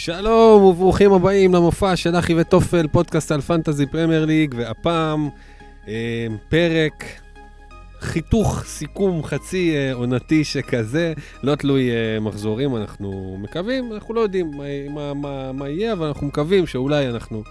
[0.00, 5.28] שלום וברוכים הבאים למופע של אחי וטופל, פודקאסט על Fantasy Premier League, והפעם
[5.88, 7.04] אה, פרק
[8.00, 14.50] חיתוך, סיכום חצי אה, עונתי שכזה, לא תלוי אה, מחזורים, אנחנו מקווים, אנחנו לא יודעים
[14.50, 17.42] מה, מה, מה, מה יהיה, אבל אנחנו מקווים שאולי אנחנו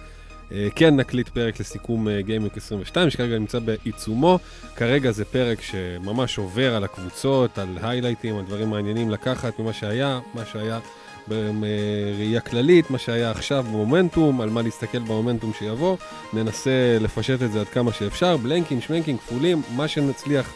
[0.52, 4.40] אה, כן נקליט פרק לסיכום אה, game week 22, שכרגע נמצא בעיצומו.
[4.76, 10.20] כרגע זה פרק שממש עובר על הקבוצות, על היילייטים, על דברים מעניינים לקחת ממה שהיה,
[10.34, 10.80] מה שהיה.
[11.28, 15.98] בראייה כללית, מה שהיה עכשיו במומנטום, על מה להסתכל במומנטום שיבוא,
[16.34, 20.54] ננסה לפשט את זה עד כמה שאפשר, בלנקים, שמנקים, כפולים, מה שנצליח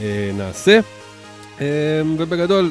[0.00, 0.80] אה, נעשה.
[1.60, 1.66] אה,
[2.18, 2.70] ובגדול,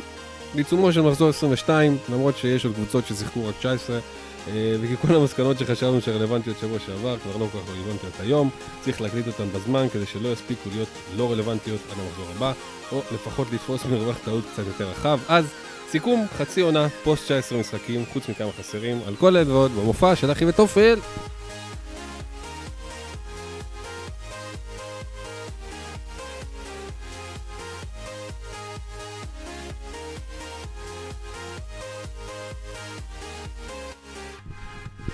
[0.55, 3.99] בעיצומו של מחזור 22, למרות שיש עוד קבוצות ששיחקו רק 19,
[4.47, 8.49] אה, וכי כל המסקנות שחשבנו שרלוונטיות שבוע שעבר כבר לא כל כך רלוונטיות היום,
[8.81, 12.53] צריך להקליט אותן בזמן כדי שלא יספיקו להיות לא רלוונטיות עד המחזור הבא,
[12.91, 15.19] או לפחות לתפוס מרווח טעות קצת יותר רחב.
[15.27, 15.45] אז
[15.89, 20.31] סיכום, חצי עונה, פוסט 19 משחקים, חוץ מכמה חסרים, על כל אלה ועוד, במופע של
[20.31, 20.99] אחי וטופל.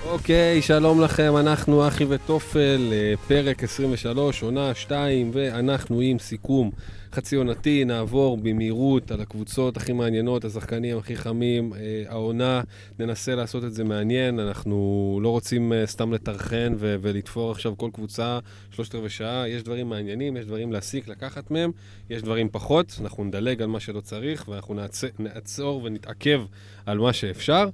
[0.05, 6.71] אוקיי, שלום לכם, אנחנו אחי וטופל, אה, פרק 23, עונה 2, ואנחנו עם סיכום
[7.13, 12.61] חצי עונתי, נעבור במהירות על הקבוצות הכי מעניינות, השחקנים הכי חמים, אה, העונה,
[12.99, 18.39] ננסה לעשות את זה מעניין, אנחנו לא רוצים אה, סתם לטרחן ולתפור עכשיו כל קבוצה
[18.71, 21.71] שלושת רבעי שעה, יש דברים מעניינים, יש דברים להסיק, לקחת מהם,
[22.09, 26.41] יש דברים פחות, אנחנו נדלג על מה שלא צריך, ואנחנו נעצ- נעצור ונתעכב
[26.85, 27.69] על מה שאפשר.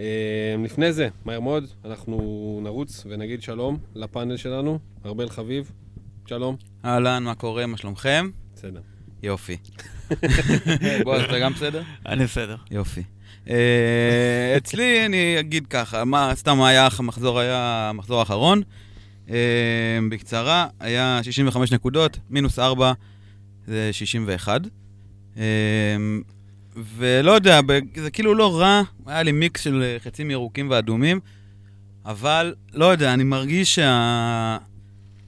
[0.00, 0.04] אה,
[0.64, 2.16] לפני זה, מהר מאוד, אנחנו
[2.62, 5.72] נרוץ ונגיד שלום לפאנל שלנו, ארבל חביב,
[6.26, 6.56] שלום.
[6.84, 7.66] אהלן, מה קורה?
[7.66, 8.30] מה שלומכם?
[8.64, 8.80] בסדר.
[9.22, 9.56] יופי.
[11.04, 11.82] בועז, אתה גם בסדר?
[12.06, 12.56] אני בסדר.
[12.70, 13.02] יופי.
[13.50, 18.62] אה, אצלי אני אגיד ככה, מה, סתם היה, המחזור היה המחזור האחרון.
[19.30, 22.92] אה, בקצרה, היה 65 נקודות, מינוס 4
[23.66, 24.60] זה 61.
[25.36, 25.42] אה,
[26.76, 27.60] ולא יודע,
[27.96, 31.20] זה כאילו לא רע, היה לי מיקס של חצים ירוקים ואדומים,
[32.04, 34.58] אבל לא יודע, אני מרגיש שה...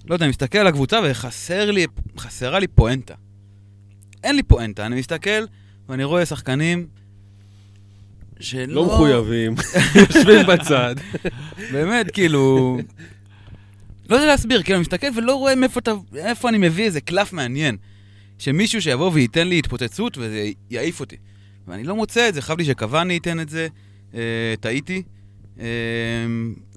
[0.04, 1.86] לא יודע, אני מסתכל על הקבוצה וחסר לי,
[2.18, 3.14] חסרה לי פואנטה.
[4.24, 5.44] אין לי פואנטה, אני מסתכל
[5.88, 6.86] ואני רואה שחקנים
[8.40, 8.74] שלא...
[8.74, 9.54] לא מחויבים,
[10.14, 10.94] יושבים בצד.
[11.72, 12.78] באמת, כאילו...
[14.10, 17.32] לא יודע להסביר, כאילו, אני מסתכל ולא רואה מאיפה אתה, איפה אני מביא איזה קלף
[17.32, 17.76] מעניין.
[18.38, 21.16] שמישהו שיבוא וייתן לי התפוצצות וזה יעיף אותי.
[21.68, 23.68] ואני לא מוצא את זה, חייב לי שקוואני ייתן את זה,
[24.14, 25.02] אה, טעיתי.
[25.60, 25.66] אה,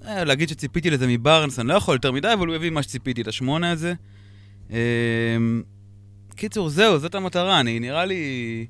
[0.06, 3.22] אה, להגיד שציפיתי לזה מבארנס, אני לא יכול יותר מדי, אבל הוא הביא מה שציפיתי,
[3.22, 3.94] את השמונה הזה.
[4.70, 4.78] אה,
[6.40, 8.66] קיצור, זהו, זאת המטרה, אני נראה לי...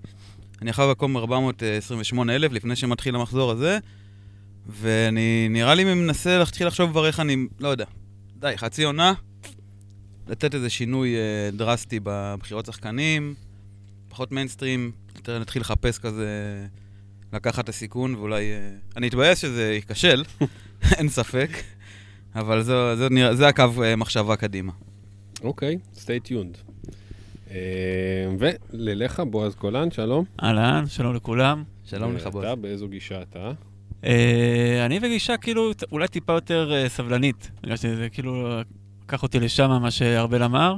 [0.62, 3.78] אני עכשיו במקום 428 אלף לפני שמתחיל המחזור הזה,
[4.66, 7.84] ואני נראה לי מנסה להתחיל לחשוב כבר איך אני, לא יודע,
[8.36, 9.12] די, חצי עונה,
[10.28, 13.34] לתת איזה שינוי אה, דרסטי בבחירות שחקנים,
[14.08, 16.28] פחות מיינסטרים, יותר נתחיל לחפש כזה,
[17.32, 18.50] לקחת את הסיכון, ואולי...
[18.52, 20.24] אה, אני אתבאס שזה ייכשל,
[20.96, 21.50] אין ספק,
[22.34, 24.72] אבל זו, זו, נראה, זה הקו אה, מחשבה קדימה.
[25.42, 26.69] אוקיי, stay tuned.
[27.50, 27.56] אה,
[28.38, 30.24] ולליך, בועז קולן, שלום.
[30.42, 31.64] אהלן, שלום לכולם.
[31.84, 32.44] שלום לך, בועז.
[32.44, 33.52] אתה, באיזו גישה אתה?
[34.04, 37.50] אה, אני בגישה כאילו אולי טיפה יותר אה, סבלנית.
[37.62, 38.60] בגלל שזה כאילו
[39.04, 40.76] לקח אותי לשם מה שארבל אמר.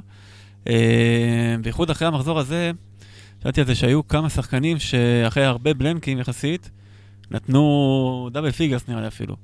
[0.68, 2.70] אה, בייחוד אחרי המחזור הזה,
[3.40, 6.70] חשבתי על זה שהיו כמה שחקנים שאחרי הרבה בלנקים יחסית,
[7.30, 9.36] נתנו double figures נראה לי אפילו.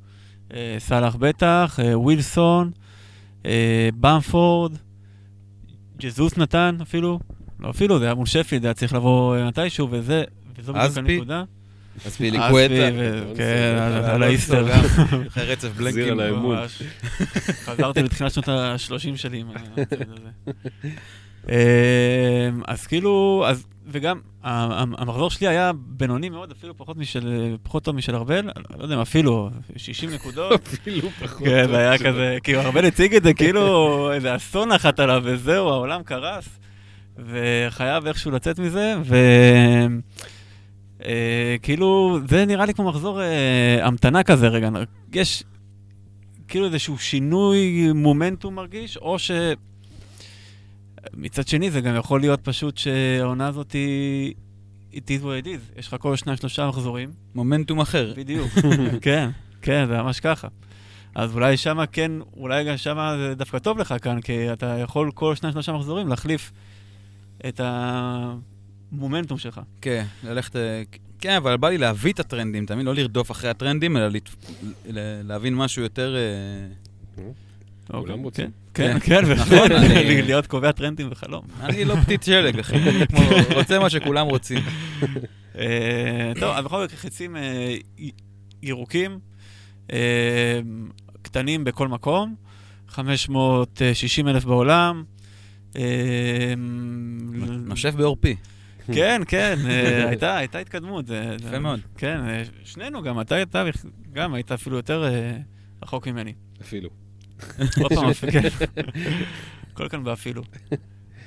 [0.54, 2.70] אה, סאלח בטח, אה, ווילסון,
[3.46, 4.72] אה, במפורד,
[6.00, 7.20] ג'זוס נתן אפילו.
[7.60, 10.24] לא אפילו, זה היה מול שפילד, היה צריך לבוא אה, מתישהו, וזה,
[10.58, 10.98] וזו בדיוק?
[10.98, 11.44] הנקודה.
[12.06, 12.50] אספיליקווטה.
[12.64, 14.66] אספי, ו- כן, על- האיסטר.
[15.26, 16.12] אחרי רצף בלנקים.
[16.12, 16.56] על האמון.
[17.64, 20.30] חזרתי לתחילת שנות ה-30 שלי עם הצד הזה.
[21.48, 21.54] אמ,
[22.68, 28.14] אז כאילו, אז, וגם המחזור שלי היה בינוני מאוד, אפילו פחות משל, פחות טוב משל
[28.14, 30.60] ארבל, לא יודע אם אפילו 60 נקודות.
[30.80, 31.46] אפילו פחות.
[31.48, 31.98] כן, טוב זה היה.
[31.98, 36.48] כזה, כאילו ארבל הציג את זה כאילו איזה אסון נחת עליו, וזהו, העולם קרס,
[37.16, 39.16] וחייב איכשהו לצאת מזה, ו...
[41.04, 44.68] אה, כאילו, זה נראה לי כמו מחזור אה, המתנה כזה רגע.
[45.12, 45.44] יש
[46.48, 49.30] כאילו איזשהו שינוי מומנטום מרגיש, או ש...
[51.14, 54.34] מצד שני, זה גם יכול להיות פשוט שהעונה הזאת היא...
[54.92, 55.78] it is what it is.
[55.78, 57.10] יש לך כל שניים, שלושה מחזורים.
[57.34, 58.14] מומנטום אחר.
[58.16, 58.50] בדיוק.
[59.00, 59.30] כן,
[59.62, 60.48] כן, זה ממש ככה.
[61.14, 65.10] אז אולי שמה כן, אולי גם שמה זה דווקא טוב לך כאן, כי אתה יכול
[65.14, 66.52] כל שניים, שלושה מחזורים להחליף
[67.48, 69.60] את המומנטום שלך.
[69.80, 70.56] כן, ללכת...
[71.20, 72.86] כן, אבל בא לי להביא את הטרנדים, מבין?
[72.86, 76.16] לא לרדוף אחרי הטרנדים, אלא להבין משהו יותר...
[76.16, 78.50] אה, כולם רוצים.
[78.78, 79.70] כן, כן, נכון, בהחלט.
[79.70, 81.42] אני- להיות קובע טרנדים וחלום.
[81.60, 82.76] אני לא פתית שלג, אחי.
[82.76, 83.04] אני
[83.58, 84.58] רוצה מה שכולם רוצים.
[85.58, 87.74] אה, טוב, אבל בכל מקרה חצים אה,
[88.62, 89.18] ירוקים,
[89.92, 90.60] אה,
[91.22, 92.34] קטנים בכל מקום,
[92.88, 95.04] 560 אלף בעולם.
[97.66, 98.36] נושף בעורפי.
[98.92, 99.58] כן, כן,
[100.08, 101.04] הייתה הייתה התקדמות.
[101.46, 101.80] יפה מאוד.
[101.96, 102.20] כן,
[102.64, 103.64] שנינו גם, אתה אתה
[104.12, 105.04] גם היית אפילו יותר
[105.82, 106.32] רחוק ממני.
[106.60, 107.07] אפילו.
[107.80, 108.48] עוד פעם, כן.
[109.72, 110.42] הכל כאן באפילו.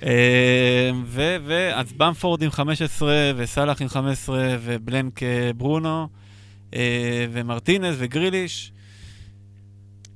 [0.03, 6.07] אה, ו- ואז במפורד עם 15, וסאלח עם 15, ובלנק אה, ברונו,
[6.73, 8.71] אה, ומרטינז וגריליש.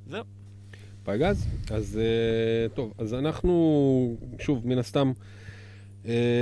[0.09, 0.23] זהו.
[1.03, 1.47] פגז?
[1.71, 1.99] אז
[2.73, 5.11] טוב, אז אנחנו, שוב, מן הסתם,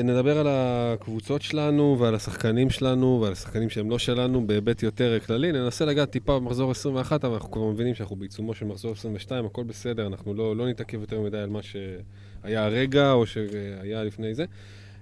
[0.04, 5.51] נדבר על הקבוצות שלנו ועל השחקנים שלנו ועל השחקנים שהם לא שלנו בהיבט יותר כללי.
[5.51, 9.63] ננסה לגעת טיפה במחזור 21, אבל אנחנו כבר מבינים שאנחנו בעיצומו של מחזור 22, הכל
[9.63, 14.45] בסדר, אנחנו לא, לא נתעכב יותר מדי על מה שהיה הרגע או שהיה לפני זה.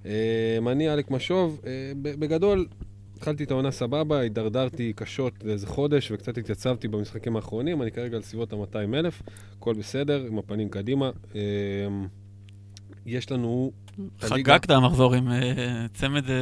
[0.06, 2.68] אה, אני אלק משוב, אה, בגדול,
[3.16, 8.24] התחלתי את העונה סבבה, הידרדרתי קשות לאיזה חודש וקצת התייצבתי במשחקים האחרונים, אני כרגע על
[8.24, 9.22] סביבות ה-200 אלף,
[9.58, 11.12] הכל בסדר, עם הפנים קדימה.
[11.36, 11.42] אה,
[13.06, 13.72] יש לנו...
[14.21, 16.35] חגגת המחזור עם אה, צמד אה,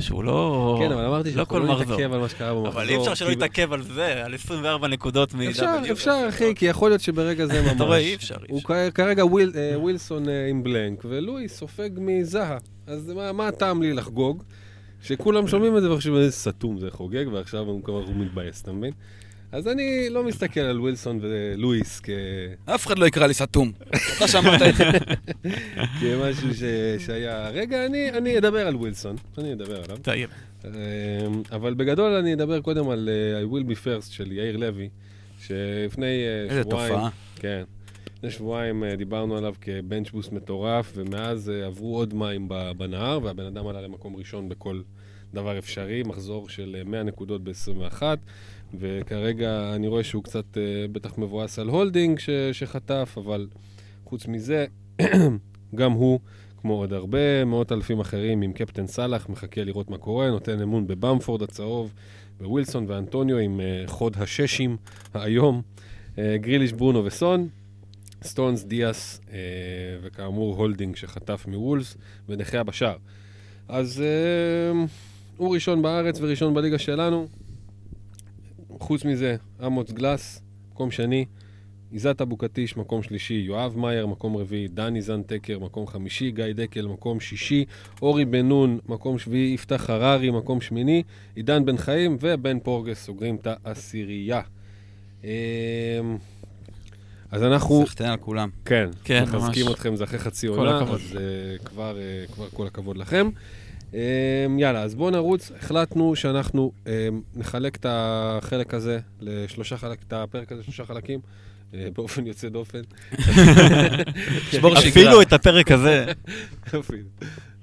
[0.00, 0.76] שהוא לא...
[0.80, 1.80] כן, אבל אמרתי לא שאנחנו לא.
[1.80, 2.68] נתעכב על מה שקרה במחזור.
[2.68, 5.40] אבל אי אפשר שלא להתעכב על זה, על 24 נקודות מ...
[5.40, 5.76] אפשר.
[5.92, 7.72] אפשר, אחי, כי יכול להיות שברגע זה ממש...
[7.76, 8.62] אתה רואה, אי אפשר, הוא
[8.94, 12.58] כרגע אה, ווילסון עם בלנק, ולואי סופג מזהה.
[12.86, 14.42] אז מה- הטעם לי לחגוג?
[15.02, 17.82] שכולם שומעים את זה וחושבים, איזה סתום זה חוגג, ועכשיו הוא
[18.16, 18.92] מתבאס, אתה מבין?
[19.52, 22.10] אז אני לא מסתכל על ווילסון ולואיס כ...
[22.64, 23.72] אף אחד לא יקרא לי סתום.
[24.16, 24.84] אתה שאמרת את זה.
[26.00, 26.62] כמשהו ש...
[26.98, 27.48] שהיה...
[27.48, 29.96] רגע, אני, אני אדבר על ווילסון, אני אדבר עליו.
[30.02, 30.30] טייב.
[30.64, 30.70] אמ,
[31.52, 34.88] אבל בגדול אני אדבר קודם על אה, I will be first של יאיר לוי,
[35.40, 36.94] שלפני אה, איזה שבועיים...
[36.94, 37.08] תופעה.
[37.36, 37.62] כן.
[38.16, 43.46] לפני שבועיים אה, דיברנו עליו כ bench boost מטורף, ומאז עברו עוד מים בנהר, והבן
[43.46, 44.80] אדם עלה למקום ראשון בכל
[45.34, 48.02] דבר אפשרי, מחזור של אה, 100 נקודות ב-21,
[48.78, 53.48] וכרגע אני רואה שהוא קצת אה, בטח מבואס על הולדינג ש- שחטף, אבל
[54.04, 54.66] חוץ מזה,
[55.74, 56.20] גם הוא,
[56.60, 60.86] כמו עוד הרבה מאות אלפים אחרים, עם קפטן סאלח, מחכה לראות מה קורה, נותן אמון
[60.86, 61.92] בבמפורד הצהוב,
[62.40, 64.76] בווילסון ואנטוניו עם אה, חוד הששים
[65.14, 65.62] האיום,
[66.18, 67.48] אה, גריליש, ברונו וסון.
[68.24, 69.38] סטונס, דיאס, אה,
[70.02, 71.96] וכאמור הולדינג שחטף מוולס,
[72.28, 72.96] ונחיה בשער.
[73.68, 74.84] אז אה,
[75.36, 77.26] הוא ראשון בארץ וראשון בליגה שלנו.
[78.80, 79.36] חוץ מזה,
[79.66, 80.42] אמוץ גלס,
[80.72, 81.24] מקום שני.
[81.92, 87.20] עיזת אבוקטיש, מקום שלישי, יואב מאייר, מקום רביעי, דני זנטקר, מקום חמישי, גיא דקל, מקום
[87.20, 87.64] שישי,
[88.02, 91.02] אורי בן נון, מקום שביעי, יפתח הררי, מקום שמיני,
[91.34, 94.40] עידן בן חיים ובן פורגס סוגרים את העשירייה.
[95.24, 95.30] אה,
[97.30, 97.84] אז אנחנו...
[97.86, 98.48] סחטיין על כולם.
[98.64, 99.74] כן, כן, מחזקים ממש.
[99.74, 100.78] אתכם, זה אחרי חצי עונה.
[100.78, 101.96] אז uh, כבר,
[102.28, 103.30] uh, כבר כל הכבוד לכם.
[103.92, 103.94] Um,
[104.58, 105.52] יאללה, אז בואו נרוץ.
[105.58, 106.88] החלטנו שאנחנו um,
[107.34, 111.20] נחלק את החלק הזה לשלושה חלקים, את הפרק הזה לשלושה חלקים,
[111.70, 112.80] uh, באופן יוצא דופן.
[114.88, 116.12] אפילו את הפרק הזה.
[116.72, 117.02] יופי.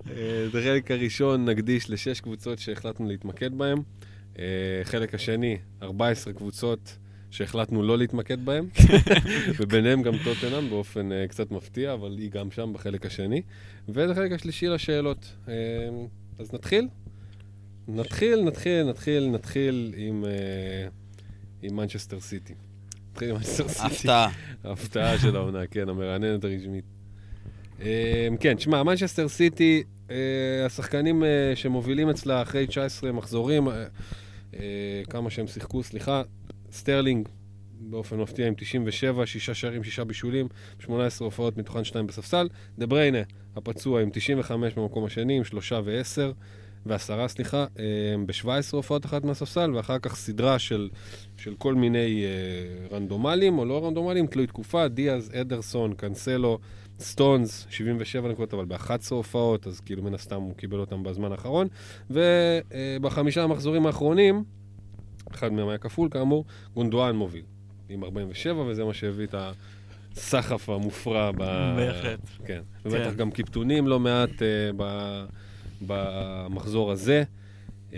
[0.09, 3.77] אה, את החלק הראשון נקדיש לשש קבוצות שהחלטנו להתמקד בהן.
[4.39, 4.45] אה,
[4.81, 6.97] החלק השני, 14 קבוצות
[7.31, 8.65] שהחלטנו לא להתמקד בהן,
[9.59, 13.41] וביניהם גם טוטנאם באופן אה, קצת מפתיע, אבל היא גם שם בחלק השני.
[13.89, 15.33] ואת החלק השלישי לשאלות.
[15.47, 15.53] אה,
[16.39, 16.87] אז נתחיל?
[17.87, 20.87] נתחיל, נתחיל, נתחיל, נתחיל עם, אה,
[21.61, 22.53] עם מנצ'סטר סיטי.
[23.11, 23.85] נתחיל עם מנצ'סטר סיטי.
[23.85, 24.29] הפתעה.
[24.63, 26.85] ההפתעה של העונה, כן, המרעננת הרשמית.
[27.81, 27.85] אמ,
[28.39, 33.85] כן, שמע, מנצ'סטר סיטי, אה, השחקנים אה, שמובילים אצלה אחרי 19 מחזורים, אה,
[34.53, 36.21] אה, כמה שהם שיחקו, סליחה,
[36.71, 37.29] סטרלינג
[37.79, 40.47] באופן מפתיע עם 97, שישה שערים, שישה בישולים,
[40.79, 42.47] 18 הופעות, מתוכן שתיים בספסל.
[42.77, 43.21] דה בריינה,
[43.55, 46.31] הפצוע עם 95 במקום השני, עם שלושה ועשר,
[46.85, 47.85] ועשרה, סליחה, אה,
[48.25, 50.89] ב-17 הופעות אחת מהספסל, ואחר כך סדרה של,
[51.37, 56.59] של כל מיני אה, רנדומליים או לא רנדומליים, תלוי תקופה, דיאז, אדרסון, קאנסלו,
[56.99, 61.67] סטונס, 77 נקודות, אבל ב-11 הופעות, אז כאילו מן הסתם הוא קיבל אותם בזמן האחרון.
[62.09, 64.43] ובחמישה המחזורים האחרונים,
[65.35, 67.43] אחד מהם היה כפול כאמור, גונדואן מוביל,
[67.89, 69.35] עם 47, וזה מה שהביא את
[70.15, 71.37] הסחף המופרע ב...
[71.77, 72.19] בהחלט.
[72.45, 72.61] כן.
[72.85, 73.15] ובטח כן.
[73.15, 74.41] גם קיפטונים לא מעט
[74.77, 74.83] ב...
[75.81, 77.23] במחזור הזה.
[77.91, 77.93] Um,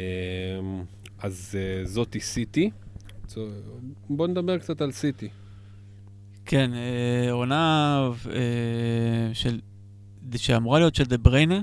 [1.19, 2.69] אז uh, זאתי סיטי.
[4.09, 5.29] בואו נדבר קצת על סיטי.
[6.45, 9.59] כן, אה, עונה אה, של...
[10.35, 11.61] שאמורה להיות של דה בריינה,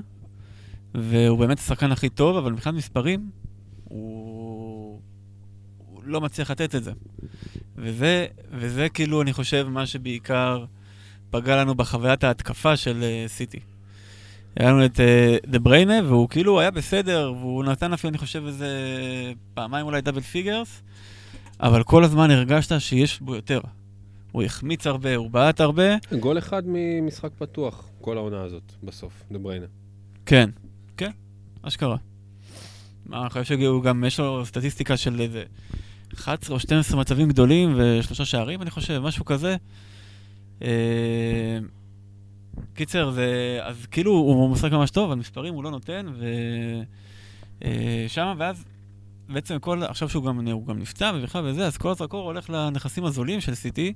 [0.95, 3.29] והוא באמת השחקן הכי טוב, אבל מבחינת מספרים,
[3.83, 4.28] הוא
[6.09, 6.91] לא מצליח לתת את זה.
[7.75, 10.65] וזה, וזה כאילו, אני חושב, מה שבעיקר
[11.29, 13.59] פגע לנו בחוויית ההתקפה של אה, סיטי.
[14.55, 14.99] היה לנו את
[15.47, 18.67] דה בריינה, והוא כאילו היה בסדר, והוא נתן אפילו, אני חושב, איזה
[19.53, 20.81] פעמיים אולי double figures,
[21.59, 23.61] אבל כל הזמן הרגשת שיש בו יותר.
[24.31, 25.83] הוא החמיץ הרבה, הוא בעט הרבה.
[26.19, 29.65] גול אחד ממשחק פתוח, כל העונה הזאת, בסוף, דה בריינה.
[30.25, 30.49] כן,
[30.97, 31.11] כן,
[31.61, 31.97] אשכרה.
[33.13, 35.43] אני חושב שהוא גם, יש לו סטטיסטיקה של איזה
[36.13, 39.55] 11 או 12 מצבים גדולים ושלושה שערים, אני חושב, משהו כזה.
[40.61, 41.59] אה,
[42.73, 46.05] קיצר, זה, אז כאילו הוא משחק ממש טוב, אבל מספרים הוא לא נותן,
[47.57, 48.65] ושם, אה, ואז
[49.29, 53.05] בעצם כל, עכשיו שהוא גם, הוא גם נפצע ובכלל וזה, אז כל הזרקור הולך לנכסים
[53.05, 53.93] הזולים של סיטי.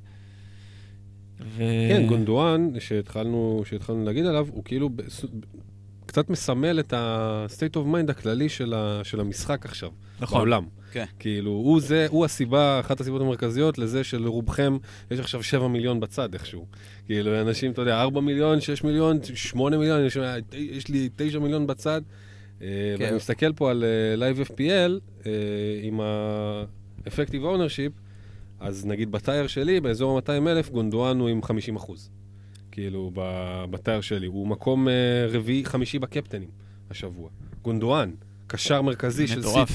[1.42, 1.64] ו...
[1.90, 4.90] כן, גונדואן, שהתחלנו, שהתחלנו להגיד עליו, הוא כאילו
[6.14, 9.90] קצת מסמל את ה-state of mind הכללי של, ה, של המשחק עכשיו,
[10.20, 10.38] נכון.
[10.38, 10.66] בעולם.
[10.92, 11.06] כן.
[11.20, 14.78] כאילו, הוא זה, הוא הסיבה, אחת הסיבות המרכזיות לזה שלרובכם
[15.12, 16.66] יש עכשיו 7 מיליון בצד איכשהו.
[17.06, 20.18] כאילו, אנשים, אתה יודע, 4 מיליון, 6 מיליון, 8 מיליון, יש,
[20.54, 22.02] יש לי 9 מיליון בצד.
[22.62, 22.68] אה,
[22.98, 23.04] כן.
[23.04, 25.26] ואני מסתכל פה על uh, Live FPL, uh,
[25.82, 27.92] עם ה-Effective Ownership,
[28.60, 32.10] אז נגיד ב-tier שלי, באזור ה-200 אלף, גונדואן הוא עם 50 אחוז.
[32.74, 33.12] כאילו,
[33.70, 34.28] ב-tier שלי.
[34.28, 34.92] הוא מקום uh,
[35.34, 36.50] רביעי, חמישי בקפטנים
[36.92, 37.30] השבוע.
[37.62, 38.12] גונדואן,
[38.48, 39.74] קשר מרכזי של סיטי.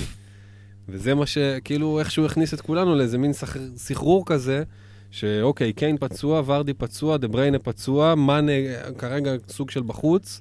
[0.88, 3.33] וזה מה שכאילו איכשהו הכניס את כולנו לאיזה מין
[3.76, 4.62] סחרור כזה,
[5.11, 8.52] שאוקיי, קיין פצוע, ורדי פצוע, דה בריינה פצוע, מאנה
[8.99, 10.40] כרגע סוג של בחוץ,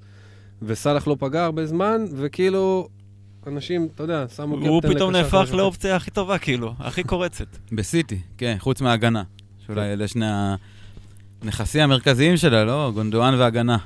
[0.61, 2.87] וסאלח לא פגע הרבה זמן, וכאילו,
[3.47, 7.47] אנשים, אתה יודע, שמו קפטן הוא פתאום נהפך לאופציה הכי טובה, כאילו, הכי קורצת.
[7.77, 9.23] בסיטי, כן, חוץ מההגנה.
[9.65, 9.87] שאולי כן.
[9.87, 10.25] אלה שני
[11.41, 12.91] הנכסים המרכזיים שלה, לא?
[12.93, 13.77] גונדואן והגנה.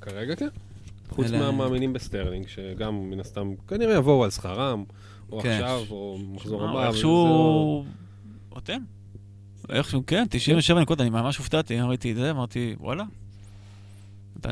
[0.00, 0.48] כרגע כן.
[1.08, 4.84] חוץ מהמאמינים בסטרלינג, שגם מן הסתם כנראה יבואו על שכרם.
[5.32, 5.50] או כן.
[5.50, 6.88] עכשיו, או מחזור הבא.
[6.88, 7.84] איכשהו...
[8.54, 8.82] נותן.
[9.68, 13.04] איכשהו, כן, 97 נקודות, אני ממש הופתעתי, ראיתי את זה, אמרתי, וואלה.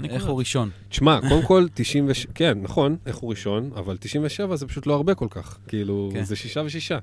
[0.05, 0.71] איך הוא ראשון?
[0.89, 5.15] תשמע, קודם כל, 97, כן, נכון, איך הוא ראשון, אבל 97 זה פשוט לא הרבה
[5.15, 5.59] כל כך.
[5.69, 6.25] כאילו, כן.
[6.25, 6.99] זה שישה ושישה.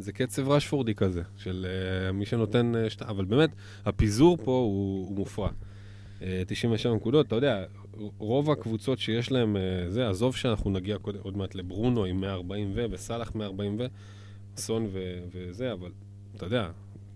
[0.00, 2.72] זה קצב רשפורדי כזה, של uh, מי שנותן...
[2.86, 3.02] Uh, שת...
[3.02, 3.50] אבל באמת,
[3.84, 5.48] הפיזור פה הוא, הוא מופרע.
[6.20, 7.64] Uh, 97 נקודות, אתה יודע,
[8.18, 12.72] רוב הקבוצות שיש להם, אה, זה, עזוב שאנחנו נגיע קודם, עוד מעט לברונו עם 140
[12.74, 13.86] ו, וסאלח 140 ו,
[14.56, 15.90] סון ו, וזה, אבל
[16.36, 16.70] אתה יודע,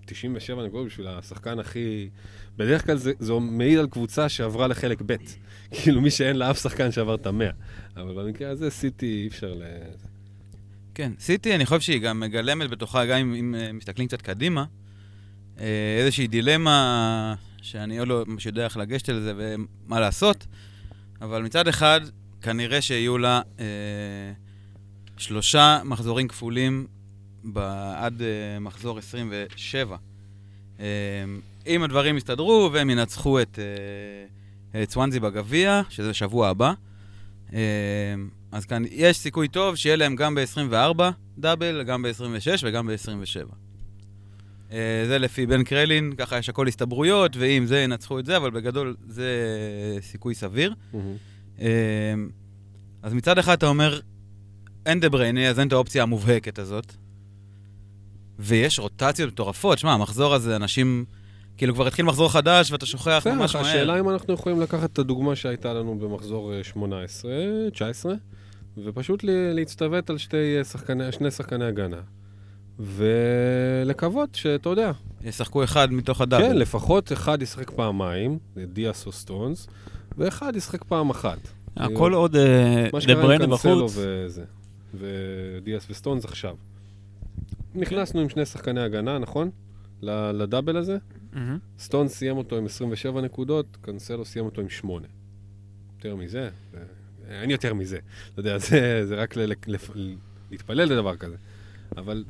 [0.06, 2.08] 97 נקודות בשביל השחקן הכי...
[2.56, 5.16] בדרך כלל זה, זה מעיד על קבוצה שעברה לחלק ב',
[5.74, 7.50] כאילו מי שאין לה אף שחקן שעבר את המאה.
[7.96, 9.62] אבל במקרה הזה סיטי אי אפשר ל...
[10.94, 14.64] כן, סיטי אני חושב שהיא גם מגלמת בתוכה, גם אם, אם אה, מסתכלים קצת קדימה,
[15.60, 20.46] אה, איזושהי דילמה שאני עוד לא יודע איך לגשת לזה ומה לעשות,
[21.20, 22.00] אבל מצד אחד,
[22.42, 23.64] כנראה שיהיו לה אה,
[25.16, 26.86] שלושה מחזורים כפולים
[27.52, 27.58] ב,
[27.96, 29.96] עד אה, מחזור 27.
[30.80, 30.86] אה,
[31.66, 33.58] אם הדברים יסתדרו והם ינצחו את,
[34.74, 36.72] אה, את סוונזי בגביע, שזה שבוע הבא,
[37.52, 37.58] אה,
[38.54, 41.00] אז כאן יש סיכוי טוב שיהיה להם גם ב-24
[41.38, 43.54] דאבל, גם ב-26 וגם ב-27.
[44.73, 48.50] אה, זה לפי בן קרלין, ככה יש הכל הסתברויות, ואם זה ינצחו את זה, אבל
[48.50, 49.28] בגדול זה
[50.00, 50.75] סיכוי סביר.
[51.61, 51.66] אה,
[53.02, 54.00] אז מצד אחד אתה אומר,
[54.87, 56.92] אין דה ברייני, אז אין את האופציה המובהקת הזאת.
[58.38, 59.78] ויש רוטציות מטורפות.
[59.78, 61.04] שמע, המחזור הזה, אנשים...
[61.56, 63.66] כאילו כבר התחיל מחזור חדש ואתה שוכח ממש מהר.
[63.66, 68.14] השאלה אם אנחנו יכולים לקחת את הדוגמה שהייתה לנו במחזור 18, אה, 19,
[68.78, 72.00] ופשוט להצטוות על שתי שחקני, שני שחקני הגנה.
[72.78, 74.92] ולקוות שאתה יודע.
[75.24, 76.44] ישחקו אחד מתוך הדאבל.
[76.44, 78.38] כן, לפחות אחד ישחק פעמיים,
[78.72, 79.66] דיאס או סטונס,
[80.18, 81.38] ואחד ישחק פעם אחת.
[81.76, 83.96] הכל עוד אה, דבריינה בחוץ.
[83.96, 84.44] וזה,
[84.94, 86.56] ודיאס וסטונס עכשיו.
[87.74, 89.50] נכנסנו עם שני שחקני הגנה, נכון?
[90.02, 90.98] לדאבל הזה.
[91.78, 95.06] סטונס סיים אותו עם 27 נקודות, קנסלו סיים אותו עם 8.
[95.96, 96.50] יותר מזה?
[97.28, 97.98] אין יותר מזה.
[98.32, 98.58] אתה יודע,
[99.08, 99.34] זה, רק
[100.50, 101.36] להתפלל לדבר כזה.
[101.96, 102.24] אבל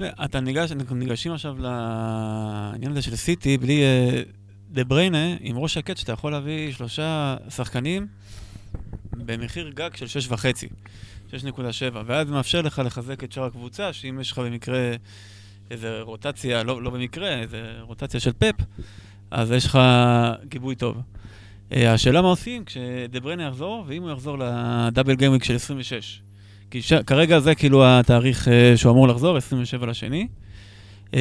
[0.00, 4.22] אתה ניגש, אנחנו ניגשים עכשיו לעניין הזה של סיטי, בלי אה,
[4.70, 8.06] דה בריינה, עם ראש שקט, שאתה יכול להביא שלושה שחקנים
[9.12, 10.34] במחיר גג של 6.5,
[11.30, 11.34] 6.7,
[12.06, 14.90] ואז מאפשר לך לחזק את שאר הקבוצה, שאם יש לך במקרה
[15.70, 18.54] איזה רוטציה, לא, לא במקרה, איזה רוטציה של פפ,
[19.30, 19.78] אז יש לך
[20.48, 20.96] גיבוי טוב.
[21.70, 26.22] Uh, השאלה מה עושים כשדה בריינה יחזור, ואם הוא יחזור לדאבל gameweek של 26.
[26.70, 26.92] כי ש...
[26.92, 30.28] כרגע זה כאילו התאריך uh, שהוא אמור לחזור, 27 לשני.
[31.06, 31.14] Uh,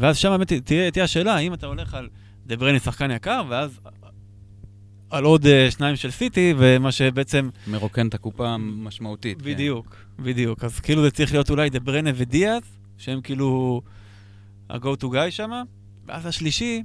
[0.00, 2.08] ואז שם באמת תהיה, תהיה השאלה, האם אתה הולך על
[2.46, 3.80] דה בריינה שחקן יקר, ואז
[5.10, 7.50] על עוד אה, שניים של סיטי, ומה שבעצם...
[7.66, 9.38] מרוקן את הקופה משמעותית.
[9.38, 9.44] כן.
[9.44, 10.64] בדיוק, בדיוק.
[10.64, 12.62] אז כאילו זה צריך להיות אולי דה ברנה ודיאז,
[12.98, 13.80] שהם כאילו
[14.70, 15.50] ה-go to guy שם,
[16.06, 16.82] ואז השלישי,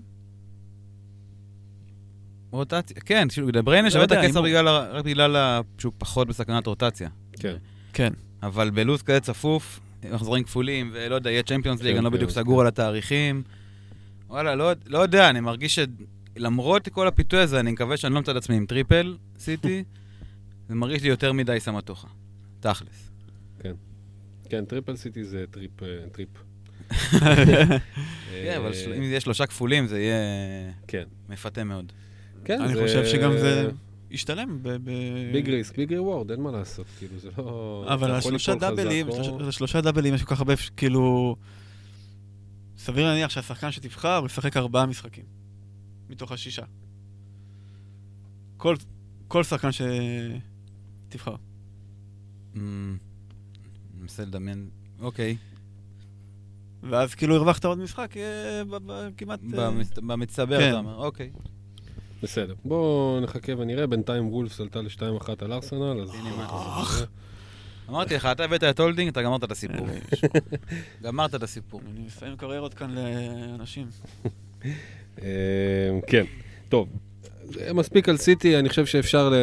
[2.54, 6.68] רוטציה, כן, כאילו, דה בריינה לא שווה את הוא- בגלל רק בגלל שהוא פחות בסכנת
[6.68, 7.10] רוטציה.
[7.40, 7.56] כן.
[7.94, 8.14] כן.
[8.44, 9.80] אבל בלו"ז כזה צפוף,
[10.12, 12.62] מחזורים כפולים, ולא יודע, יהיה צ'מפיונס ליג, אני לא בדיוק Champions, סגור כן.
[12.62, 13.44] על התאריכים.
[14.28, 15.80] וואלה, לא, לא יודע, אני מרגיש
[16.38, 19.84] שלמרות כל הפיתוי הזה, אני מקווה שאני לא אמצא את עצמי עם triple סיטי,
[20.70, 22.08] זה מרגיש לי יותר מדי סמטוחה.
[22.60, 23.10] תכלס.
[24.50, 25.84] כן, triple סיטי זה טריפ.
[25.84, 26.30] אה, טריפ.
[28.44, 30.16] כן, אבל אה, אם יהיה שלושה כפולים, זה יהיה
[30.88, 31.04] כן.
[31.30, 31.92] מפתה מאוד.
[32.46, 33.70] כן, אני זה- חושב שגם זה
[34.12, 34.70] ישתלם ב...
[34.70, 37.86] ב- ביג ריסק, ביג ריוורד, אין מה לעשות, כאילו, זה לא...
[37.88, 40.40] אבל אתה על יכול שלושה ליפול חזק דאבלים, או- שלושה- שלושה דאבלים יש כל כך
[40.40, 41.36] הרבה, ש- כאילו...
[42.78, 45.24] סביר להניח שהשחקן שתבחר, הוא ישחק ארבעה משחקים.
[46.10, 46.64] מתוך השישה.
[48.58, 48.76] כל,
[49.28, 51.36] כל שחקן שתבחר.
[52.56, 52.62] אני
[54.02, 54.70] מנסה לדמיין,
[55.00, 55.38] אוקיי.
[56.84, 58.62] ואז כאילו הרווחת עוד משחק אה,
[59.18, 59.40] כמעט...
[59.54, 60.70] אה, במצ- במצטבר, כן.
[60.70, 61.32] אתה אומר, אוקיי.
[62.24, 62.54] בסדר.
[62.66, 66.10] בואו נחכה ונראה, בינתיים וולפס עלתה ל-2-1 על ארסנל, אז...
[66.10, 67.06] זה-
[67.90, 69.88] אמרתי לך, אתה הבאת את הולדינג, אתה גמרת את הסיפור.
[69.90, 70.00] אה,
[71.04, 71.82] גמרת את הסיפור.
[71.92, 73.88] אני מסיים קריירות כאן לאנשים.
[75.22, 75.28] אה,
[76.08, 76.24] כן,
[76.70, 76.90] טוב.
[77.46, 79.34] זה מספיק על סיטי, אני חושב שאפשר,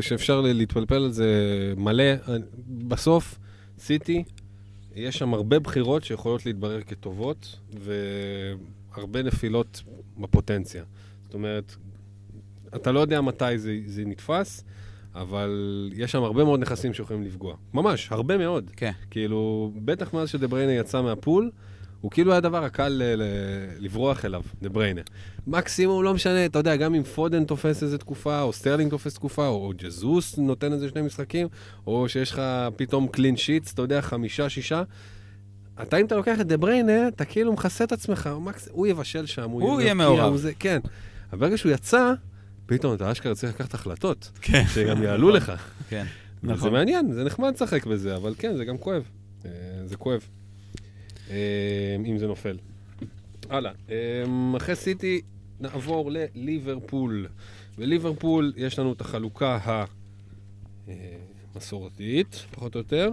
[0.00, 1.34] שאפשר להתפלפל על זה
[1.76, 2.04] מלא.
[2.88, 3.38] בסוף,
[3.78, 4.24] סיטי,
[4.94, 7.58] יש שם הרבה בחירות שיכולות להתברר כטובות,
[8.92, 9.82] והרבה נפילות
[10.18, 10.84] בפוטנציה.
[11.24, 11.76] זאת אומרת,
[12.76, 14.64] אתה לא יודע מתי זה, זה נתפס,
[15.14, 17.54] אבל יש שם הרבה מאוד נכסים שיכולים לפגוע.
[17.74, 18.70] ממש, הרבה מאוד.
[18.76, 18.90] כן.
[19.10, 21.50] כאילו, בטח מאז שדה בריינה יצא מה-pool,
[22.00, 25.00] הוא כאילו היה הדבר הקל ל- ל- לברוח אליו, דה בריינה.
[25.46, 29.46] מקסימום, לא משנה, אתה יודע, גם אם פודן תופס איזה תקופה, או סטרלינג תופס תקופה,
[29.46, 31.48] או ג'זוס נותן איזה שני משחקים,
[31.86, 32.42] או שיש לך
[32.76, 34.82] פתאום קלין שיטס, אתה יודע, חמישה, שישה.
[35.82, 38.68] אתה, אם אתה לוקח את דה בריינה, אתה כאילו מכסה את עצמך, מקס...
[38.72, 40.32] הוא יבשל שם, הוא יבקיע, יהיה מעורב.
[40.44, 40.80] הוא כן.
[41.32, 42.12] אבל ברגע שהוא יצא,
[42.70, 44.64] פתאום אתה אשכרה צריך לקחת החלטות, כן.
[44.74, 45.52] שגם יעלו לך.
[45.88, 46.04] כן.
[46.42, 46.60] נכון.
[46.60, 49.02] זה מעניין, זה נחמד לשחק בזה, אבל כן, זה גם כואב.
[49.44, 49.50] אה,
[49.84, 50.28] זה כואב.
[51.30, 51.36] אה,
[52.06, 52.58] אם זה נופל.
[53.50, 53.72] הלאה.
[53.90, 53.96] אה,
[54.56, 55.20] אחרי סיטי
[55.60, 57.26] נעבור לליברפול.
[57.78, 59.58] בליברפול יש לנו את החלוקה
[61.54, 63.12] המסורתית, פחות או יותר.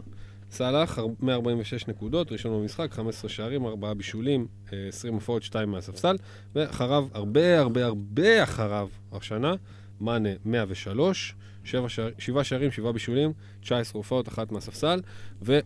[0.52, 6.16] סאלח, 146 נקודות, ראשון במשחק, 15 שערים, 4 בישולים, אה, 20 הופעות, 2 מהספסל,
[6.56, 9.54] ואחריו, הרבה הרבה הרבה אחריו השנה,
[10.02, 15.02] מאנה 103, 7 שער, 7 שערים, 7 בישולים, 19 הופעות, אחת מהספסל,
[15.42, 15.60] ו...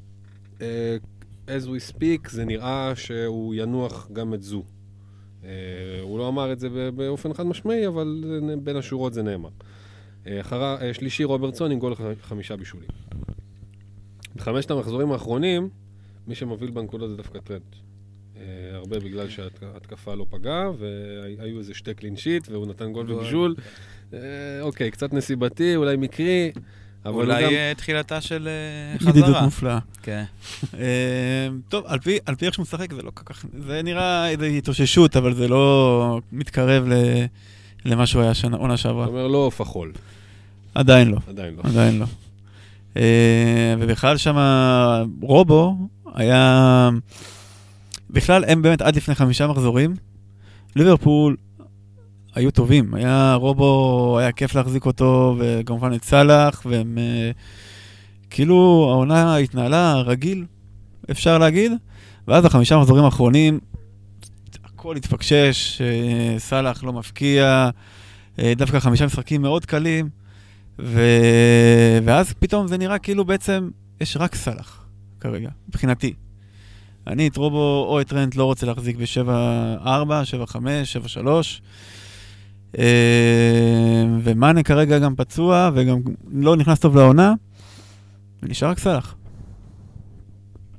[0.61, 0.97] אה,
[1.47, 4.63] as we speak, זה נראה שהוא ינוח גם את זו.
[5.43, 5.49] אה,
[6.01, 8.23] הוא לא אמר את זה באופן חד משמעי, אבל
[8.63, 9.49] בין השורות זה נאמר.
[10.27, 12.89] אה, אחרה, אה, שלישי רוברטסון עם גול חמישה בישולים.
[14.41, 15.69] בחמשת המחזורים האחרונים,
[16.27, 17.75] מי שמוביל בנקודות זה דווקא טרנט.
[18.37, 18.41] אה,
[18.73, 23.11] הרבה בגלל שההתקפה לא פגעה, והיו איזה שתי קלין שיט, והוא נתן גול.
[23.11, 23.55] ובישול.
[24.13, 24.19] אה,
[24.61, 26.51] אוקיי, קצת נסיבתי, אולי מקרי,
[27.05, 27.49] אבל אולי גם...
[27.49, 29.45] אה, תחילתה של אה, ידידות חזרה.
[29.45, 29.79] מופלאה.
[30.01, 30.23] כן.
[31.69, 33.45] טוב, על פי, על פי איך שהוא משחק זה לא כל כך...
[33.59, 36.93] זה נראה איזו התאוששות, אבל זה לא מתקרב ל,
[37.85, 39.05] למה שהוא היה שנה, עונה אתה שעברה.
[39.05, 39.91] אומר לא עוף החול,
[40.75, 41.61] עדיין לא, עדיין לא.
[41.63, 42.05] עדיין לא.
[42.97, 44.35] אה, ובכלל שם
[45.21, 45.75] רובו
[46.15, 46.89] היה...
[48.09, 49.95] בכלל, הם באמת עד לפני חמישה מחזורים,
[50.75, 51.35] ליברפול
[52.35, 52.93] היו טובים.
[52.93, 56.97] היה רובו, היה כיף להחזיק אותו, וכמובן את סאלח, והם...
[56.97, 57.31] אה,
[58.29, 60.45] כאילו העונה התנהלה רגיל,
[61.11, 61.71] אפשר להגיד,
[62.27, 63.59] ואז החמישה מחזורים האחרונים,
[64.63, 67.69] הכל התפקשש, אה, סאלח לא מפקיע,
[68.37, 70.09] דווקא חמישה משחקים מאוד קלים,
[70.83, 71.01] ו...
[72.03, 73.69] ואז פתאום זה נראה כאילו בעצם
[74.01, 74.85] יש רק סאלח
[75.19, 76.13] כרגע, מבחינתי.
[77.07, 79.85] אני את רובו או את טרנט לא רוצה להחזיק ב-7-4,
[80.51, 81.27] 7-5, 7-3.
[82.77, 85.99] אה, ומאנה כרגע גם פצוע וגם
[86.31, 87.33] לא נכנס טוב לעונה,
[88.43, 89.15] ונשאר רק סאלח.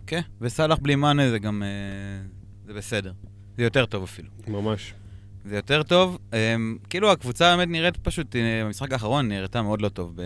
[0.06, 1.62] כן, וסאלח בלי מאנה זה גם...
[1.62, 2.26] אה,
[2.66, 3.12] זה בסדר.
[3.56, 4.28] זה יותר טוב אפילו.
[4.48, 4.94] ממש.
[5.44, 6.18] זה יותר טוב.
[6.33, 10.22] אמ, כאילו הקבוצה באמת נראית פשוט, אה, במשחק האחרון נראתה מאוד לא טוב ב...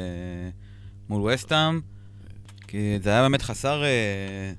[1.08, 1.80] מול וסטאם.
[2.66, 4.52] כי זה היה באמת חסר, אה,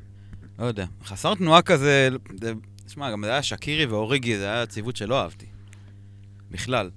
[0.59, 2.09] לא יודע, חסר תנועה כזה,
[2.41, 2.53] זה,
[2.85, 5.45] תשמע, גם זה היה שקירי ואוריגי, זה היה ציוות שלא אהבתי.
[6.51, 6.89] בכלל.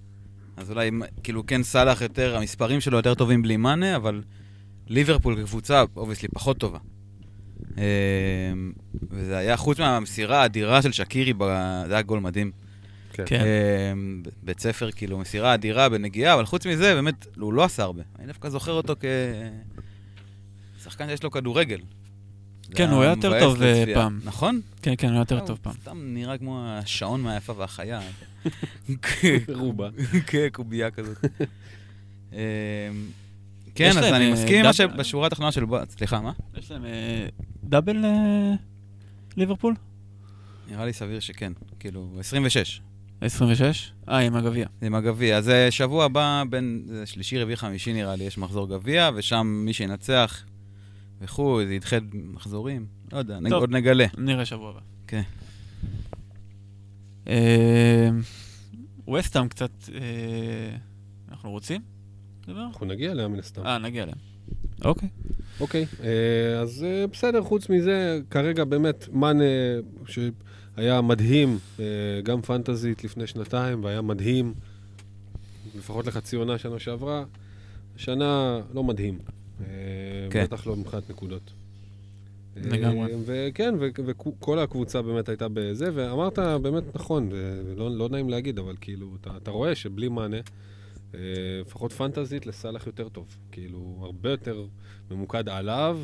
[0.57, 0.91] אז אולי,
[1.23, 4.23] כאילו, כן סאלח יותר, המספרים שלו יותר טובים בלי מאנה, אבל
[4.87, 6.79] ליברפול כקבוצה, obviously, פחות טובה.
[7.77, 8.73] אמ,
[9.11, 11.33] וזה היה, חוץ מהמסירה האדירה של שקירי,
[11.89, 12.60] זה היה גול מדהים.
[13.13, 13.23] כן.
[13.27, 13.41] כן.
[13.41, 13.93] אה,
[14.43, 18.03] בית ספר, כאילו, מסירה אדירה בנגיעה, אבל חוץ מזה, באמת, הוא לא עשה הרבה.
[18.19, 18.95] אני דווקא זוכר אותו
[20.79, 21.81] כשחקן שיש לו כדורגל.
[22.75, 23.97] כן, הוא היה יותר טוב, אה, לצפייה.
[23.97, 24.21] פעם.
[24.25, 24.61] נכון?
[24.83, 25.73] כן, כן, הוא יותר הוא טוב פעם.
[25.73, 28.01] סתם נראה כמו השעון מהיפה והחיה.
[29.55, 29.89] רובה.
[30.27, 31.25] כן, קובייה כזאת.
[32.33, 32.39] אה,
[33.75, 36.33] כן, אז אני אה, מסכים עם מה שבשורה התחתונה של סליחה, מה?
[36.59, 37.27] יש להם אה,
[37.65, 38.53] דאבל אה,
[39.37, 39.75] ליברפול?
[40.71, 42.81] נראה לי סביר שכן, כאילו, 26.
[43.21, 43.93] 26?
[44.09, 44.67] אה, עם הגביע.
[44.83, 45.37] עם הגביע.
[45.37, 49.73] אז אה, שבוע הבא, בין שלישי, רביעי, חמישי נראה לי, יש מחזור גביע, ושם מי
[49.73, 50.45] שינצח
[51.21, 52.87] וכו', זה ידחה מחזורים.
[53.13, 53.61] לא יודע, נג- טוב.
[53.61, 54.07] עוד נגלה.
[54.19, 54.81] נראה שבוע הבא.
[55.07, 55.23] כן.
[59.07, 59.71] ווסטהאם קצת...
[59.95, 60.77] אה,
[61.31, 61.81] אנחנו רוצים?
[62.49, 62.65] לדבר?
[62.67, 63.67] אנחנו נגיע אליה מן הסתם.
[63.67, 64.19] אה, נגיע אליהם.
[64.85, 65.09] אוקיי.
[65.61, 69.45] אוקיי, אה, אז אה, בסדר, חוץ מזה, כרגע באמת, מאנה,
[70.81, 71.85] שהיה מדהים, אה,
[72.23, 74.55] גם פנטזית לפני שנתיים, והיה מדהים,
[75.79, 77.25] לפחות לחצי עונה שנה שעברה,
[77.97, 79.19] השנה לא מדהים.
[79.61, 79.67] אה,
[80.31, 80.45] כן.
[80.45, 81.53] בטח לא מבחינת נקודות.
[82.57, 83.13] אה, לגמרי.
[83.27, 88.75] וכן, ו- וכל הקבוצה באמת הייתה בזה, ואמרת באמת נכון, ולא לא נעים להגיד, אבל
[88.81, 90.41] כאילו, אתה, אתה רואה שבלי מענה,
[91.15, 91.21] אה,
[91.61, 93.37] לפחות פנטזית לסאלח יותר טוב.
[93.53, 94.67] כאילו, הרבה יותר
[95.11, 95.99] ממוקד עליו,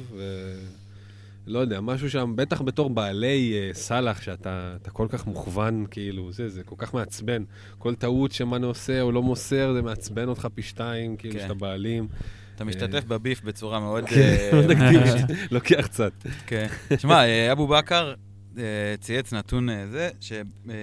[1.47, 6.33] ולא יודע, משהו שם, בטח בתור בעלי אה, סאלח, שאתה אתה כל כך מוכוון, כאילו,
[6.33, 7.45] זה, זה כל כך מעצבן.
[7.79, 11.41] כל טעות שמאנה עושה או לא מוסר, זה מעצבן אותך פי שתיים, כאילו, כן.
[11.41, 12.09] שאתה בעלים.
[12.55, 14.05] אתה משתתף בביף בצורה מאוד...
[14.05, 16.13] כן, אה, לא נקדים, לוקח קצת.
[16.47, 16.67] כן.
[16.99, 18.15] שמע, אה, אבו בכר
[18.59, 20.33] אה, צייץ נתון אה, זה, ש...
[20.71, 20.75] אה,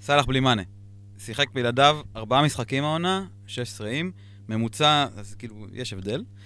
[0.00, 0.62] סאלח בלי מאנה.
[1.18, 4.12] שיחק בלעדיו ארבעה משחקים העונה, שש עשראים,
[4.48, 6.37] ממוצע, אז כאילו, יש הבדל, אה,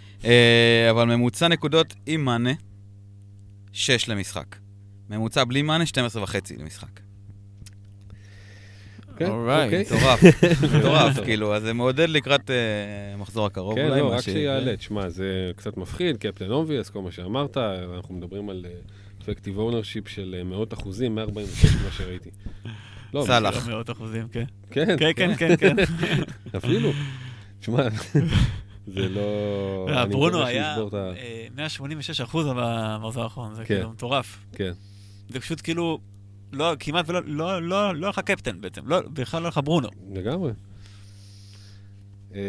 [0.91, 2.53] אבל ממוצע נקודות עם מאנה,
[3.73, 4.57] שש למשחק.
[5.11, 7.01] ממוצע בלי מאנה, 12 וחצי למשחק.
[9.17, 9.65] כן, Alright.
[9.65, 9.83] אוקיי.
[9.83, 10.21] מטורף,
[10.79, 12.57] מטורף, כאילו, אז זה מעודד לקראת אה,
[13.15, 14.01] המחזור הקרוב כן, אולי.
[14.01, 14.77] לא, מה רק שיעלה.
[14.77, 17.57] תשמע, זה קצת מפחיד, קפטן obvious, כל מה שאמרת,
[17.97, 18.67] אנחנו מדברים על
[19.23, 22.31] effective ownership של אה, מאות אחוזים, 146 מה שראיתי.
[23.15, 23.69] לא, סאלח.
[23.69, 24.45] מאות אחוזים, כן.
[24.71, 25.77] כן, כן, כן, כן, כן.
[26.57, 26.93] אפילו.
[27.61, 27.83] תשמע,
[28.87, 29.87] זה לא...
[30.11, 33.75] ברונו היה שישבור את ה- אה, 186 אחוז במחזור האחרון, זה כן.
[33.75, 34.39] כאילו מטורף.
[34.53, 34.73] כן.
[35.29, 35.99] זה פשוט כאילו,
[36.53, 39.89] לא, כמעט ולא, לא, לא, לא לך קפטן בעצם, לא, בכלל לא לך ברונו.
[40.15, 40.53] לגמרי.
[42.35, 42.41] אה,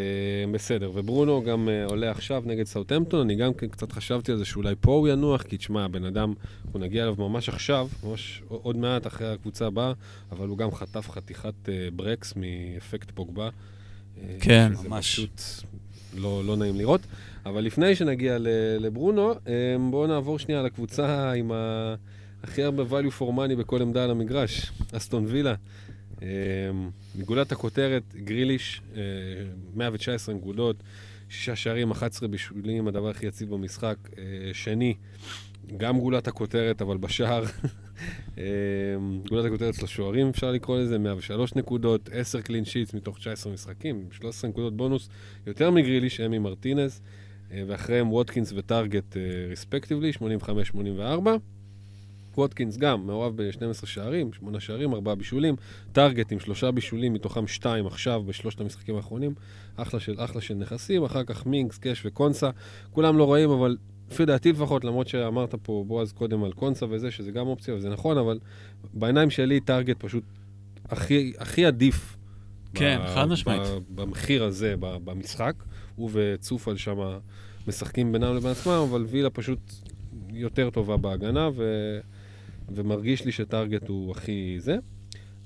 [0.52, 4.44] בסדר, וברונו גם אה, עולה עכשיו נגד סאוטהמפטון, אני גם כן קצת חשבתי על זה
[4.44, 8.76] שאולי פה הוא ינוח, כי תשמע, הבן אדם, אנחנו נגיע אליו ממש עכשיו, ממש עוד
[8.76, 9.92] מעט אחרי הקבוצה הבאה,
[10.32, 11.54] אבל הוא גם חטף חתיכת
[11.96, 13.48] ברקס מאפקט פוגבה.
[14.40, 14.72] כן.
[14.84, 15.06] ממש.
[15.12, 15.40] פשוט
[16.16, 17.00] לא, לא נעים לראות.
[17.46, 18.36] אבל לפני שנגיע
[18.80, 21.52] לברונו, אה, בואו נעבור שנייה לקבוצה עם.
[22.44, 25.54] הכי הרבה value for money בכל עמדה על המגרש, אסטון וילה.
[26.22, 26.28] אה,
[27.18, 29.00] מגולת הכותרת, גריליש, אה,
[29.74, 30.76] 119 נקודות,
[31.28, 33.96] שישה שערים, 11 בישולים, הדבר הכי יציב במשחק.
[34.18, 34.22] אה,
[34.52, 34.94] שני,
[35.76, 37.44] גם גולת הכותרת, אבל בשער.
[38.38, 38.44] אה,
[39.28, 44.06] גולת הכותרת של השוערים, אפשר לקרוא לזה, 103 נקודות, 10 clean sheets מתוך 19 משחקים,
[44.10, 45.08] 13 נקודות בונוס,
[45.46, 47.00] יותר מגריליש, אמי מרטינז,
[47.52, 49.16] אה, ואחריהם ווטקינס וטארגט
[49.50, 51.38] respectively, 85-84.
[52.36, 55.56] ווטקינס גם מעורב ב-12 שערים, 8 שערים, 4 בישולים.
[55.92, 59.34] טארגט עם 3 בישולים, מתוכם 2 עכשיו בשלושת המשחקים האחרונים.
[59.76, 62.50] אחלה של, אחלה של נכסים, אחר כך מינקס, קאש וקונסה.
[62.90, 63.76] כולם לא רואים, אבל
[64.14, 67.90] לפי דעתי לפחות, למרות שאמרת פה, בועז, קודם על קונסה וזה, שזה גם אופציה וזה
[67.90, 68.38] נכון, אבל
[68.94, 70.24] בעיניים שלי טארגט פשוט
[70.84, 72.16] הכי, הכי עדיף.
[72.74, 73.62] כן, ב- חד משמעית.
[73.62, 75.54] ב- במחיר הזה, ב- במשחק.
[75.96, 76.96] הוא וצופל שם
[77.68, 79.58] משחקים בינם לבין עצמם, אבל וילה פשוט
[80.30, 81.64] יותר טובה בהגנה, ו...
[82.74, 84.76] ומרגיש לי שטארגט הוא הכי זה.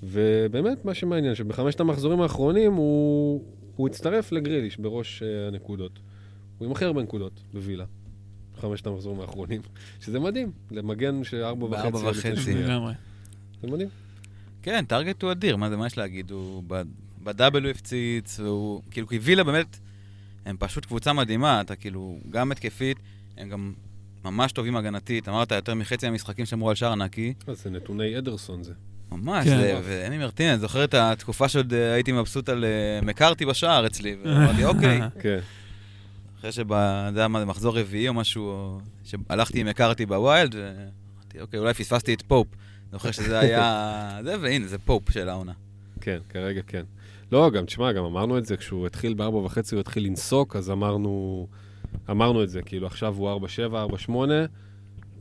[0.03, 3.43] ובאמת, מה שמעניין, שבחמשת המחזורים האחרונים הוא,
[3.77, 5.93] הוא הצטרף לגריליש בראש uh, הנקודות.
[6.59, 7.85] הוא עם הכי הרבה נקודות בווילה,
[8.59, 9.61] בחמשת המחזורים האחרונים,
[10.01, 11.91] שזה מדהים, למגן של ארבע וחצי.
[11.91, 12.55] בארבע לפני וחצי.
[12.55, 12.93] לגמרי.
[13.63, 13.89] זה מדהים.
[14.63, 16.31] כן, טארגט הוא אדיר, מה זה, מה יש להגיד?
[16.31, 16.63] הוא
[17.25, 18.83] בדאבל הוא הפציץ, והוא...
[18.91, 19.79] כאילו, כי וילה באמת,
[20.47, 22.97] הם פשוט קבוצה מדהימה, אתה כאילו, גם התקפית,
[23.37, 23.73] הם גם
[24.25, 25.29] ממש טובים הגנתית.
[25.29, 27.35] אמרת, יותר מחצי מהמשחקים שמרו על שער נקי.
[27.47, 28.73] אז זה נתוני אדרסון זה.
[29.13, 29.57] ממש, כן.
[29.57, 33.87] זה- ואני מרטין, אני זוכר את התקופה שעוד אה, הייתי מבסוט על אה, מקארתי בשער
[33.87, 35.39] אצלי, ואמרתי, אוקיי, כן.
[36.39, 36.67] אחרי שב...
[37.15, 42.23] זה, מחזור רביעי או משהו, שהלכתי עם מקארתי ב wild, ואמרתי, אוקיי, אולי פספסתי את
[42.23, 42.47] פופ.
[42.93, 43.95] זוכר שזה היה...
[44.25, 45.53] זה, והנה, זה פופ של העונה.
[46.01, 46.85] כן, כרגע כן.
[47.33, 50.71] לא, גם, תשמע, גם אמרנו את זה, כשהוא התחיל בארבע וחצי, הוא התחיל לנסוק, אז
[50.71, 51.47] אמרנו,
[52.11, 54.45] אמרנו את זה, כאילו, עכשיו הוא ארבע שבע, ארבע שמונה,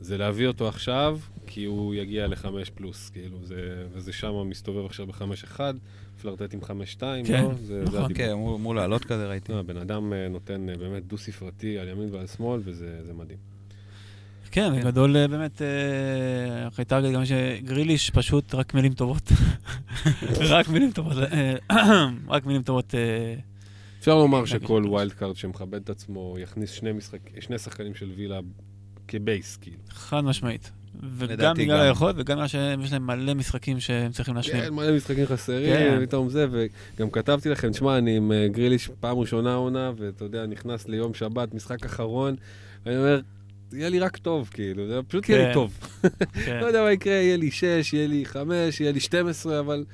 [0.00, 5.06] זה להביא אותו עכשיו, כי הוא יגיע לחמש פלוס, כאילו, זה, וזה שם מסתובב עכשיו
[5.06, 5.74] בחמש אחד,
[6.22, 7.54] פלרטט עם חמש שתיים, כן, לא?
[7.62, 7.92] זה, נכון.
[7.92, 8.16] זה הדיבור.
[8.16, 9.52] כן, אמור אמור לעלות כזה, ראיתי.
[9.52, 13.38] לא, הבן אדם אה, נותן אה, באמת דו-ספרתי על ימין ועל שמאל, וזה זה מדהים.
[14.50, 14.80] כן, כן.
[14.80, 19.32] בגדול אה, באמת, אה, הייתה גם שגריליש פשוט רק מילים טובות.
[20.52, 21.16] רק מילים טובות,
[22.28, 22.94] רק מילים טובות.
[24.00, 24.82] אפשר לומר שכל.
[24.86, 28.40] wild card שמכבד את עצמו יכניס שני, משחק, שני שחקנים של וילה
[29.08, 29.78] כ base, כאילו.
[29.88, 30.70] חד משמעית.
[31.16, 31.80] וגם בגלל.
[31.80, 34.62] היכולת, וגם בגלל שיש להם מלא משחקים שהם צריכים להשלים.
[34.62, 36.06] כן, מלא משחקים חסרים, כן.
[36.06, 40.46] פתאום זה, וגם כתבתי לכם, תשמע, אני עם אה, גריליש פעם ראשונה עונה, ואתה יודע,
[40.46, 42.36] נכנס ליום שבת, משחק אחרון,
[42.86, 43.20] ואני אומר,
[43.72, 45.54] יהיה לי רק טוב, כאילו, זה פשוט יהיה לי כן.
[45.54, 45.78] טוב.
[46.44, 46.58] כן.
[46.60, 49.84] לא יודע מה יקרה, יהיה לי 6, יהיה לי 5, יהיה לי 12, אבל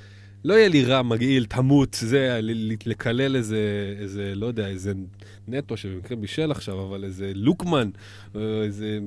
[0.44, 2.40] לא יהיה לי רע, מגעיל, תמות, זה,
[2.87, 4.92] לקלל איזה, איזה, לא יודע, איזה
[5.48, 7.90] נטו שבמקרה בישל עכשיו, אבל איזה לוקמן,
[8.35, 8.98] איזה,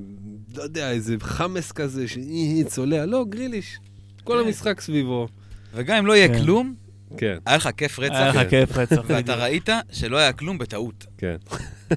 [0.56, 3.80] לא יודע, איזה חמאס כזה, שאי, צולע, לא, גריליש.
[4.24, 4.48] כל כן.
[4.48, 5.28] המשחק סביבו.
[5.74, 6.40] וגם אם לא יהיה כן.
[6.42, 6.76] כלום,
[7.18, 8.50] כן, היה לך כיף היה רצח, לך כן.
[8.50, 9.04] כיף רצח.
[9.08, 9.36] ואתה.
[9.36, 11.06] ראית שלא היה כלום בטעות.
[11.18, 11.36] כן,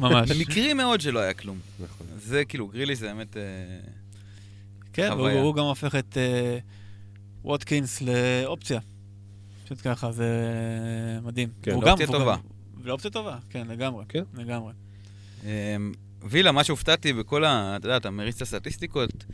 [0.00, 0.30] ממש.
[0.30, 1.58] מקרי מאוד שלא היה כלום.
[1.80, 2.06] נכון.
[2.18, 3.36] זה כאילו, גרילי זה באמת...
[3.36, 3.42] אה,
[4.92, 5.40] כן, והוא חוויה.
[5.40, 6.58] הוא גם הופך את אה,
[7.44, 8.80] ווטקינס לאופציה.
[9.64, 10.28] פשוט ככה, זה
[11.22, 11.48] מדהים.
[11.62, 12.36] כן, לאופציה והוא טובה.
[12.84, 14.04] לאופציה טובה, כן, לגמרי.
[14.08, 14.22] כן.
[14.34, 14.72] לגמרי.
[15.44, 17.76] אמ, וילה, מה שהופתעתי בכל ה...
[17.76, 19.24] אתה יודע, אתה מריץ את הסטטיסטיקות,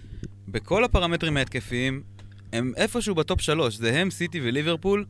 [0.48, 2.02] בכל הפרמטרים ההתקפיים,
[2.52, 3.76] הם איפשהו בטופ שלוש.
[3.76, 5.04] זה הם, סיטי וליברפול,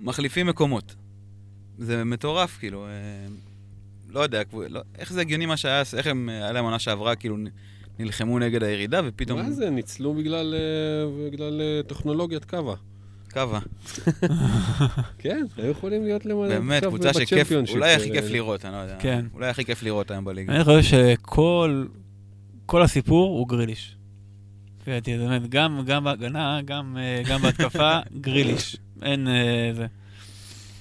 [0.00, 0.94] מחליפים מקומות.
[1.78, 2.86] זה מטורף, כאילו.
[2.86, 3.34] אמ,
[4.08, 7.36] לא יודע, לא, איך זה הגיוני מה שהיה, איך הם, היה להם עונה שעברה, כאילו,
[7.98, 9.40] נלחמו נגד הירידה, ופתאום...
[9.40, 12.74] מה זה, ניצלו בגלל, אה, בגלל אה, טכנולוגיית קאבה.
[13.28, 13.58] קאבה.
[15.18, 16.48] כן, היו יכולים להיות למעלה.
[16.48, 18.96] באמת, קבוצה שכיף, אולי הכי אה, כיף לראות, אני לא יודע.
[18.98, 19.24] כן.
[19.34, 20.54] אולי הכי כיף לראות היום בליגה.
[20.54, 21.86] אני חושב שכל
[22.66, 23.96] כל הסיפור הוא גריליש.
[24.86, 28.76] באמת, גם גם בהגנה, גם אה, גם בהתקפה, גריליש.
[29.02, 29.86] אין אה, זה.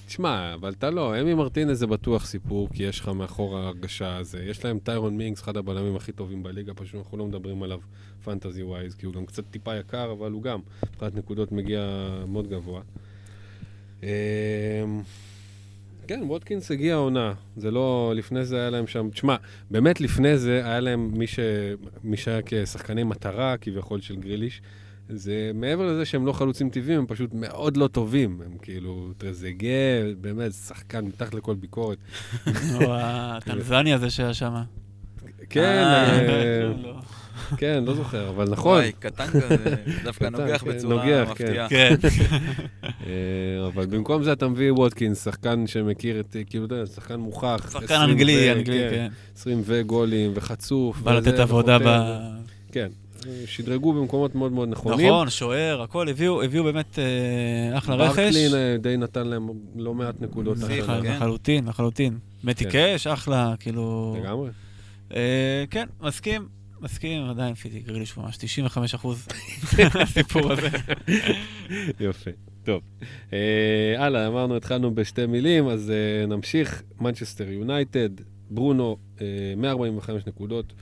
[0.07, 4.43] תשמע, אבל אתה לא, אמי מרטינז זה בטוח סיפור, כי יש לך מאחור ההרגשה הזה.
[4.43, 7.79] יש להם טיירון מינגס, אחד הבלמים הכי טובים בליגה, פשוט אנחנו לא מדברים עליו
[8.23, 12.47] פנטזי ווייז, כי הוא גם קצת טיפה יקר, אבל הוא גם, מבחינת נקודות מגיע מאוד
[12.47, 12.81] גבוה.
[14.03, 14.07] אמ,
[16.07, 19.35] כן, ווטקינס הגיע העונה, זה לא, לפני זה היה להם שם, תשמע,
[19.71, 21.39] באמת לפני זה היה להם מי, ש,
[22.03, 24.61] מי שהיה כשחקני מטרה, כביכול, של גריליש,
[25.09, 28.41] זה מעבר לזה שהם לא חלוצים טבעיים, הם פשוט מאוד לא טובים.
[28.45, 31.97] הם כאילו, טרזגה, באמת, שחקן מתחת לכל ביקורת.
[32.75, 34.55] או הטנזני הזה שהיה שם.
[35.49, 36.93] כן, אה, אה, לא.
[37.57, 38.77] כן, לא זוכר, אבל נכון.
[38.77, 41.69] וואי, קטן כזה, דווקא נוגח כן, בצורה נוגח, מפתיעה.
[41.69, 41.95] כן.
[42.83, 47.69] אה, אבל במקום זה אתה מביא ווטקינס, שחקן שמכיר את, כאילו, אתה יודע, שחקן מוכח.
[47.71, 49.07] שחקן 20 אנגלי, אנגלי, כן, כן.
[49.35, 51.01] 20 וגולים, וחצוף.
[51.01, 52.07] בא לתת עבודה ב...
[52.71, 52.87] כן,
[53.45, 55.07] שדרגו במקומות מאוד מאוד נכונים.
[55.07, 58.17] נכון, שוער, הכל, הביאו הביאו באמת אה, אחלה רכש.
[58.17, 60.57] ברקלין אה, די נתן להם לא מעט נקודות.
[60.57, 61.01] השנה.
[61.01, 61.15] כן.
[61.15, 62.17] לחלוטין, לחלוטין.
[62.43, 62.71] מתי כן.
[62.71, 64.17] קאש, אחלה, כאילו...
[64.21, 64.49] לגמרי.
[65.15, 66.47] אה, כן, מסכים,
[66.81, 69.27] מסכים, עדיין פיטי גריליש ממש 95 אחוז
[70.01, 70.69] הסיפור הזה.
[71.99, 72.31] יופי.
[72.67, 72.81] טוב.
[73.33, 76.83] אה, הלאה, אמרנו, התחלנו בשתי מילים, אז אה, נמשיך.
[77.01, 78.09] מנצ'סטר יונייטד,
[78.49, 79.25] ברונו, אה,
[79.57, 80.73] 145 נקודות,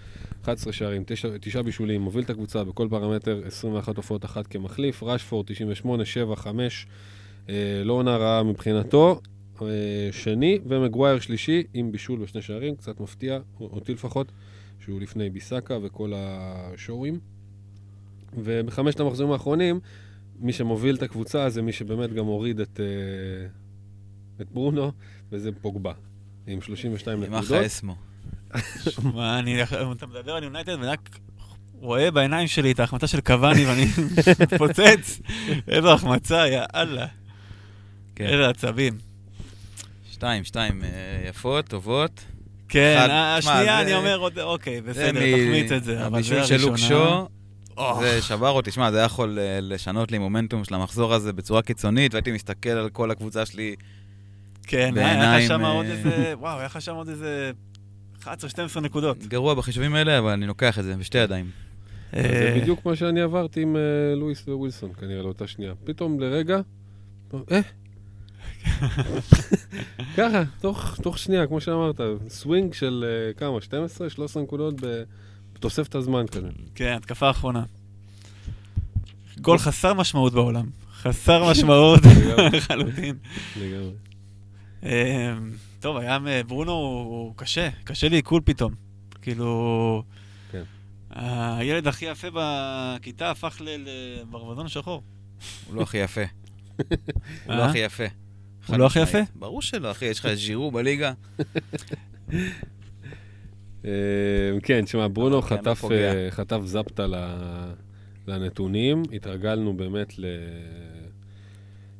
[0.46, 5.46] 11 שערים, 9, 9 בישולים, מוביל את הקבוצה בכל פרמטר, 21 הופעות אחת כמחליף, רשפורד
[5.46, 6.88] 98, 7, 5,
[7.50, 9.22] אה, לא עונה רעה מבחינתו.
[9.62, 9.68] אה,
[10.12, 14.32] שני, ומגווייר שלישי, עם בישול ושני שערים, קצת מפתיע, אותי לפחות,
[14.80, 17.20] שהוא לפני ביסאקה וכל השורים.
[18.38, 19.80] ובחמשת המחזורים האחרונים,
[20.40, 23.48] מי שמוביל את הקבוצה זה מי שבאמת גם הוריד את, אה,
[24.42, 24.92] את ברונו,
[25.32, 25.94] וזה פוגבה,
[26.48, 27.44] עם 32 עם נקודות.
[27.44, 27.96] אחלה אסמו.
[29.14, 31.10] מה, אני, אתה מדבר על יונייטד ואני רק
[31.74, 33.86] רואה בעיניים שלי את ההחמצה של קוואני ואני
[34.42, 35.20] מתפוצץ.
[35.68, 37.06] איזו החמצה, יא אללה.
[38.16, 38.26] כן.
[38.26, 38.98] איזה עצבים.
[40.12, 40.90] שתיים, שתיים אה,
[41.30, 42.22] יפות, טובות.
[42.70, 46.44] כן, אחד- ה- תשמע, השנייה זה- אני אומר, עוד- אוקיי, בסדר, תחמיץ את זה, הבישול
[46.46, 47.24] של לוק הראשונה.
[47.78, 48.72] שו, זה שבר אותי.
[48.72, 52.70] שמע, זה היה יכול אה, לשנות לי מומנטום של המחזור הזה בצורה קיצונית, והייתי מסתכל
[52.70, 53.76] על כל הקבוצה שלי.
[54.68, 57.52] כן, היה לך בעיניים, שם אה, עוד איזה, וואו, היה לך שם עוד איזה
[58.26, 59.18] 11-12 נקודות.
[59.18, 61.50] גרוע בחישובים האלה, אבל אני לוקח את זה בשתי ידיים.
[62.12, 65.74] אז זה אה, בדיוק מה שאני עברתי עם אה, לואיס ווילסון, כנראה, לאותה שנייה.
[65.84, 66.60] פתאום לרגע,
[67.52, 67.60] אה?
[70.18, 74.76] ככה, תוך, תוך שנייה, כמו שאמרת, סווינג של אה, כמה, 12, 13 נקודות
[75.54, 76.48] בתוספת הזמן כזה.
[76.76, 77.64] כן, התקפה האחרונה.
[79.42, 80.66] גול חסר משמעות בעולם.
[80.94, 82.00] חסר משמעות.
[82.54, 83.16] לחלוטין.
[83.62, 83.92] לגמרי.
[85.86, 88.74] טוב, היה מ- ברונו הוא קשה, קשה לי עיכול פתאום.
[89.22, 90.04] כאילו...
[90.52, 90.64] כן.
[91.10, 95.04] הילד הכי יפה בכיתה הפך לברווזון שחור.
[95.68, 96.22] הוא לא הכי יפה.
[96.80, 96.86] הוא
[97.50, 97.58] אה?
[97.58, 98.04] לא הכי יפה.
[98.68, 99.00] הוא לא הכי.
[99.00, 99.18] יפה?
[99.36, 101.14] ברור שלא, אחי, יש לך ז'ירו בליגה.
[103.86, 103.92] אה,
[104.64, 105.84] כן, תשמע, ברונו חטף.
[105.92, 107.74] אה, זפטה ל-
[108.28, 110.26] לנתונים, התרגלנו באמת ל...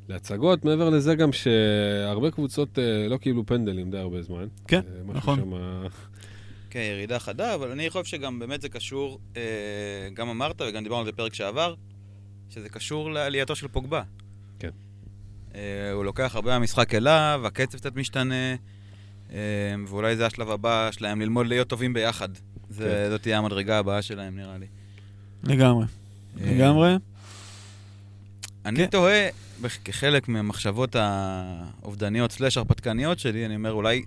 [0.08, 0.64] להצגות.
[0.64, 4.46] מעבר לזה גם שהרבה קבוצות אה, לא קיבלו פנדלים די הרבה זמן.
[4.68, 5.38] כן, אה, נכון.
[5.40, 5.86] שמה-
[6.70, 9.42] כן, ירידה חדה, אבל אני חושב שגם באמת זה קשור, אה,
[10.14, 11.74] גם אמרת וגם דיברנו על זה בפרק שעבר,
[12.50, 14.02] שזה קשור לעלייתו של פוגבה.
[14.58, 14.70] כן.
[15.54, 18.54] אה, הוא לוקח הרבה מהמשחק אליו, הקצב קצת משתנה,
[19.32, 19.36] אה,
[19.88, 22.28] ואולי זה השלב הבא שלהם, ללמוד להיות טובים ביחד.
[22.70, 23.10] זה, כן.
[23.10, 24.66] זאת תהיה המדרגה הבאה שלהם, נראה לי.
[25.44, 25.86] לגמרי.
[26.40, 26.94] אה, לגמרי.
[28.64, 28.86] אני כן.
[28.86, 29.28] תוהה,
[29.84, 34.04] כחלק מהמחשבות האובדניות סלאש הרפתקניות שלי, אני אומר, אולי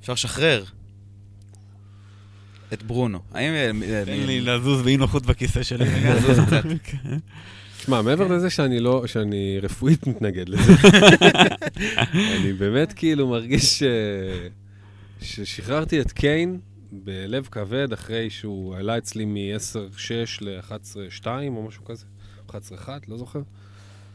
[0.00, 0.64] אפשר לשחרר
[2.72, 3.18] את ברונו.
[3.32, 3.52] האם...
[3.52, 5.84] אה, אה, תן לי לזוז באי נוחות בכיסא שלי.
[6.16, 6.62] לזוז קצת.
[6.84, 7.18] כן.
[7.78, 10.72] תשמע, מעבר לזה שאני לא, שאני רפואית מתנגד לזה,
[12.36, 13.82] אני באמת כאילו מרגיש ש...
[15.22, 16.60] ששחררתי את קיין
[16.92, 22.04] בלב כבד אחרי שהוא עלה אצלי מ-10-6 ל-11-2 או משהו כזה,
[22.48, 22.52] 11-1,
[23.08, 23.40] לא זוכר.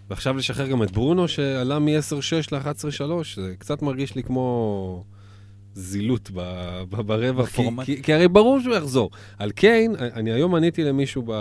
[0.09, 5.03] ועכשיו לשחרר גם את ברונו שעלה מ-10-6 ל-11-3, זה קצת מרגיש לי כמו
[5.73, 7.63] זילות ב- ב- ברווח, כי.
[7.85, 9.09] כי, כי הרי ברור שהוא יחזור.
[9.37, 11.33] על קיין, אני היום עניתי למישהו ב,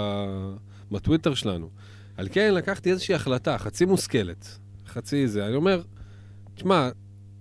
[0.93, 1.71] בטוויטר שלנו,
[2.17, 5.47] על קיין לקחתי איזושהי החלטה, חצי מושכלת, חצי זה.
[5.47, 5.83] אני אומר,
[6.55, 6.89] תשמע,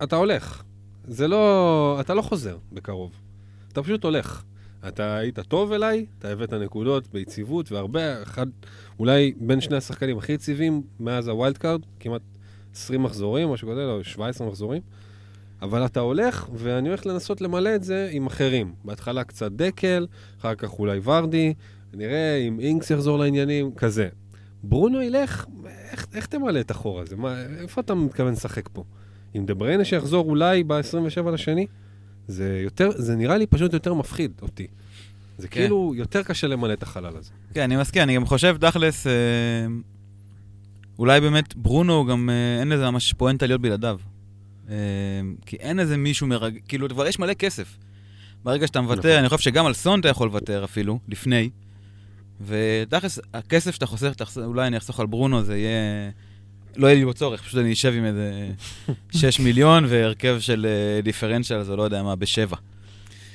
[0.02, 0.62] אתה הולך.
[1.04, 1.96] זה לא...
[2.00, 3.12] אתה לא חוזר בקרוב.
[3.72, 4.42] אתה פשוט הולך.
[4.88, 8.46] אתה היית טוב אליי, אתה הבאת נקודות ביציבות, והרבה, אחד,
[8.98, 12.22] אולי בין שני השחקנים הכי יציבים מאז ה wild card, כמעט
[12.74, 14.82] 20 מחזורים, משהו כזה, לא, 17 מחזורים.
[15.62, 18.72] אבל אתה הולך, ואני הולך לנסות למלא את זה עם אחרים.
[18.84, 20.06] בהתחלה קצת דקל,
[20.40, 21.54] אחר כך אולי ורדי,
[21.94, 24.08] נראה אם אינקס יחזור לעניינים, כזה.
[24.62, 25.46] ברונו ילך,
[25.90, 27.16] איך, איך תמלא את החור הזה?
[27.16, 28.84] מה, איפה אתה מתכוון לשחק פה?
[29.34, 31.66] עם דה בריינה שיחזור אולי ב-27 לשני?
[32.28, 34.66] זה יותר, זה נראה לי פשוט יותר מפחיד אותי.
[35.38, 35.60] זה כן.
[35.60, 37.30] כאילו יותר קשה למלא את החלל הזה.
[37.54, 39.12] כן, אני מסכים, אני גם חושב, תכלס, אה,
[40.98, 43.98] אולי באמת ברונו גם אה, אין לזה ממש פואנטה להיות בלעדיו.
[44.70, 44.74] אה,
[45.46, 46.58] כי אין איזה מישהו מרג...
[46.68, 47.76] כאילו, כבר יש מלא כסף.
[48.44, 48.92] ברגע שאתה נכון.
[48.94, 51.50] מוותר, אני חושב שגם על סון אתה יכול לוותר אפילו, לפני.
[52.46, 56.10] ותכלס, הכסף שאתה חוסך, תחס- אולי אני אחסוך על ברונו, זה יהיה...
[56.76, 58.50] לא יהיה לי בו צורך, פשוט אני אשב עם איזה
[59.30, 60.66] 6 מיליון והרכב של
[61.02, 62.56] דיפרנציאל, זה לא יודע מה, בשבע.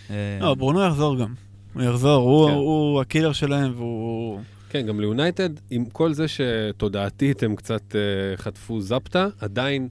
[0.09, 1.33] אה, לא, ברונו יחזור גם.
[1.73, 2.53] הוא יחזור, הוא- כן.
[2.55, 4.39] הוא הקילר שלהם והוא...
[4.69, 9.88] כן, גם ליונייטד, עם כל זה שתודעתית הם קצת uh, חטפו זפטה, עדיין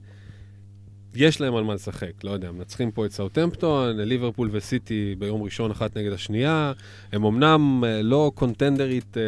[1.15, 2.25] יש להם על מה לשחק.
[2.25, 6.73] לא יודע, מנצחים פה את סאוטמפטון, ליברפול וסיטי ביום ראשון אחת נגד השנייה.
[7.13, 9.19] הם אמנם uh, לא קונטנדרית, uh,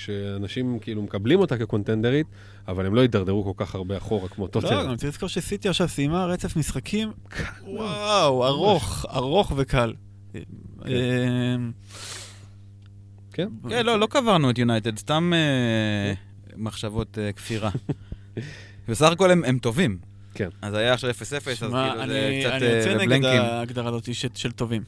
[0.00, 2.26] שאנשים כאילו מקבלים אותה כקונטנדרית,
[2.68, 4.86] אבל הם לא יידרדרו כל כך הרבה אחורה כמו לא, טוטנאם.
[4.88, 7.12] גם צריך לזכור שסיטי עכשיו סיימה רצף משחקים,
[7.66, 9.92] וואו, ארוך, ארוך וקל.
[13.32, 13.48] כן?
[13.68, 16.12] כן, לא, לא קברנו את יונייטד, סתם אה,
[16.56, 17.70] מחשבות אה, כפירה.
[18.88, 19.98] בסך הכל הם, טובים.
[20.34, 20.48] כן.
[20.62, 23.24] אז היה עכשיו 0-0, אז כאילו אני זה קצת אני אה, יוצא נגד.
[23.24, 24.82] ההגדרה הזאת של- של טובים.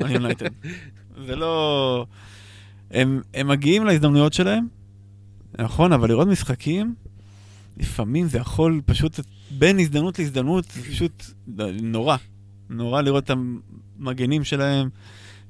[0.00, 0.46] על יונייטד.
[1.26, 2.06] זה לא...
[2.90, 4.66] הם הם מגיעים להזדמנויות שלהם,
[5.58, 6.94] נכון, אבל לראות משחקים,
[7.76, 11.24] לפעמים זה יכול פשוט, בין הזדמנות להזדמנות, זה פשוט
[11.82, 12.16] נורא.
[12.72, 13.30] נורא לראות את
[13.98, 14.88] המגנים שלהם.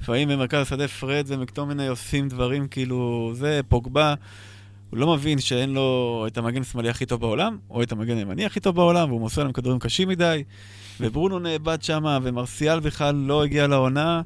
[0.00, 4.14] לפעמים במרכז השדה פרד ומקטומני עושים דברים כאילו, זה פוגבה.
[4.90, 8.44] הוא לא מבין שאין לו את המגן השמאלי הכי טוב בעולם, או את המגן הימני
[8.46, 10.42] הכי טוב בעולם, והוא מוסר להם כדורים קשים מדי,
[11.00, 14.22] וברונו נאבד שם, ומרסיאל בכלל לא הגיע לעונה,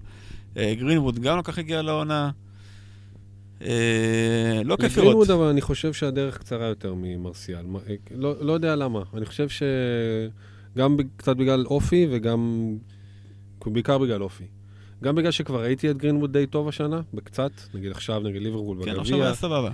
[0.56, 2.30] אה, גרינווד גם לא כך הגיע לעונה.
[3.62, 3.68] אה,
[4.64, 4.96] לא כיף לראות.
[4.96, 7.62] לגרינווד, אבל אני חושב שהדרך קצרה יותר ממרסיאל.
[7.66, 7.78] מה-
[8.14, 9.02] לא, לא יודע למה.
[9.16, 9.66] אני חושב שגם
[10.96, 12.72] ב- קצת בגלל אופי וגם...
[13.66, 14.44] בעיקר בגלל אופי.
[15.02, 18.90] גם בגלל שכבר ראיתי את גרינווד די טוב השנה, בקצת, נגיד עכשיו נגד ליברפול כן,
[18.90, 19.70] עכשיו בגביע, היה סבבה.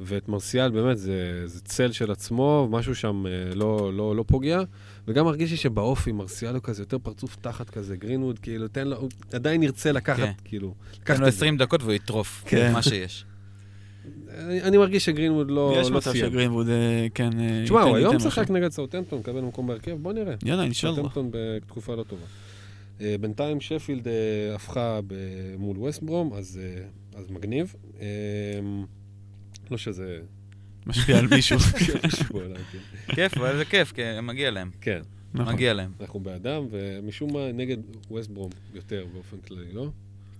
[0.00, 4.62] ואת מרסיאל באמת זה, זה צל של עצמו, משהו שם אה, לא, לא, לא פוגע,
[5.08, 8.96] וגם מרגיש לי שבאופי מרסיאל הוא כזה יותר פרצוף תחת כזה, גרינווד, כאילו, תן לו,
[8.96, 10.32] הוא עדיין ירצה לקחת, כן.
[10.44, 10.74] כאילו,
[11.04, 11.38] תן לו את זה.
[11.38, 12.72] 20 דקות והוא יטרוף, כן.
[12.72, 13.24] מה שיש.
[14.38, 16.26] אני, אני מרגיש שגרינווד לא, יש לא מצב סיים.
[16.26, 18.50] שגרינווד, אה, כן, אה, תשמע, הוא היום משחק.
[18.50, 20.34] נגד סאוטמפטון, מקבל מקום בהרכב, בוא נראה.
[20.44, 20.94] יאללה, אינשאללה.
[20.94, 22.22] סאוטמפטון בתקופה לא טובה.
[23.00, 24.12] אה, בינתיים שפילד אה,
[24.54, 25.14] הפכה ב-
[25.58, 26.82] מול ווסט ברום, אז, אה,
[27.20, 27.74] אז מגניב.
[28.00, 28.06] אה,
[29.70, 30.18] לא שזה...
[30.86, 31.58] משפיע על מישהו.
[31.86, 32.08] כן.
[33.14, 34.70] כיף, אבל זה כיף, כי מגיע להם.
[34.80, 35.00] כן,
[35.34, 35.54] נכון.
[35.54, 35.90] מגיע להם.
[36.00, 37.76] אנחנו באדם, ומשום מה נגד
[38.10, 39.88] ווסט ברום יותר באופן כללי, לא?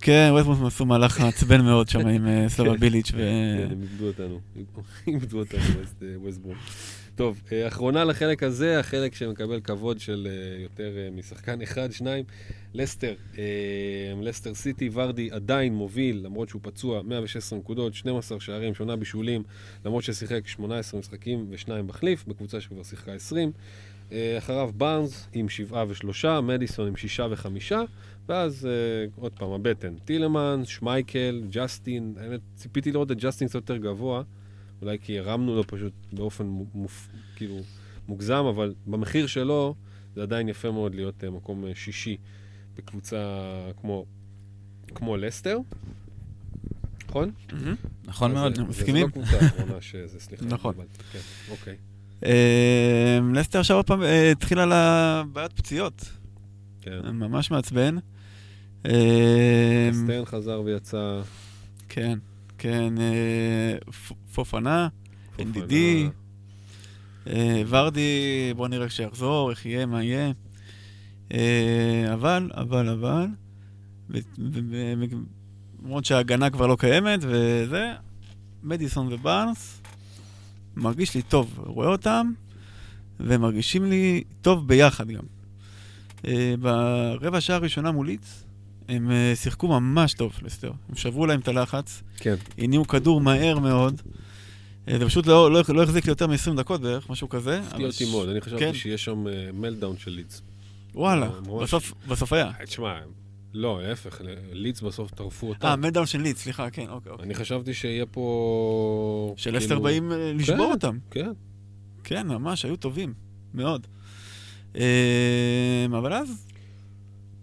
[0.01, 3.16] כן, ווסטבורם עשו מהלך מעצבן מאוד שם עם אה, סלאבה ביליץ' ו...
[3.16, 4.40] כן, הם איבדו אותנו.
[5.07, 5.61] איבדו אותנו,
[6.03, 6.57] אה, ווסטברום.
[7.14, 10.28] טוב, אה, אחרונה לחלק הזה, החלק שמקבל כבוד של
[10.62, 12.24] יותר משחקן אחד, שניים.
[12.74, 13.14] לסטר,
[14.22, 19.42] לסטר סיטי, ורדי עדיין מוביל, למרות שהוא פצוע, 116 נקודות, 12 שערים, שונה בישולים,
[19.84, 23.53] למרות ששיחק 18 משחקים ושניים מחליף, בקבוצה שכבר שיחקה 20.
[24.12, 27.80] אה, אחריו בארנס עם שבעה ושלושה, מדיסון עם שישה וחמישה,
[28.28, 28.70] ואז אה,
[29.16, 34.22] עוד פעם הבטן, טילמנס, שמייקל, ג'סטין, האמת ציפיתי לראות את ג'סטין קצת יותר גבוה,
[34.82, 37.56] אולי כי הרמנו לו פשוט באופן מו- מופ, כאילו
[38.08, 39.74] מוגזם, אבל במחיר שלו
[40.14, 42.16] זה עדיין יפה מאוד להיות אה, מקום אה, שישי
[42.76, 43.18] בקבוצה
[43.80, 44.04] כמו,
[44.94, 45.58] כמו לסטר,
[47.08, 47.30] נכון?
[48.04, 48.54] נכון מאוד.
[48.56, 49.06] זה- מסכימים?
[49.14, 50.44] זה לא קבוצה האחרונה שזה, סליחה.
[50.46, 50.74] נכון.
[51.12, 51.18] כן,
[51.50, 51.76] אוקיי.
[52.26, 56.04] אה, לסטר עכשיו עוד פעם אה, התחילה לה בעיית פציעות.
[56.80, 57.00] כן.
[57.12, 57.96] ממש מעצבן.
[58.86, 61.20] אה, סטרן חזר ויצא.
[61.88, 62.18] כן,
[62.58, 63.78] כן, אה,
[64.34, 64.88] פופנה.
[65.38, 65.72] NDD.
[67.26, 70.32] אה, ורדי, בוא נראה כשיחזור, איך יהיה, מה יהיה.
[72.12, 73.26] אבל, אבל, אבל,
[75.82, 77.92] למרות שההגנה כבר לא קיימת וזה,
[78.62, 79.79] מדיסון ובארנס,
[80.80, 82.32] מרגיש לי טוב, רואה אותם,
[83.20, 85.22] והם מרגישים לי טוב ביחד גם.
[86.26, 88.44] אה, ברבע שעה הראשונה מול ליץ,
[88.88, 90.72] הם אה, שיחקו ממש טוב, לסטר.
[90.88, 92.34] הם שברו להם את הלחץ, כן.
[92.58, 94.02] הניעו כדור מהר מאוד.
[94.88, 97.60] אה, זה פשוט לא, לא, לא החזיק לי יותר מ-20 דקות בערך, משהו כזה.
[97.60, 98.46] הפתיע אותי ש- מאוד, אני כן.
[98.46, 100.42] חשבתי שיש שם מלדאון של לידס.
[100.94, 101.30] וואלה.
[101.62, 102.50] בסוף, בסוף היה.
[102.64, 102.98] תשמע,
[103.55, 104.20] לא, להפך,
[104.53, 105.66] לידס בסוף טרפו אותם.
[105.66, 107.26] אה, מלדאון של ליץ, סליחה, כן, אוקיי, אוקיי.
[107.26, 109.34] אני חשבתי שיהיה פה...
[109.36, 110.72] של אסטר כאילו- באים אה, לשבור כן.
[110.72, 110.98] אותם.
[111.11, 111.30] כן,
[112.05, 113.14] כן, ממש, היו טובים,
[113.55, 113.86] מאוד.
[114.76, 116.46] אה, אבל אז,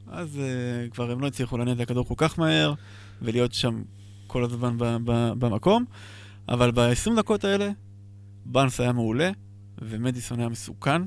[0.08, 2.74] אז אה, כבר הם לא הצליחו להניע את הכדור כל כך מהר,
[3.22, 3.84] ולהיות שם
[4.28, 4.76] כל הזמן
[5.40, 5.86] במקום.
[6.50, 7.70] אבל ב-20 דקות האלה,
[8.46, 9.32] באנס היה מעולה,
[9.82, 11.02] ומדיסון היה מסוכן,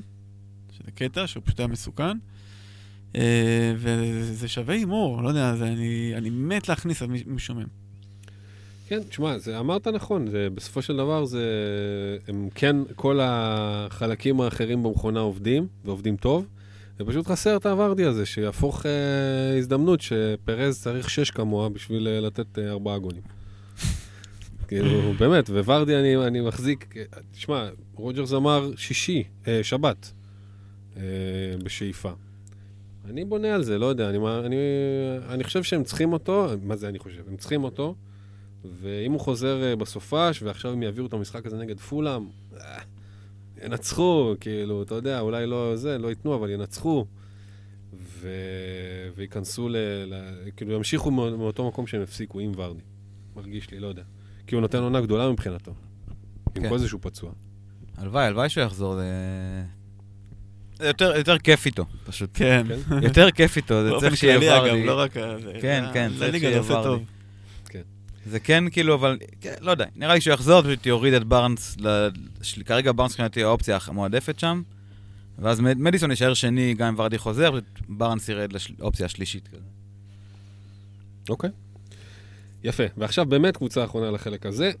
[0.71, 2.17] שזה קטע, שהוא פשוט היה מסוכן.
[3.15, 7.67] אה, וזה שווה הימור, לא יודע, זה, אני, אני מת להכניס מי- מישהו מהם.
[8.87, 11.45] כן, תשמע, זה, אמרת נכון, זה, בסופו של דבר זה...
[12.27, 16.45] הם כן, כל החלקים האחרים במכונה עובדים, ועובדים טוב,
[16.99, 22.59] ופשוט חסר את הוורדי הזה, שיהפוך אה, הזדמנות שפרז צריך שש כמוה בשביל אה, לתת
[22.59, 23.21] אה, ארבעה גולים.
[24.67, 30.11] כאילו, באמת, וורדי אני, אני מחזיק, אה, תשמע, רוג'רס אמר שישי, אה, שבת,
[30.97, 31.01] אה,
[31.63, 32.11] בשאיפה.
[33.05, 34.55] אני בונה על זה, לא יודע, אני, אני,
[35.29, 37.23] אני חושב שהם צריכים אותו, מה זה אני חושב?
[37.27, 37.95] הם צריכים אותו,
[38.81, 42.27] ואם הוא חוזר אה, בסופש, ועכשיו הם יעבירו את המשחק הזה נגד פולאם,
[42.57, 42.77] אה,
[43.65, 47.05] ינצחו, כאילו, אתה יודע, אולי לא זה, לא ייתנו, אבל ינצחו,
[47.93, 48.29] ו...
[49.15, 49.75] וייכנסו ל...
[50.05, 50.33] ל...
[50.55, 52.81] כאילו, ימשיכו מא- מאותו מקום שהם הפסיקו, עם ורדי.
[53.35, 54.03] מרגיש לי, לא יודע.
[54.47, 55.73] כי הוא נותן עונה גדולה מבחינתו.
[56.55, 56.69] עם כן.
[56.69, 57.31] כל זה שהוא פצוע.
[57.97, 59.03] הלוואי, הלוואי שהוא יחזור, זה...
[60.83, 62.29] יותר, יותר כיף איתו, פשוט.
[62.33, 62.65] כן.
[62.89, 63.03] כן?
[63.07, 64.85] יותר כיף איתו, זה באופן צריך שיהיה כללי, אגב.
[64.85, 65.13] לא רק...
[65.13, 66.83] כן, זה- כן, זה צריך זה עושה ורדי.
[66.87, 67.03] טוב.
[68.25, 71.77] זה כן כאילו, אבל כן, לא יודע, נראה לי שהוא יחזור, פשוט יוריד את בארנס,
[71.79, 72.07] ל...
[72.41, 72.63] של...
[72.63, 74.61] כרגע בארנס מבחינתי האופציה המועדפת שם,
[75.39, 79.61] ואז מד- מדיסון יישאר שני גם אם ורדי חוזר, פשוט בארנס ירד לאופציה השלישית כזה.
[81.29, 81.49] אוקיי.
[82.63, 82.83] יפה.
[82.97, 84.71] ועכשיו באמת קבוצה אחרונה לחלק הזה.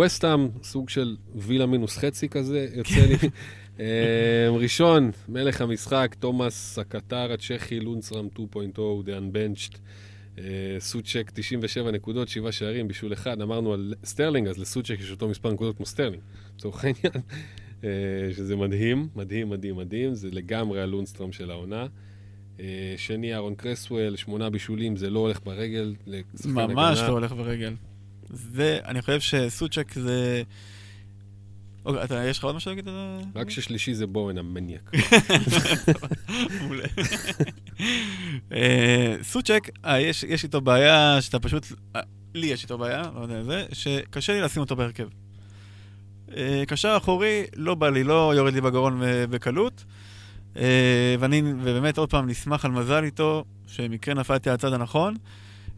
[0.00, 3.16] וסטאם, סוג של וילה מינוס חצי כזה, יוצא לי.
[3.80, 9.78] אה, ראשון, מלך המשחק, תומאס הקטר הצ'כי, לונדסטרם 2.0, The Unbenched.
[10.38, 10.44] אה,
[10.78, 13.40] סוצ'ק 97 נקודות, 7 שערים, בישול אחד.
[13.40, 16.22] אמרנו על סטרלינג, אז לסוצ'ק יש אותו מספר נקודות כמו סטרלינג,
[16.56, 17.22] לצורך העניין.
[17.84, 17.88] אה,
[18.36, 20.14] שזה מדהים, מדהים, מדהים, מדהים.
[20.14, 21.86] זה לגמרי הלונדסטרם של העונה.
[22.96, 25.94] שני, אהרון קרסוול, שמונה בישולים, זה לא הולך ברגל.
[26.44, 27.08] ממש הגנה.
[27.08, 27.74] לא הולך ברגל.
[28.30, 30.42] זה, אני חושב שסוצ'ק זה...
[31.84, 32.88] אוקיי, אתה, יש לך עוד משהו להגיד?
[33.34, 34.90] רק ששלישי זה בואן המניאק.
[36.60, 36.84] מעולה.
[38.52, 41.66] אה, סוצ'ק, אה, יש איתו בעיה שאתה פשוט...
[41.96, 42.00] אה,
[42.34, 45.08] לי יש איתו בעיה, לא יודע זה, שקשה לי לשים אותו בהרכב.
[46.66, 49.84] קשר אחורי, לא בא לי, לא יורד לי בגרון בקלות.
[51.20, 55.14] ואני, ובאמת, עוד פעם, נסמך על מזל איתו, שמקרה נפלתי על הצד הנכון,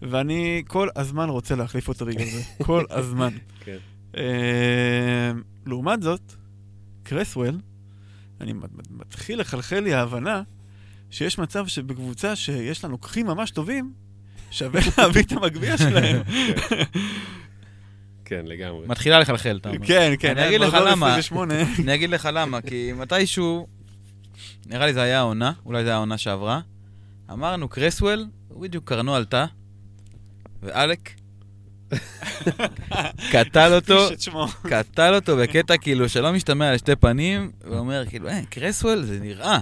[0.03, 2.43] ואני כל הזמן רוצה להחליף אותו בגלל זה.
[2.67, 3.33] כל הזמן.
[3.61, 3.77] כן.
[4.17, 4.23] אה,
[5.67, 6.33] לעומת זאת,
[7.03, 7.59] קרסוול,
[8.41, 10.43] אני מת- מת- מתחיל לחלחל לי ההבנה
[11.11, 13.93] שיש מצב שבקבוצה שיש לה לוקחים ממש טובים,
[14.51, 16.23] שווה להביא את המגביה שלהם.
[18.25, 18.87] כן, לגמרי.
[18.87, 19.87] מתחילה לחלחל, אתה אומר.
[19.87, 20.39] כן, כן.
[20.39, 21.17] אני אגיד לך למה.
[21.17, 21.55] 28.
[21.85, 23.67] אני אגיד לך למה, כי מתישהו,
[24.67, 26.61] נראה לי זה היה העונה, אולי זה היה העונה שעברה,
[27.33, 28.27] אמרנו, קרסוול,
[28.61, 29.47] בדיוק קרנו עלתה,
[30.63, 31.11] ואלק
[33.31, 34.09] קטל אותו.
[34.71, 39.59] קטל אותו בקטע כאילו שלא משתמע לשתי פנים, ואומר כאילו, אה, קרסוול זה נראה,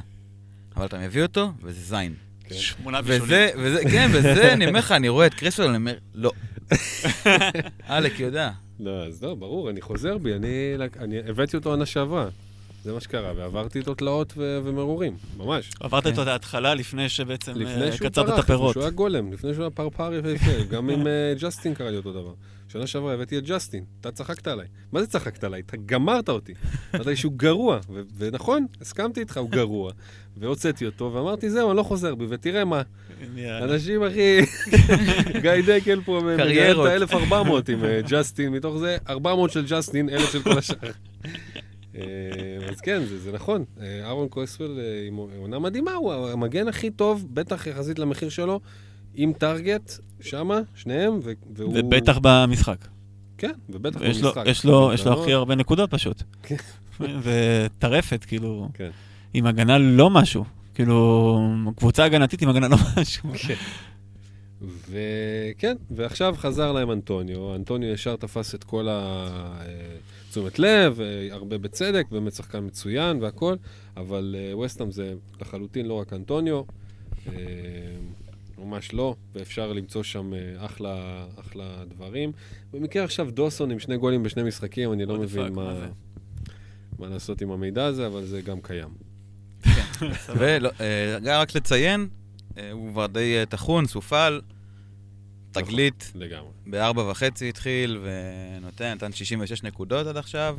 [0.76, 2.14] אבל אתה מביא אותו, וזה זין.
[2.48, 2.54] כן.
[2.54, 3.22] שמונה בישולים.
[3.24, 6.32] וזה, וזה, כן, וזה, אני אומר לך, אני רואה את קרסוול, אני אומר, לא.
[7.90, 8.50] אלק יודע.
[8.80, 12.28] לא, אז לא, ברור, אני חוזר בי, אני, אני הבאתי אותו עונה שעברה.
[12.84, 15.70] זה מה שקרה, ועברתי איתו תלאות ו- ומרורים, ממש.
[15.80, 16.10] עברת כן.
[16.10, 18.72] איתו את ההתחלה לפני שבעצם אה, לפני שהוא קצרת את פרח, הפירות.
[18.72, 22.12] שהוא היה גולם, לפני שהוא היה פרפר יפהפה, גם עם אה, ג'סטין קרה לי אותו
[22.12, 22.32] דבר.
[22.68, 24.66] שנה שעברה הבאתי את ג'סטין, אתה צחקת עליי.
[24.92, 25.62] מה זה צחקת עליי?
[25.66, 26.52] אתה גמרת אותי.
[26.94, 29.92] אמרת לי שהוא גרוע, ו- ונכון, הסכמתי איתך, הוא גרוע.
[30.36, 32.82] והוצאתי אותו, ואמרתי, זהו, אני לא חוזר בי, ותראה מה.
[33.62, 34.40] אנשים, אחי,
[35.42, 36.88] גיא דקל פה קריירות.
[36.88, 40.90] ה-1400 עם אה, ג'סטין, מתוך זה 400 של ג'סטין, 1,000 של כל השאר.
[41.96, 42.00] אה,
[42.70, 43.64] אז כן, זה, זה נכון.
[43.80, 48.60] אה, אהרון קויסוול אה, עם עונה מדהימה, הוא המגן הכי טוב, בטח יחסית למחיר שלו,
[49.14, 51.20] עם טארגט, שמה, שניהם,
[51.56, 51.72] והוא...
[51.78, 52.76] ובטח במשחק.
[53.38, 54.46] כן, ובטח יש לו- במשחק.
[54.46, 56.22] יש לו- יש לו הכי הרבה נקודות פשוט.
[56.42, 56.56] כן.
[57.22, 58.90] וטרפת, כאילו, כן.
[59.34, 60.44] עם הגנה לא משהו.
[60.74, 61.38] כאילו,
[61.76, 63.28] קבוצה הגנתית עם הגנה לא משהו.
[63.38, 63.54] כן.
[64.90, 67.54] וכן, ועכשיו חזר להם אנטוניו.
[67.54, 68.88] אנטוניו ישר תפס את כל
[70.34, 73.56] התשומת לב, אה, הרבה בצדק, באמת שחקן מצוין והכל,
[73.96, 76.62] אבל אה, וסטאם זה לחלוטין לא רק אנטוניו,
[77.26, 77.32] אה,
[78.58, 82.32] ממש לא, ואפשר למצוא שם אה, אחלה, אחלה דברים.
[82.72, 85.88] במקרה עכשיו דוסון עם שני גולים בשני משחקים, אני לא מבין מה
[86.98, 88.88] מה, לעשות עם המידע הזה, אבל זה גם קיים.
[90.38, 92.08] ורק לציין,
[92.58, 94.40] אה, הוא כבר די אה, טחון, סופל,
[95.54, 96.50] תגלית, לגמרי.
[96.66, 100.56] בארבע וחצי התחיל, ונותן, נתן 66 נקודות עד עכשיו.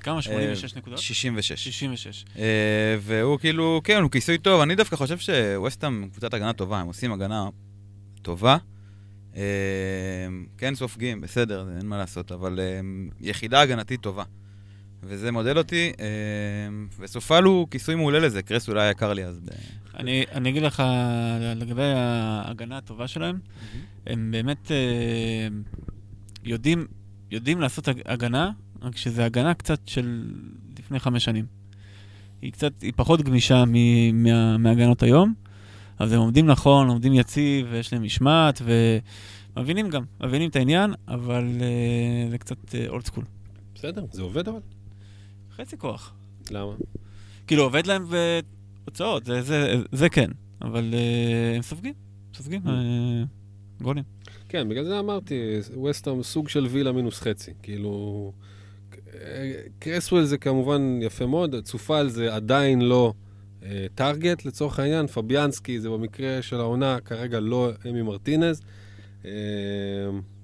[0.00, 0.22] כמה?
[0.22, 0.98] 86 נקודות?
[0.98, 1.64] 66.
[1.64, 2.24] 66.
[2.38, 4.60] אה, והוא כאילו, כן, הוא כיסוי טוב.
[4.60, 7.48] אני דווקא חושב שווסטהאם קבוצת הגנה טובה, הם עושים הגנה
[8.22, 8.56] טובה.
[9.36, 9.42] אה,
[10.58, 12.80] כן סופגים, בסדר, זה אין מה לעשות, אבל אה,
[13.20, 14.24] יחידה הגנתית טובה.
[15.02, 16.06] וזה מודד אותי, אה,
[16.98, 19.40] וסופל הוא כיסוי מעולה לזה, קרס אולי יקר לי אז.
[19.40, 19.50] ב-
[19.98, 20.82] אני, אני אגיד לך,
[21.56, 23.38] לגבי ההגנה הטובה שלהם,
[24.06, 25.48] הם באמת אה,
[26.44, 26.86] יודעים,
[27.30, 28.50] יודעים לעשות הג- הגנה,
[28.82, 30.30] רק שזה הגנה קצת של
[30.78, 31.46] לפני חמש שנים.
[32.42, 33.72] היא קצת, היא פחות גמישה מ,
[34.22, 35.34] מה, מהגנות היום,
[35.98, 38.62] אז הם עומדים נכון, עומדים יציב, ויש להם משמעת,
[39.56, 42.56] ומבינים גם, מבינים את העניין, אבל אה, זה קצת
[42.88, 43.24] אולד סקול.
[43.74, 44.58] בסדר, זה עובד אבל.
[45.56, 46.14] חצי כוח.
[46.50, 46.72] למה?
[47.46, 50.30] כאילו, עובד להם והוצאות, זה, זה, זה כן,
[50.62, 51.94] אבל אה, הם סופגים,
[52.34, 52.60] סופגים.
[52.66, 53.24] אה,
[53.80, 54.04] גולים.
[54.48, 57.52] כן, בגלל זה אמרתי, ווסטהאם סוג של וילה מינוס חצי.
[57.62, 58.32] כאילו,
[59.78, 63.12] קרסוול זה כמובן יפה מאוד, צופל זה עדיין לא
[63.62, 68.62] אה, טארגט לצורך העניין, פביאנסקי זה במקרה של העונה כרגע לא אמי מרטינז.
[69.24, 69.30] אה,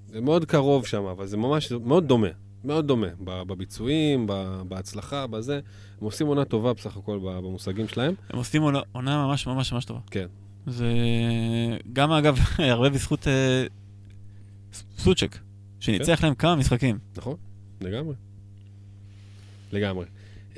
[0.07, 2.27] זה מאוד קרוב שם, אבל זה ממש זה מאוד דומה,
[2.63, 4.27] מאוד דומה בביצועים,
[4.67, 5.55] בהצלחה, בזה.
[6.01, 8.13] הם עושים עונה טובה בסך הכל במושגים שלהם.
[8.29, 9.99] הם עושים עונה, עונה ממש ממש ממש טובה.
[10.11, 10.27] כן.
[10.67, 10.87] זה
[11.93, 13.65] גם אגב, הרבה בזכות אה,
[14.97, 15.37] סוצ'ק,
[15.79, 16.27] שניצח כן.
[16.27, 16.99] להם כמה משחקים.
[17.17, 17.35] נכון,
[17.81, 18.15] לגמרי.
[19.71, 20.05] לגמרי.
[20.53, 20.57] Um,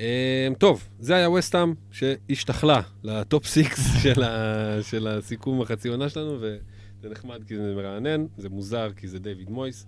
[0.58, 6.36] טוב, זה היה וסטאם שהשתחלה ל top six של, ה, של הסיכום החצי עונה שלנו,
[6.40, 9.86] וזה נחמד כי זה מרענן, זה מוזר כי זה דיוויד מויס,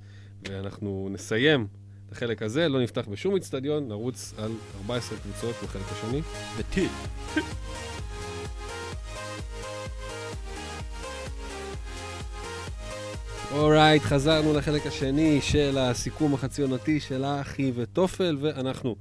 [0.49, 1.67] ואנחנו נסיים
[2.13, 6.21] החלק הזה, לא נפתח בשום איצטדיון, נרוץ על 14 קבוצות בחלק השני.
[6.59, 6.89] וטיל.
[13.53, 18.97] אורייט, חזרנו לחלק השני של הסיכום החצי עונתי של האחי וטופל, ואנחנו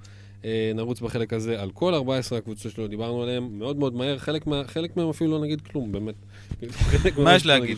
[0.45, 4.47] אה, נרוץ בחלק הזה על כל 14 הקבוצות שלא דיברנו עליהן מאוד מאוד מהר, חלק,
[4.47, 6.15] מה, חלק מהם אפילו לא נגיד כלום, באמת.
[7.17, 7.77] מה יש לא להגיד?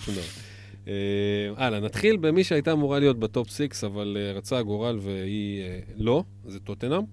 [0.89, 5.79] אה, הלאה, נתחיל במי שהייתה אמורה להיות בטופ 6, אבל אה, רצה הגורל והיא אה,
[5.97, 7.03] לא, זה טוטנאם.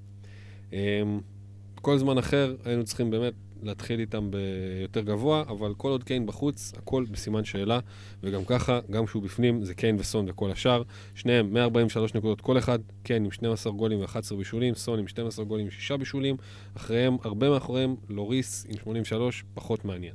[1.74, 6.72] כל זמן אחר היינו צריכים באמת להתחיל איתם ביותר גבוה, אבל כל עוד קיין בחוץ,
[6.77, 7.79] הכל בסימן שאלה.
[8.22, 10.83] וגם ככה, גם כשהוא בפנים, זה קיין וסון וכל השאר.
[11.14, 15.66] שניהם 143 נקודות כל אחד, קיין עם 12 גולים ו-11 בישולים, סון עם 12 גולים
[15.66, 16.37] ו-6 בישולים.
[16.77, 20.14] אחריהם, הרבה מאחוריהם, לוריס עם 83, פחות מעניין.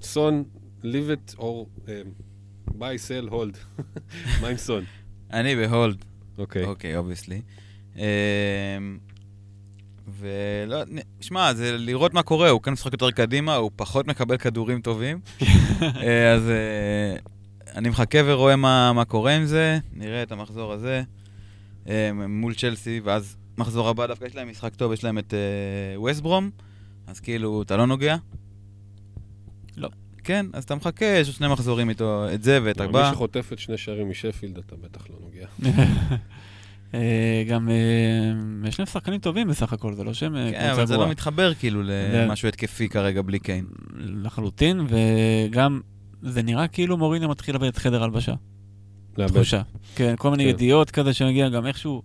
[0.00, 0.44] סון,
[0.84, 1.88] leave it or um,
[2.78, 3.82] buy, sell, hold.
[4.40, 4.84] מה עם סון?
[5.32, 6.04] אני ב hold.
[6.38, 6.64] אוקיי.
[6.64, 7.40] אוקיי, obviously.
[10.08, 14.36] ולא, נ- שמע, זה לראות מה קורה, הוא כן משחק יותר קדימה, הוא פחות מקבל
[14.36, 15.20] כדורים טובים.
[15.82, 17.16] אה, אז אה,
[17.74, 21.02] אני מחכה ורואה מה, מה קורה עם זה, נראה את המחזור הזה
[21.88, 25.34] אה, מול צ'לסי, ואז מחזור הבא דווקא יש להם משחק טוב, יש להם את
[25.96, 26.50] ווסטברום,
[27.06, 28.16] אז כאילו, אתה לא נוגע?
[29.76, 29.88] לא.
[30.24, 33.12] כן, אז אתה מחכה, יש שני מחזורים איתו, את זה ואת מי הבא.
[33.12, 35.46] שחוטפת שני שערים משפילד, אתה בטח לא נוגע.
[36.94, 40.72] אה, גם אה, יש להם שחקנים טובים בסך הכל, זה לא שהם אה, כן, קבוצה
[40.72, 41.10] אבל זה לא גרועה.
[41.10, 43.64] מתחבר כאילו למשהו התקפי כרגע בלי קיין.
[43.96, 45.80] לחלוטין, וגם
[46.22, 48.34] זה נראה כאילו מוריניו מתחיל לאבד את חדר הלבשה.
[49.18, 49.34] לאבד.
[49.34, 49.62] תחושה.
[49.94, 50.50] כן, כל מיני כן.
[50.50, 52.02] ידיעות כזה שמגיע, גם איכשהו,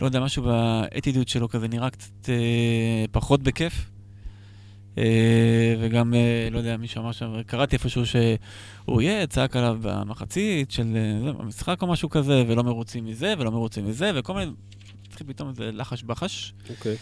[0.00, 2.28] לא יודע, משהו באטידוד שלו כזה נראה קצת
[3.12, 3.91] פחות בכיף.
[4.98, 10.70] אה, וגם, אה, לא יודע, מישהו אמר שם, קראתי איפשהו שהוא יהיה, צעק עליו במחצית
[10.70, 14.50] של אה, זה, במשחק או משהו כזה, ולא מרוצים מזה, ולא מרוצים מזה, וכל מיני,
[15.08, 16.54] התחיל פתאום איזה לחש בחש.
[16.70, 16.96] אוקיי.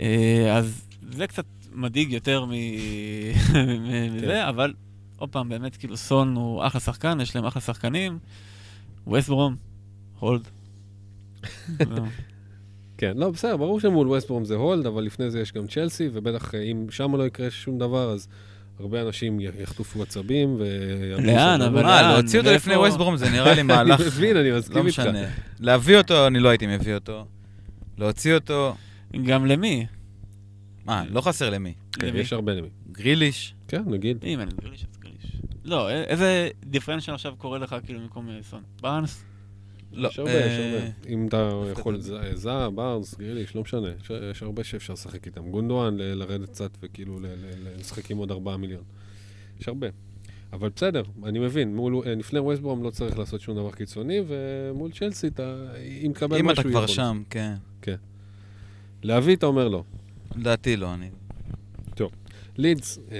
[0.00, 2.52] אה, אז זה קצת מדאיג יותר מ-
[4.16, 4.74] מזה, אבל
[5.16, 8.18] עוד פעם, באמת, כאילו, סון הוא אחלה שחקן, יש להם אחלה שחקנים.
[9.06, 9.56] ווסטברום,
[10.18, 10.48] הולד.
[12.98, 16.54] כן, לא, בסדר, ברור שמול ווסטברום זה הולד, אבל לפני זה יש גם צ'לסי, ובטח
[16.54, 18.28] אה, אם שם לא יקרה שום דבר, אז
[18.80, 21.62] הרבה אנשים יחטופו עצבים ויעברו לאן?
[21.62, 21.82] אבל.
[21.82, 22.12] מה, לאן?
[22.12, 24.00] להוציא אותו לפני ווסטברום זה נראה לי מהלך...
[24.00, 24.98] אני מבין, אני מסכים לא איתך.
[24.98, 25.24] משנה.
[25.60, 27.26] להביא אותו, אני לא הייתי מביא אותו.
[27.98, 28.74] להוציא אותו,
[29.24, 29.86] גם למי?
[30.84, 31.74] מה, לא חסר למי.
[31.92, 32.18] כן, למי?
[32.18, 32.68] יש הרבה למי.
[32.92, 34.18] גריליש, כן, נגיד.
[34.24, 35.36] אם אין גריליש, אז גריליש.
[35.64, 38.62] לא, איזה דיפרנציאל עכשיו קורה לך, כאילו, במקום אה, סון?
[38.82, 39.24] בארנס?
[39.92, 40.08] לא.
[40.08, 40.90] יש הרבה, אה, יש הרבה.
[41.08, 43.88] אם אתה יכול, את ז- זהה, בארנס, גריליש, לא משנה.
[44.00, 45.50] יש- יש הרבה שאפשר לשחק איתם.
[45.50, 47.28] גונדואן, ל- לרדת קצת וכאילו ל- ל-
[47.68, 48.82] ל- לשחק עם עוד 4 מיליון.
[49.60, 49.86] יש הרבה.
[50.52, 54.90] אבל בסדר, אני מבין, מול, אה, לפני ווסטברום לא צריך לעשות שום דבר קיצוני, ומול
[54.92, 55.66] צ'לסי, אתה,
[56.06, 56.86] אם תקבל משהו, אם אתה כבר יכול.
[56.86, 57.54] שם, כן.
[59.02, 59.84] להביא, אתה אומר לא.
[60.36, 61.10] לדעתי לא, אני...
[62.58, 63.16] לידס, אה,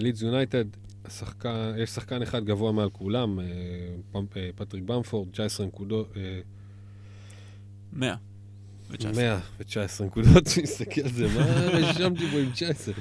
[0.00, 0.64] לידס יונייטד,
[1.04, 3.44] השחקן- יש שחקן אחד גבוה מעל כולם, אה,
[4.36, 6.40] אה, פטריק במפורד, 19 נקודות, אה,
[7.92, 8.14] 100.
[8.90, 9.06] ו-19.
[9.16, 12.94] 119 נקודות, תסתכל על זה, מה רשמתי פה עם 19?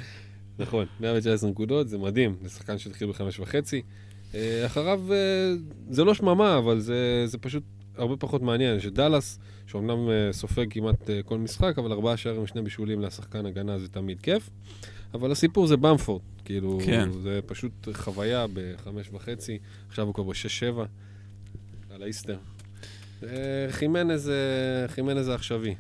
[0.60, 3.82] נכון, 119 נקודות, זה מדהים, זה שחקן שהתחיל בחמש וחצי.
[4.36, 5.02] אה, אחריו,
[5.90, 7.64] זה לא שממה, אבל זה, זה פשוט
[7.98, 8.80] הרבה פחות מעניין.
[8.80, 9.98] שדאלאס, שאומנם
[10.32, 14.50] סופג כמעט כל משחק, אבל ארבעה שערים ושני בישולים לשחקן הגנה זה תמיד כיף.
[15.14, 17.12] אבל הסיפור זה במפורד, כאילו, כן.
[17.12, 19.60] זה פשוט חוויה בחמש וחצי,
[19.90, 20.86] עכשיו הוא כבר בשש שבע,
[21.90, 22.38] על האיסטר.
[23.24, 23.28] אה,
[23.70, 25.76] חימנז, אה, חימנז העכשווי,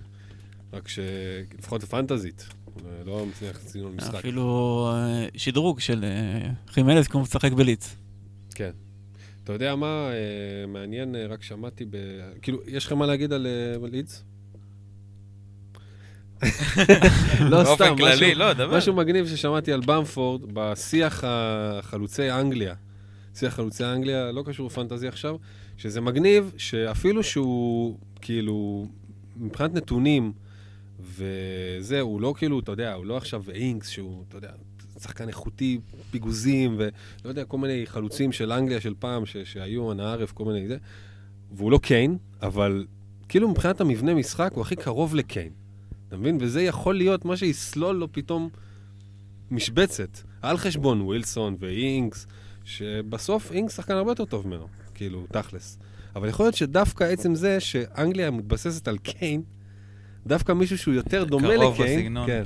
[0.74, 2.46] רק שלפחות פנטזית,
[2.86, 4.16] אה, לא מצליח סגנון משחק.
[4.16, 7.96] אפילו אה, שדרוג של אה, חימנז כמו משחק בליץ.
[8.56, 8.72] כן.
[9.44, 10.10] אתה יודע מה
[10.68, 11.98] מעניין, רק שמעתי ב...
[12.42, 13.48] כאילו, יש לכם מה להגיד על
[13.92, 14.24] לידס?
[17.52, 18.78] לא באופן סתם, כללי, משהו- לא, דבר.
[18.78, 22.74] משהו מגניב ששמעתי על במפורד בשיח החלוצי אנגליה.
[23.36, 25.36] שיח חלוצי אנגליה, לא קשור לפנטזי עכשיו,
[25.78, 28.86] שזה מגניב שאפילו שהוא, כאילו,
[29.38, 30.32] מבחינת נתונים,
[31.00, 34.50] וזה, הוא לא כאילו, אתה יודע, הוא לא עכשיו אינקס, שהוא, אתה יודע,
[35.00, 35.80] שחקן איכותי,
[36.12, 36.90] פיגוזים, ולא
[37.30, 40.78] יודע, כל מיני חלוצים של אנגליה של פעם, ש, שהיו אנא ערף, כל מיני זה,
[41.52, 42.86] והוא לא קיין, אבל
[43.30, 45.50] כאילו מבחינת המבנה משחק הוא הכי קרוב לקיין.
[46.12, 46.38] אתה מבין?
[46.42, 48.50] וזה יכול להיות מה שיסלול לו פתאום
[49.52, 52.28] משבצת, על חשבון ווילסון ואינגס,
[52.64, 55.80] שבסוף אינגס שחקן הרבה יותר טוב ממנו, כאילו, תכלס.
[56.16, 59.42] אבל יכול להיות שדווקא עצם זה שאנגליה מתבססת על קיין,
[60.28, 62.28] דווקא מישהו שהוא יותר דומה קרוב לקיין, בסגנון.
[62.28, 62.44] כן.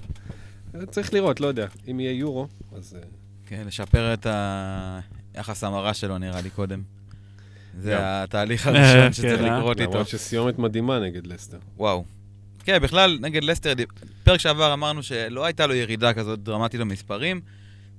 [0.92, 1.68] צריך לראות, לא יודע.
[1.92, 2.96] אם יהיה יורו, אז...
[2.96, 3.08] אה,
[3.48, 4.28] כן, לשפר את
[5.34, 6.82] היחס המרה שלו נראה לי קודם.
[7.80, 7.96] זה.
[8.00, 9.42] התהליך הראשון כן, שצריך?
[9.42, 9.92] לקרות איתו.
[9.92, 11.58] למרות שסיומת מדהימה נגד לסטר.
[11.78, 12.06] וואו.
[12.66, 13.74] כן, בכלל, נגד לסטר,
[14.24, 17.42] פרק שעבר אמרנו שלא הייתה לו ירידה כזאת דרמטית במספרים,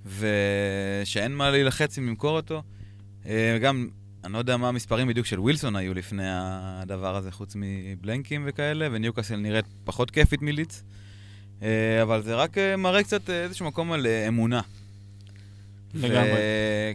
[0.06, 2.62] ושאין מה להילחץ אם למכור אותו.
[3.26, 3.88] אה, גם,
[4.24, 8.88] אני לא יודע מה המספרים בדיוק של ווילסון היו לפני הדבר הזה, חוץ מבלנקים וכאלה,
[8.92, 10.82] וניוקאסל נראית פחות כיפית מליץ.
[11.62, 14.60] אה, אבל זה רק אה, מראה קצת איזשהו מקום על אמונה.
[15.94, 16.30] לגמרי.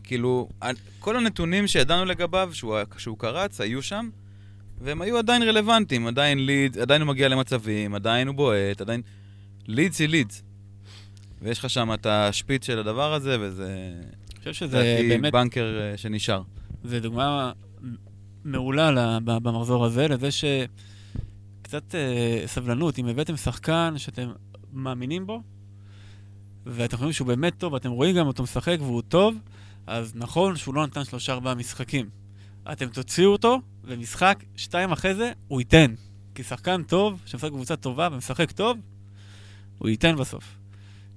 [0.02, 0.70] וכאילו, ה-
[1.00, 4.10] כל הנתונים שידענו לגביו, שהוא, שהוא קרץ, היו שם,
[4.84, 9.02] והם היו עדיין רלוונטיים, עדיין לידס, עדיין הוא מגיע למצבים, עדיין הוא בועט, עדיין...
[9.68, 10.44] לידס היא לידס.
[11.42, 13.94] ויש לך שם את השפיץ של הדבר הזה, וזה...
[14.32, 16.42] אני חושב שזה לדעתי באמת, בנקר אה, שנשאר.
[16.84, 17.52] זה דוגמה
[18.44, 24.32] מעולה במחזור הזה, לזה שקצת אה, סבלנות, אם הבאתם שחקן שאתם
[24.74, 25.42] מאמינים בו,
[26.66, 29.36] ואתם חושבים שהוא באמת טוב, ואתם רואים גם אותו משחק והוא טוב,
[29.88, 32.10] אז נכון שהוא לא נתן שלושה ארבעה משחקים.
[32.72, 33.60] אתם תוציאו אותו,
[33.92, 35.94] ומשחק שתיים אחרי זה, הוא ייתן.
[36.36, 38.78] כי שחקן טוב, שמשחק בקבוצה טובה ומשחק טוב,
[39.78, 40.58] הוא ייתן בסוף.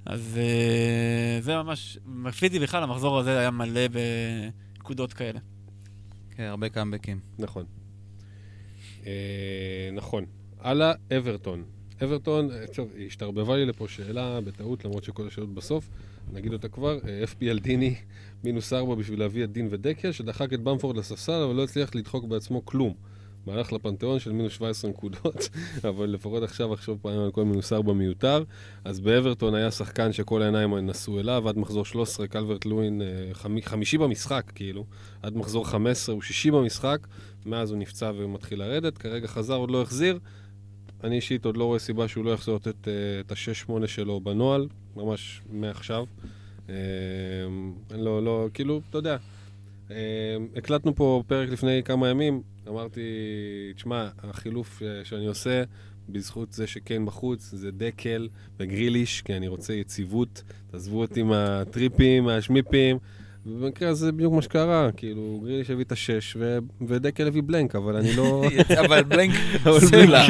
[0.07, 5.39] אז אה, זה ממש, מפיתי בכלל, המחזור הזה היה מלא בנקודות כאלה.
[6.31, 7.21] כן, הרבה קאמבקים.
[7.39, 7.65] נכון.
[9.07, 10.25] אה, נכון.
[10.61, 11.65] הלאה, אברטון.
[12.05, 15.89] אברטון, אה, טוב, השתרבבה לי לפה שאלה בטעות, למרות שכל השאלות בסוף,
[16.33, 17.95] נגיד אותה כבר, אה, FPL דיני,
[18.45, 22.25] מינוס ארבע בשביל להביא את דין ודקל, שדחק את במפורד לספסל, אבל לא הצליח לדחוק
[22.25, 22.95] בעצמו כלום.
[23.47, 25.49] מהלך לפנתיאון של מינוס 17 נקודות,
[25.89, 28.45] אבל לפחות עכשיו אחשוב פעמים על כל מינוס ארבע מיותר.
[28.85, 33.61] אז באברטון היה שחקן שכל העיניים נסעו אליו, עד מחזור 13, קלברט לואין, אה, חמ...
[33.61, 34.87] חמישי במשחק, כאילו.
[35.23, 37.07] עד מחזור 15 הוא שישי במשחק,
[37.47, 40.19] מאז הוא נפצע ומתחיל לרדת, כרגע חזר, עוד לא החזיר.
[41.05, 44.69] אני אישית עוד לא רואה סיבה שהוא לא יחזור לתת אה, את ה-6-8 שלו בנוהל,
[44.97, 46.05] ממש מעכשיו.
[47.91, 49.17] לא, לא, כאילו, אתה יודע.
[49.91, 49.97] אה,
[50.57, 53.01] הקלטנו פה פרק לפני כמה ימים, אמרתי,
[53.77, 55.63] תשמע, החילוף שאני עושה,
[56.09, 58.29] בזכות זה שקיין בחוץ, זה דקל
[58.61, 60.43] וגריליש, כי אני רוצה יציבות.
[60.71, 62.99] תעזבו אותי מהטריפים, מהשמיפים.
[63.47, 67.97] ובמקרה הזה בדיוק מה שקרה, כאילו, גריליש הביא את השש, ו- ודקל הביא בלנק, אבל
[67.97, 68.45] אני לא...
[68.87, 69.31] אבל בלנק
[69.91, 70.25] סלע.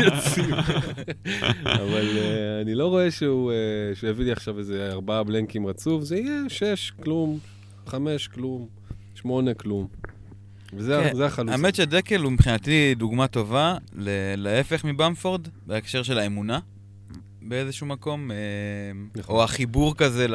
[1.64, 3.56] אבל אה, אני לא רואה שהוא אה,
[3.94, 7.38] שהוא יביא לי עכשיו איזה ארבעה בלנקים רצוף, זה יהיה שש, כלום,
[7.86, 8.66] חמש, כלום,
[9.14, 9.86] שמונה, כלום.
[10.76, 11.50] וזה כן, החלוץ.
[11.52, 16.58] האמת שדקל הוא מבחינתי דוגמה טובה ל- להפך מבמפורד, בהקשר של האמונה
[17.48, 18.36] באיזשהו מקום, אה,
[19.16, 19.34] נכון.
[19.34, 20.26] או החיבור כזה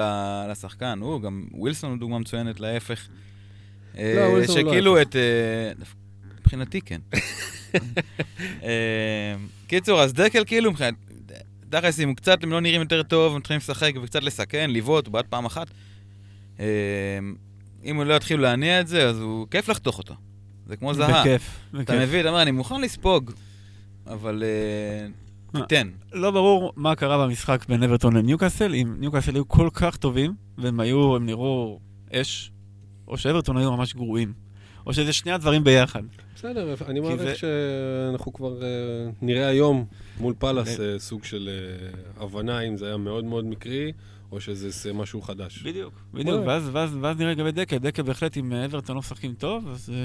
[0.49, 0.99] לשחקן.
[1.01, 3.07] הוא, גם ווילסון הוא דוגמה מצוינת להפך.
[3.97, 5.01] אה, לא, ווילסון הוא לא שכאילו.
[5.01, 5.15] את...
[5.15, 5.71] אה,
[6.39, 7.01] מבחינתי כן.
[8.63, 9.35] אה,
[9.67, 10.93] קיצור, אז דקל כאילו מבחינת...
[11.69, 15.07] תכלס, אם הוא קצת, הם לא נראים יותר טוב, הם מתחילים לשחק וקצת לסכן, לבעוט,
[15.07, 15.67] בעט פעם אחת.
[16.59, 16.65] אה,
[17.83, 20.15] אם הוא לא יתחיל להניע את זה, אז הוא כיף לחתוך אותו.
[20.67, 21.21] זה כמו זהה.
[21.21, 21.95] בכיף, אתה בכיף.
[21.95, 23.31] מבין, אתה אומר, אני מוכן לספוג,
[24.07, 25.07] אבל אה?
[25.53, 25.89] תיתן.
[26.13, 30.79] לא ברור מה קרה במשחק בין אברטון לניוקאסל, אם ניוקאסל היו כל כך טובים, והם
[30.79, 31.79] היו, הם נראו
[32.11, 32.51] אש,
[33.07, 34.33] או שאברטון היו ממש גרועים.
[34.85, 36.03] או שזה שני הדברים ביחד.
[36.35, 38.67] בסדר, אני מעריך זה- שאנחנו כבר אה,
[39.21, 39.85] נראה היום
[40.19, 43.91] מול פאלאס ו- אה, סוג של אה, הבנה אם זה היה מאוד מאוד מקרי,
[44.31, 45.63] או שזה זה משהו חדש.
[45.63, 45.93] בדיוק.
[46.13, 46.41] בדיוק.
[46.47, 47.77] ואז, ואז, ואז נראה לגבי דקל.
[47.77, 49.95] דקל בהחלט, אם אברטון לא משחקים טוב, אז אה,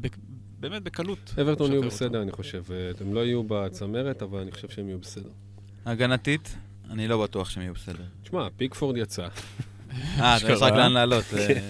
[0.00, 0.16] בק-
[0.60, 1.34] באמת בקלות.
[1.40, 2.62] אברטון יהיו בסדר, אני חושב.
[3.00, 5.30] הם לא יהיו בצמרת, אבל אני חושב שהם יהיו בסדר.
[5.86, 6.56] הגנתית,
[6.90, 8.04] אני לא בטוח שהם יהיו בסדר.
[8.22, 9.28] תשמע, פיקפורד יצא.
[10.20, 11.24] אה, יש רק לאן לעלות.
[11.34, 11.60] אה, כן.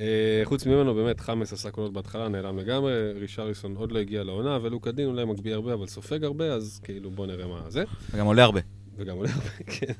[0.00, 4.58] אה, חוץ ממנו, באמת, חמאס עשה קולות בהתחלה, נעלם לגמרי, רישריסון עוד לא הגיע לעונה,
[4.62, 7.84] ולוקה דין אולי מגביה הרבה, אבל סופג הרבה, אז כאילו בוא נראה מה זה.
[8.10, 8.60] וגם עולה הרבה.
[8.96, 9.92] וגם עולה הרבה, כן.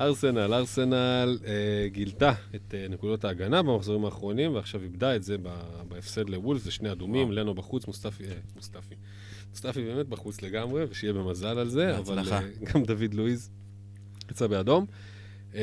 [0.00, 1.52] ארסנל, ארסנל אה,
[1.88, 5.48] גילתה את אה, נקודות ההגנה במחזורים האחרונים, ועכשיו איבדה את זה ב-
[5.88, 7.36] בהפסד לוולבס, זה שני אדומים, וואו.
[7.36, 8.94] לנו בחוץ, מוסטפי, אה, מוסטפי.
[9.50, 12.38] מוסטפי באמת בחוץ לגמרי, ושיהיה במזל על זה, אבל בהצלחה.
[12.40, 13.50] אה, גם דוד לואיז
[14.30, 14.86] יצא באדום.
[15.54, 15.60] אה,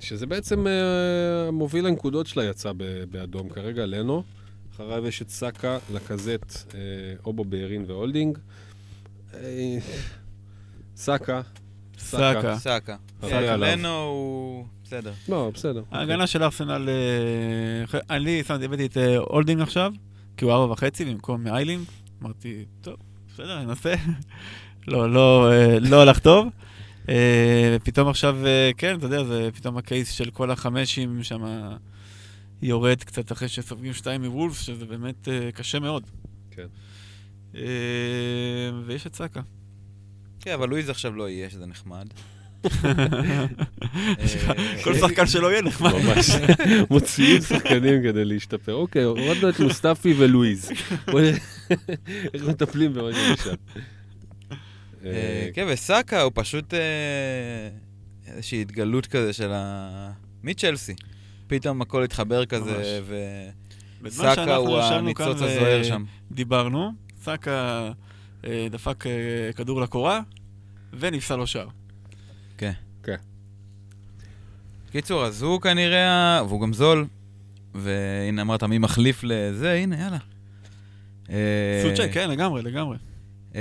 [0.00, 4.22] שזה בעצם אה, מוביל הנקודות שלה יצא ב- באדום כרגע, לנו.
[4.74, 6.80] אחריו יש את סאקה, לקזט, אה,
[7.26, 8.38] אובו בארין והולדינג.
[9.34, 9.78] אה,
[10.96, 11.40] סאקה,
[12.02, 12.58] סאקה.
[12.58, 12.96] סאקה.
[13.22, 13.68] אה, עליו.
[13.68, 14.66] לנו הוא...
[14.84, 15.12] בסדר.
[15.28, 15.82] לא, בסדר.
[15.90, 19.92] ההגנה של ארסנל, אה, אני שמתי, הבאתי את אה, הולדינג עכשיו,
[20.36, 21.84] כי הוא ארבע וחצי במקום איילינג.
[22.22, 22.94] אמרתי, טוב,
[23.32, 23.94] בסדר, ננסה.
[24.88, 25.50] לא, לא,
[25.80, 26.48] לא הלך טוב.
[27.76, 28.38] ופתאום עכשיו,
[28.76, 31.68] כן, אתה יודע, זה פתאום ה case של כל החמשים שם
[32.62, 36.02] יורד קצת אחרי שסופגים שתיים מוולבס, שזה באמת קשה מאוד.
[36.50, 36.66] כן.
[38.86, 39.40] ויש את סאקה.
[40.42, 42.06] כן, אבל לואיז עכשיו לא יהיה, שזה נחמד.
[44.84, 45.92] כל שחקן שלא יהיה נחמד.
[45.92, 46.30] ממש.
[46.90, 48.74] מוציאים שחקנים כדי להשתפר.
[48.74, 50.70] אוקיי, הורדנו את מוסטפי ולואיז.
[52.34, 53.54] איך מטפלים במה שנשאר.
[55.04, 56.80] אה, כן, וסאקה הוא פשוט אה,
[58.26, 60.10] איזושהי התגלות כזה של ה...
[60.42, 60.94] מצ'לסי.
[61.46, 63.00] פתאום הכל התחבר כזה,
[64.02, 66.04] וסאקה הוא הניצוץ הזוהר שם.
[66.30, 67.92] דיברנו, סאקה אה,
[68.70, 70.20] דפק אה, כדור לקורה,
[70.92, 71.68] ונפסל לו שער.
[74.92, 77.06] קיצור, אז הוא כנראה, והוא גם זול,
[77.74, 80.18] והנה אמרת מי מחליף לזה, הנה, יאללה.
[81.30, 82.96] אה, סוצ'ק, כן, לגמרי, לגמרי.
[83.54, 83.60] אה,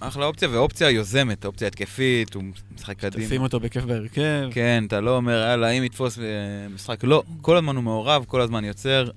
[0.00, 2.44] אחלה אופציה, ואופציה יוזמת, אופציה התקפית, הוא
[2.74, 3.26] משחק קדימה.
[3.26, 4.48] תשים אותו בכיף בהרכב.
[4.52, 6.24] כן, אתה לא אומר, יאללה, אם יתפוס אה,
[6.74, 9.10] משחק, לא, כל הזמן הוא מעורב, כל הזמן יוצר,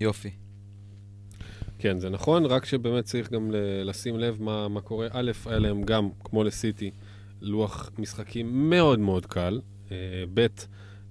[0.00, 0.30] יופי.
[1.82, 3.50] כן, זה נכון, רק שבאמת צריך גם
[3.84, 5.08] לשים לב מה, מה קורה.
[5.12, 6.90] א', היה להם גם, כמו לסיטי,
[7.40, 9.60] לוח משחקים מאוד מאוד קל.
[9.92, 9.96] אה,
[10.34, 10.46] ב',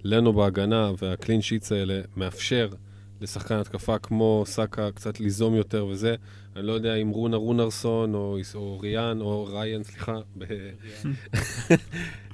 [0.04, 2.70] לנו בהגנה והקלין שיטס האלה מאפשר
[3.22, 6.16] לשחקן התקפה כמו סאקה קצת ליזום יותר וזה.
[6.56, 10.20] אני לא יודע אם רונה רונרסון או, או ריאן או ריין, סליחה.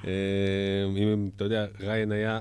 [0.06, 2.40] אה, אם אתה יודע, ריין היה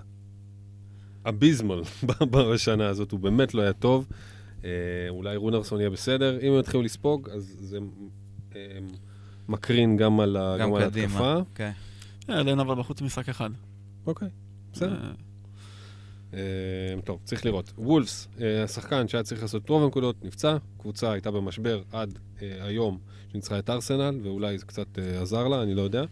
[1.25, 1.81] אביזמל
[2.31, 4.07] בשנה הזאת, הוא באמת לא היה טוב.
[4.65, 4.69] אה,
[5.09, 6.39] אולי רונרסון יהיה בסדר.
[6.41, 7.77] אם הם יתחילו לספוג, אז זה
[8.55, 8.61] אה,
[9.47, 11.19] מקרין גם על ה- גם גם על קדימה.
[11.19, 11.41] ההתקפה.
[11.55, 11.71] כן.
[12.29, 13.49] אה, עדיין אבל בחוץ משחק אחד.
[14.07, 14.27] אוקיי,
[14.73, 14.95] בסדר.
[15.03, 15.11] אה,
[16.33, 16.39] אה,
[17.03, 17.73] טוב, צריך לראות.
[17.77, 20.57] וולפס, אה, השחקן שהיה צריך לעשות רוב הנקודות, נפצע.
[20.77, 22.97] קבוצה הייתה במשבר עד אה, היום,
[23.31, 26.03] שניצחה את ארסנל, ואולי זה קצת אה, עזר לה, אני לא יודע.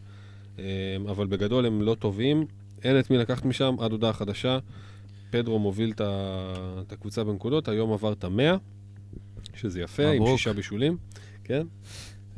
[0.60, 0.64] אה,
[1.10, 2.46] אבל בגדול הם לא טובים.
[2.84, 4.60] אין את מי לקחת משם עד הודעה חדשה.
[5.34, 8.56] פדרו מוביל את הקבוצה בנקודות, היום עבר את המאה,
[9.56, 10.38] שזה יפה, עם מברוק.
[10.38, 10.98] שישה בישולים,
[11.44, 11.68] כן?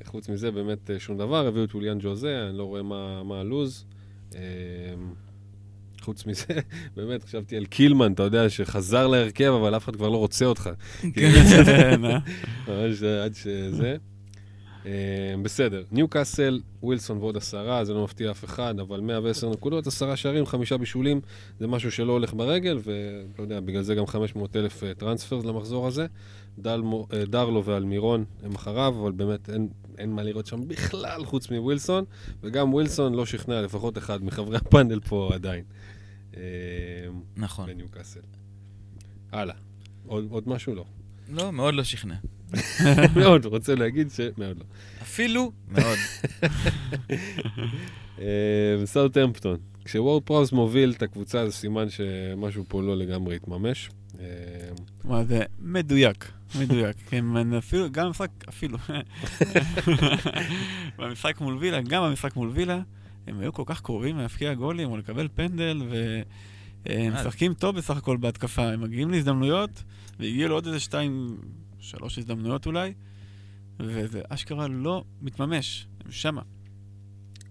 [0.05, 3.39] חוץ מזה, באמת אה, שום דבר, הביאו את אוליאן ג'וזה, אני לא רואה מה, מה
[3.39, 3.85] הלו"ז.
[4.35, 4.41] אה,
[6.01, 6.45] חוץ מזה,
[6.95, 10.69] באמת, חשבתי על קילמן, אתה יודע, שחזר להרכב, אבל אף אחד כבר לא רוצה אותך.
[11.13, 12.19] כן, אה?
[12.67, 13.97] ממש עד שזה.
[14.85, 14.91] אה,
[15.41, 20.15] בסדר, ניו קאסל, ווילסון ועוד עשרה, זה לא מפתיע אף אחד, אבל 110 נקודות, עשרה
[20.15, 21.21] שערים, חמישה בישולים,
[21.59, 26.05] זה משהו שלא הולך ברגל, ואתה יודע, בגלל זה גם 500 אלף טרנספרס למחזור הזה.
[26.59, 31.51] דלמו, אה, דרלו ואלמירון הם אחריו, אבל באמת אין, אין מה לראות שם בכלל חוץ
[31.51, 32.03] מווילסון,
[32.43, 35.63] וגם ווילסון לא שכנע לפחות אחד מחברי הפאנל פה עדיין.
[36.37, 36.41] אה,
[37.37, 37.65] נכון.
[37.65, 38.19] בניו קאסל.
[39.31, 39.55] הלאה.
[40.07, 40.75] עוד, עוד משהו?
[40.75, 40.85] לא.
[41.29, 42.15] לא, מאוד לא שכנע.
[43.19, 44.65] מאוד, רוצה להגיד שמאוד לא.
[45.01, 45.97] אפילו מאוד.
[48.19, 49.57] אה, סאוטהמפטון.
[49.85, 53.89] כשוורד פראוס מוביל את הקבוצה, זה סימן שמשהו פה לא לגמרי התממש.
[54.19, 54.25] אה,
[55.03, 56.95] מה זה מדויק, מדויק.
[57.09, 57.25] כן,
[57.57, 58.77] אפילו, גם במשחק, אפילו.
[60.97, 62.79] במשחק מול וילה, גם במשחק מול וילה,
[63.27, 67.21] הם היו כל כך קרובים להפקיע גולים או לקבל פנדל, והם אה.
[67.21, 68.63] משחקים טוב בסך הכל בהתקפה.
[68.63, 69.83] הם מגיעים להזדמנויות,
[70.19, 71.37] והגיעו לעוד איזה שתיים,
[71.85, 72.93] שלוש הזדמנויות אולי,
[73.79, 76.41] וזה אשכרה לא מתממש, הם שמה.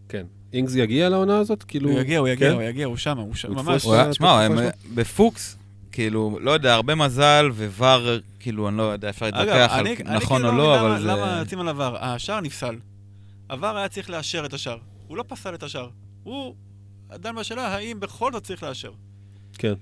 [0.09, 0.26] כן.
[0.53, 1.62] אינגס יגיע לעונה הזאת?
[1.62, 1.91] כאילו...
[1.91, 2.55] הוא יגיע, הוא יגיע, כן?
[2.55, 3.62] הוא יגיע, הוא שמה, הוא שמה, ממש.
[3.66, 4.53] יתפוס הוא היה- אתה שמע, הם
[4.95, 5.59] בפוקס,
[5.93, 7.85] כאילו, לא יודע, הרבה מזל, וVAR,
[8.41, 11.03] כאילו, אני לא יודע, אפשר להתווכח על אני, אני נכון כאילו או לא לא, אבל
[11.03, 11.39] למה, למה זה...
[11.41, 11.97] יוצאים על עבר?
[12.05, 12.76] השער נפסל.
[13.49, 14.78] עבר היה צריך לאשר את השער.
[15.07, 15.89] הוא לא פסל את השער.
[16.22, 16.55] הוא
[17.14, 18.91] דן בשאלה האם בכל זאת צריך לאשר.
[19.59, 19.74] כן.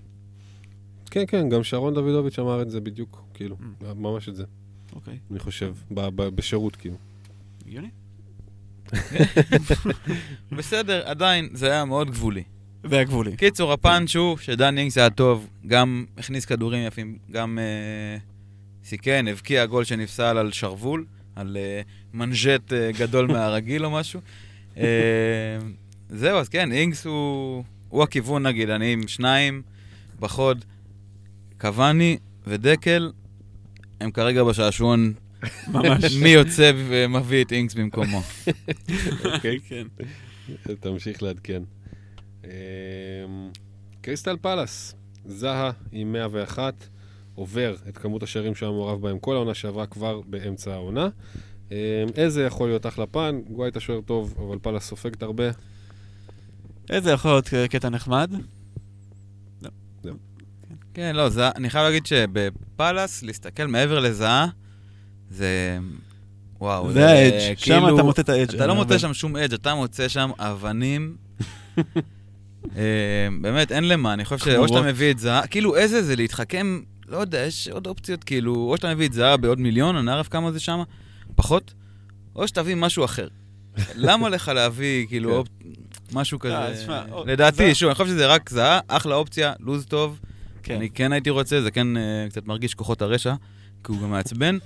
[1.11, 3.85] כן, כן, גם שרון דוידוביץ' אמר את זה בדיוק, כאילו, Mm.
[3.95, 4.45] ממש את זה,
[4.93, 5.75] אוקיי, אני חושב,
[6.17, 6.97] בשירות, כאילו.
[7.67, 7.89] הגיוני.
[10.53, 12.43] בסדר, עדיין, זה היה מאוד גבולי.
[12.85, 13.37] זה היה גבולי.
[13.37, 18.19] קיצור, הפאנץ' הוא שדן אינגס היה טוב, גם הכניס כדורים יפים, גם אה,
[18.85, 21.05] סיכן, הבקיע גול שנפסל על שרוול,
[21.37, 21.81] על אה,
[22.15, 24.21] מנז'ט אה, גדול מהרגיל או משהו.
[26.09, 29.63] זהו, אז כן, אינגס הוא, הוא הכיוון נגיד, אני עם שניים
[30.21, 30.65] בחוד,
[31.61, 33.13] קוואני ודקל,
[34.03, 35.13] הם כרגע בשעשועון
[35.69, 36.17] ממש.
[36.23, 38.23] מי יוצא ומביא את אינגס במקומו.
[39.25, 39.87] אוקיי, כן.
[40.81, 41.63] תמשיך לעדכן.
[42.45, 42.51] אמ,
[44.01, 44.95] קריסטל פלאס,
[45.27, 46.75] זהה עם 101,
[47.35, 51.09] עובר את כמות השערים שהיה מעורב בהם כל העונה שעברה כבר באמצע העונה.
[51.71, 51.77] אמ,
[52.17, 55.45] איזה יכול להיות אחלה פן, גווייטה שוער טוב, אבל פלאס סופגת הרבה.
[56.91, 58.31] איזה יכול להיות קטע נחמד?
[60.95, 64.47] כן, לא, זה, אני חייב להגיד שבפאלאס, להסתכל מעבר לזהה,
[65.31, 65.79] זה...
[66.61, 68.55] וואו, זה האדג', שם אתה מוצא את האדג'.
[68.55, 71.17] אתה לא מוצא שם שום אדג', אתה מוצא שם אבנים.
[72.77, 74.83] אה, באמת, אין למה, אני חושב שאו שאתה.
[74.83, 78.95] מביא את זהה, כאילו איזה זה להתחכם, לא יודע, יש עוד אופציות, כאילו, או שאתה
[78.95, 80.83] מביא את זהה בעוד מיליון, אני לא ערף כמה זה שם,
[81.35, 81.75] פחות,
[82.37, 83.29] או שתביא משהו אחר.
[83.95, 85.69] למה לך להביא, כאילו, כן.
[86.13, 86.59] משהו כזה?
[86.59, 87.75] אה, תשמע, או- לדעתי.
[87.75, 90.21] שוב, אני חושב שזה רק זהה, אחלה אופציה, לוז טוב.
[90.63, 90.75] כן.
[90.77, 93.35] אני כן הייתי רוצה, זה כן אה, קצת מרגיש כוחות הרשע,
[93.85, 94.59] כי הוא גם מעצבן,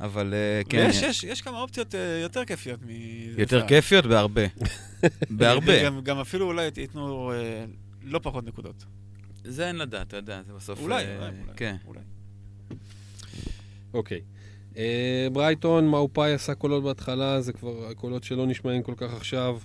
[0.00, 2.88] אבל אה, כן, ויש יש- יש כמה אופציות אה, יותר כיפיות מ...
[3.38, 4.42] יותר כיפיות בהרבה.
[5.30, 5.84] בהרבה.
[5.84, 7.64] גם- גם אפילו אולי ייתנו אה,
[8.02, 8.84] לא פחות נקודות.
[9.44, 10.80] זה אין לדעת, אתה יודע, זה בסוף...
[10.80, 11.76] אולי, אה, אולי, אולי, כן.
[11.86, 12.00] אולי.
[13.94, 14.20] אוקיי.
[14.76, 19.58] אה, ברייטון, מאופאי עשה קולות בהתחלה, זה כבר הקולות שלא נשמעים כל כך עכשיו.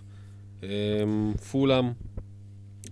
[1.52, 1.92] פולאם,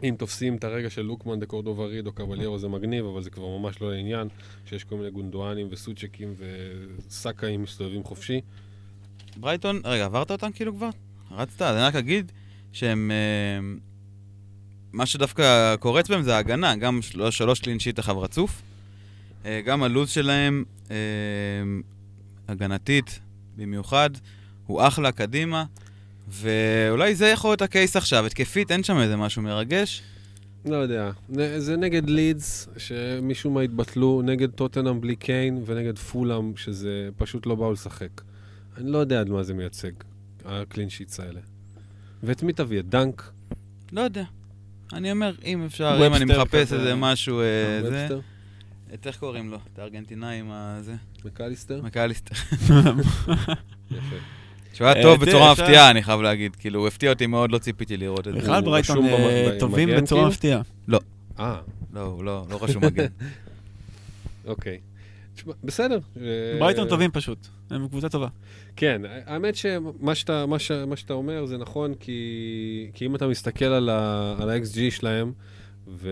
[0.03, 3.57] אם תופסים את הרגע של לוקמן דה קורדובריד או קבליירו זה מגניב, אבל זה כבר
[3.57, 4.27] ממש לא לעניין,
[4.65, 8.41] שיש כל מיני גונדואנים וסוצ'קים וסאקאים מסתובבים חופשי.
[9.37, 10.89] ברייטון, רגע, עברת אותם כאילו כבר?
[11.31, 11.61] רצת?
[11.61, 12.31] אז אני רק אגיד
[12.71, 13.11] שהם...
[13.11, 13.75] אה,
[14.93, 18.61] מה שדווקא קורץ בהם זה ההגנה, גם של- שלוש קלין שיט אחריו רצוף.
[19.45, 20.95] אה, גם הלו"ז שלהם, אה,
[22.47, 23.19] הגנתית
[23.57, 24.09] במיוחד,
[24.67, 25.65] הוא אחלה קדימה.
[26.27, 30.01] ואולי זה יכול להיות הקייס עכשיו, התקפית, אין שם איזה משהו מרגש.
[30.65, 31.11] לא יודע,
[31.57, 37.55] זה נגד לידס, שמשום מה התבטלו, נגד טוטנאם בלי קיין, ונגד פולאם, שזה פשוט לא
[37.55, 38.21] באו לשחק.
[38.77, 39.91] אני לא יודע עד מה זה מייצג,
[40.45, 41.39] ה clean sheets האלה.
[42.23, 42.79] ואת מי תביא?
[42.79, 43.31] את דנק?
[43.91, 44.23] לא יודע.
[44.93, 46.73] אני אומר, אם אפשר, אם אני מחפש.
[46.73, 47.45] איזה משהו, אה,
[47.81, 47.87] זה...
[47.87, 48.19] ובסטר?
[48.93, 49.57] את איך קוראים לו?
[49.73, 50.95] את הארגנטינאי עם הזה?
[51.25, 51.81] מקליסטר?
[51.81, 52.35] מקליסטר.
[53.91, 54.15] יפה.
[54.75, 56.55] שהוא היה אה, טוב תראה, בצורה מפתיעה, אני חייב להגיד.
[56.55, 58.39] כאילו, הוא הפתיע אותי מאוד, לא ציפיתי לראות את זה.
[58.39, 60.27] בכלל ברייטון אה, טובים בצורה כאילו?
[60.27, 60.61] מפתיעה.
[61.39, 61.55] אה,
[61.93, 63.05] לא, לא לא רשום מגן.
[64.45, 64.79] אוקיי.
[65.63, 65.99] בסדר.
[66.17, 66.21] אה,
[66.59, 68.27] ברייטון טובים פשוט, הם קבוצה טובה.
[68.75, 73.27] כן, האמת שמה שאתה, מה ש, מה שאתה אומר זה נכון, כי, כי אם אתה
[73.27, 75.31] מסתכל על, ה, על ה-XG שלהם,
[75.87, 76.09] ו,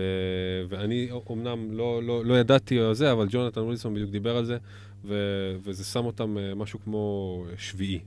[0.68, 4.56] ואני אומנם לא, לא, לא ידעתי או זה, אבל ג'ונתן ווילסון בדיוק דיבר על זה,
[5.04, 5.14] ו,
[5.62, 7.98] וזה שם אותם אה, משהו כמו שביעי,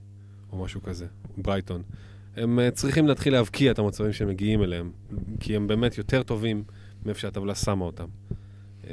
[0.52, 1.82] או משהו כזה, ברייטון.
[2.36, 4.92] הם אה, צריכים להתחיל להבקיע את המצבים שהם מגיעים אליהם,
[5.40, 6.64] כי הם באמת יותר טובים
[7.04, 8.06] מאיפה שהטבלה שמה אותם.
[8.86, 8.92] אה,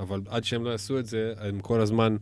[0.00, 2.16] אבל עד שהם לא יעשו את זה, הם כל הזמן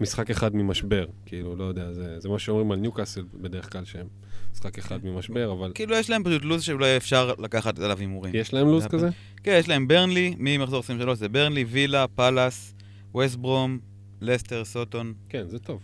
[0.00, 1.06] משחק אחד ממשבר.
[1.26, 4.06] כאילו, לא יודע, זה, זה מה שאומרים על ניוקאסל בדרך כלל, שהם
[4.52, 8.34] משחק אחד ממשבר, אבל כאילו, יש להם פשוט לו"ז שאולי אפשר לקחת עליו הימורים.
[8.34, 9.08] יש להם לו"ז זה כזה?
[9.42, 12.74] כן, יש להם ברנלי, ממחזור 23 זה ברנלי, וילה, פאלאס,
[13.14, 13.78] ווסט ברום,
[14.20, 15.14] לסטר, סוטון.
[15.28, 15.82] כן, זה טוב,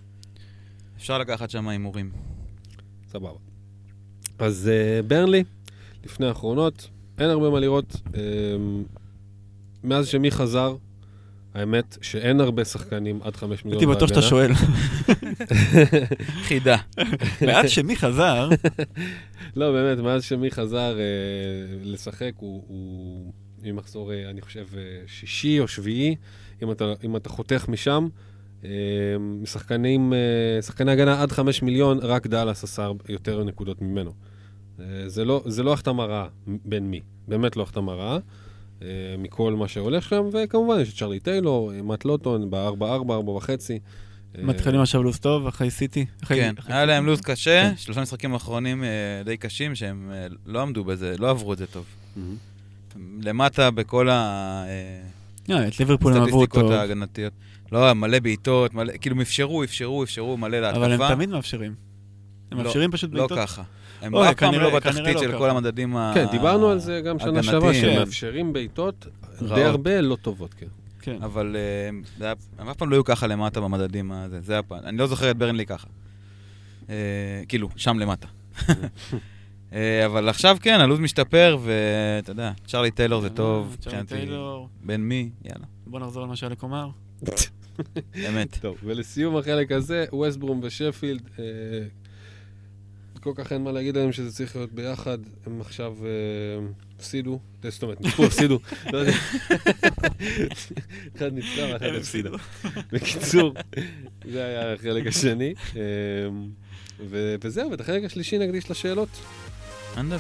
[0.97, 2.11] אפשר לקחת שם הימורים.
[3.09, 3.39] סבבה.
[4.39, 5.45] אז uh, ברנלי,
[6.05, 6.89] לפני האחרונות,
[7.19, 7.93] אין הרבה מה לראות.
[7.93, 8.19] Um,
[9.85, 10.77] מאז שמי חזר,
[11.55, 14.51] האמת שאין הרבה שחקנים עד חמש מיליון הייתי בטוח שאתה שואל.
[16.49, 16.77] חידה.
[17.43, 18.49] מאז שמי חזר,
[19.57, 21.05] לא, באמת, מאז שמי חזר אה,
[21.83, 23.33] לשחק, הוא, הוא
[23.63, 26.17] ממחזור, אה, אני חושב, אה, שישי או שביעי,
[26.63, 28.09] אם אתה, אם אתה חותך משם.
[28.65, 28.71] אה,
[29.19, 34.13] משחקנים, אה, שחקני הגנה עד חמש מיליון, רק דאלאס עשה יותר נקודות ממנו.
[34.81, 38.19] אה, זה לא, זה לא החתמה רעה בין מי, באמת לא החתמה רעה.
[38.83, 38.89] אה,
[39.19, 43.51] מכל מה שהולך שם, וכמובן יש את צ'רלי טיילור, מאט לוטון, ב-4-4, 4.5.
[44.39, 46.07] אה, מתחילים עכשיו לו"ז טוב, אחרי סיטי.
[46.27, 46.85] כן, היה.
[46.85, 47.77] להם לו"ז קשה, כן.
[47.77, 48.89] שלושה משחקים אחרונים אה,
[49.25, 50.13] די קשים, שהם
[50.47, 51.85] לא עמדו בזה, לא עברו את זה טוב.
[53.21, 54.65] למטה בכל אה,
[55.69, 57.33] את ליברפול הם עברו ההגנתיות.
[57.73, 60.85] לא, מלא בעיטות, מלא, כאילו הם אפשרו, אפשרו, אפשרו מלא להתקפה.
[60.87, 61.75] אבל הם תמיד מאפשרים.
[62.51, 63.39] הם לא, מאפשרים פשוט לא בעיטות.
[63.39, 63.63] ככה.
[64.03, 65.39] הם אוי, אף פעם לא בתחתית לא של.
[65.39, 66.11] כל המדדים ה...
[66.15, 67.75] כן, דיברנו על זה גם שנה שעברה.
[67.75, 69.07] שהם מאפשרים בעיטות
[69.49, 69.65] די.
[69.65, 70.67] הרבה לא טובות, כן.
[71.01, 71.23] כן.
[71.23, 71.57] אבל
[72.21, 74.79] אה, הם אף פעם לא היו ככה למטה במדדים הזה, זה הפעם.
[74.85, 75.89] אני לא זוכר את ברנלי ככה.
[76.91, 76.95] אה,
[77.49, 78.29] כאילו, שם למטה.
[79.73, 84.07] אה, אבל עכשיו כן, הלו"ז משתפר, ואתה יודע, צ'רלי טיילור זה טוב, צ'רלי.
[84.07, 84.69] טיילור.
[84.83, 85.31] בין מי?
[85.45, 86.89] יאללה, בוא נחזור על מה שאלק אמר.
[88.29, 88.59] אמת.
[88.61, 91.45] טוב, ולסיום החלק הזה, ווסטברום ושפילד, אה,
[93.21, 96.67] כל כך אין מה להגיד עליהם שזה צריך להיות ביחד, הם עכשיו אה,
[96.97, 98.59] הפסידו, אה, זאת אומרת, ניצחו, הפסידו,
[98.93, 99.13] לא יודע.
[101.17, 102.31] אחד ניצחה ואחד הפסידה.
[102.93, 103.55] בקיצור,
[104.33, 105.55] זה היה החלק השני.
[107.41, 109.09] וזהו, ואת החלק השלישי נקדיש לשאלות.
[109.97, 110.19] אנדל.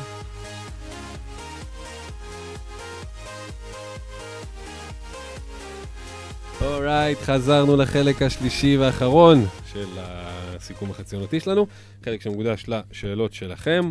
[6.60, 11.66] אורייט, חזרנו לחלק השלישי והאחרון של הסיכום החציונתי שלנו,
[12.04, 13.90] חלק שמוקדש לשאלות שלכם.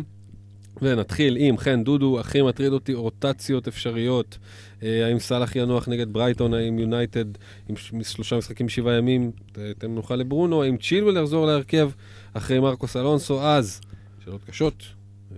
[0.82, 4.38] ונתחיל עם חן דודו, הכי מטריד אותי רוטציות אפשריות.
[4.82, 7.24] אה, האם סאלח ינוח נגד ברייטון, האם יונייטד
[7.68, 9.30] עם שלושה משחקים שבעה ימים,
[9.78, 11.90] תן מנוחה לברונו, האם צ'ילואל יחזור להרכב
[12.34, 13.80] אחרי מרקוס אלונסו אז?
[14.24, 14.82] שאלות קשות,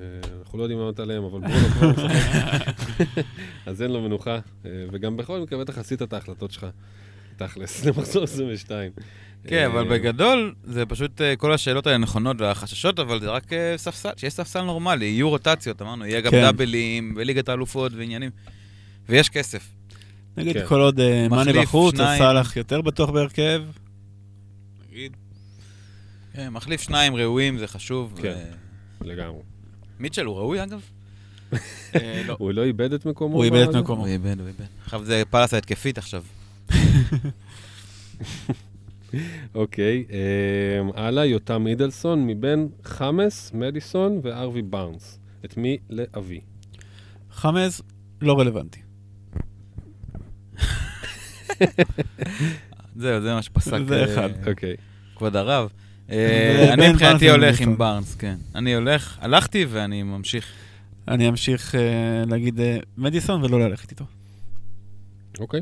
[0.01, 0.05] אה,
[0.41, 2.75] אנחנו לא יודעים לענות עליהם, אבל ברונו כבר משחק.
[3.67, 6.67] אז אין לו מנוחה, אה, וגם בכל מקרה בטח עשית את ההחלטות שלך,
[7.39, 8.91] תכלס, למחזור 22.
[9.47, 13.53] כן, אבל אה, בגדול, זה פשוט אה, כל השאלות האלה נכונות והחששות, אבל זה רק
[13.53, 16.43] אה, ספסל, שיש ספסל נורמלי, יהיו רוטציות, אמרנו, יהיה גם כן.
[16.43, 18.31] דאבלים וליגת האלופות ועניינים,
[19.09, 19.69] ויש כסף.
[20.37, 20.43] כן.
[20.43, 21.97] נגיד כל עוד מאנה בחוץ.
[21.97, 23.63] סאלח יותר בטוח בהרכב.
[24.91, 25.17] נגיד.
[26.33, 28.21] כן, מחליף שניים ראויים, זה חשוב.
[28.23, 28.45] כן.
[29.01, 29.41] לגמרי.
[29.99, 30.81] מיטשל הוא ראוי, אגב?
[32.29, 32.37] לא.
[32.39, 33.37] הוא לא איבד את מקומו?
[33.37, 33.75] הוא איבד את?
[33.75, 34.01] מקומו.
[34.01, 34.65] הוא איבד, הוא איבד.
[34.85, 36.23] עכשיו זה פאלאס ההתקפית עכשיו.
[39.55, 45.19] אוקיי, אה, הלאה, יותם מידלסון מבין חמאס, מדיסון וארווי בארנס.
[45.45, 46.41] את מי לאבי?
[47.31, 47.83] חמאס,
[48.21, 48.81] לא רלוונטי.
[52.97, 54.31] זהו, זה מה שפסק זה אה, אחד.
[54.49, 54.77] אוקיי.
[55.17, 55.69] כבוד הרב.
[56.11, 57.61] אה, אני מבחינתי הולך.
[57.61, 58.37] עם בארנס, כן.
[58.55, 60.53] אני הולך, הלכתי ואני ממשיך.
[61.09, 61.81] אני אמשיך אה,
[62.27, 62.61] להגיד
[62.97, 64.05] מדיסון ולא ללכת איתו.
[65.41, 65.61] אוקיי.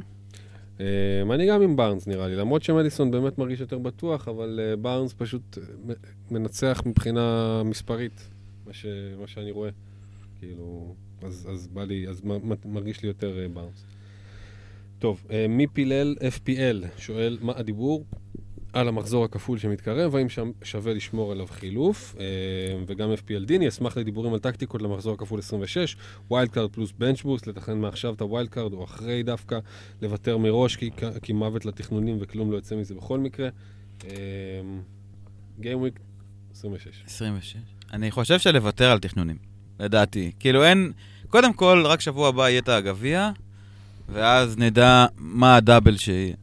[0.80, 4.76] אה, אני גם עם בארנס נראה לי, למרות שמדיסון באמת מרגיש יותר בטוח, אבל אה,
[4.76, 5.94] בארנס פשוט אה,
[6.30, 8.28] מנצח מבחינה מספרית,
[8.66, 8.86] מה, ש,
[9.20, 9.70] מה שאני רואה.
[10.38, 12.22] כאילו, אז, אז בא לי, אז
[12.64, 13.84] מרגיש לי יותר אה, בארנס.
[14.98, 16.86] טוב, אה, מי פילל FPL?
[16.98, 18.04] שואל מה הדיבור
[18.76, 22.24] על המחזור הכפול שמתקרב, האם שם שווה לשמור עליו חילוף, אה,
[22.86, 25.96] וגם FPL דיני, אשמח לדיבורים על טקטיקות למחזור הכפול 26,
[26.30, 29.58] wild card פלוס bench boost, לתכנן מעכשיו את ה wild card או אחרי דווקא,
[30.02, 30.90] לוותר מראש כי,
[31.22, 33.48] כי מוות לתכנונים וכלום לא יוצא מזה בכל מקרה.
[34.04, 34.10] אה,
[35.60, 36.00] Game Week
[36.52, 37.02] 26.
[37.06, 37.56] 26.
[37.92, 39.36] אני חושב שלוותר על תכנונים,
[39.80, 40.32] לדעתי.
[40.38, 40.92] כאילו אין...
[41.28, 43.30] קודם כל, רק שבוע הבא יהיה את הגביע,
[44.08, 46.34] ואז נדע מה הדאבל שיהיה.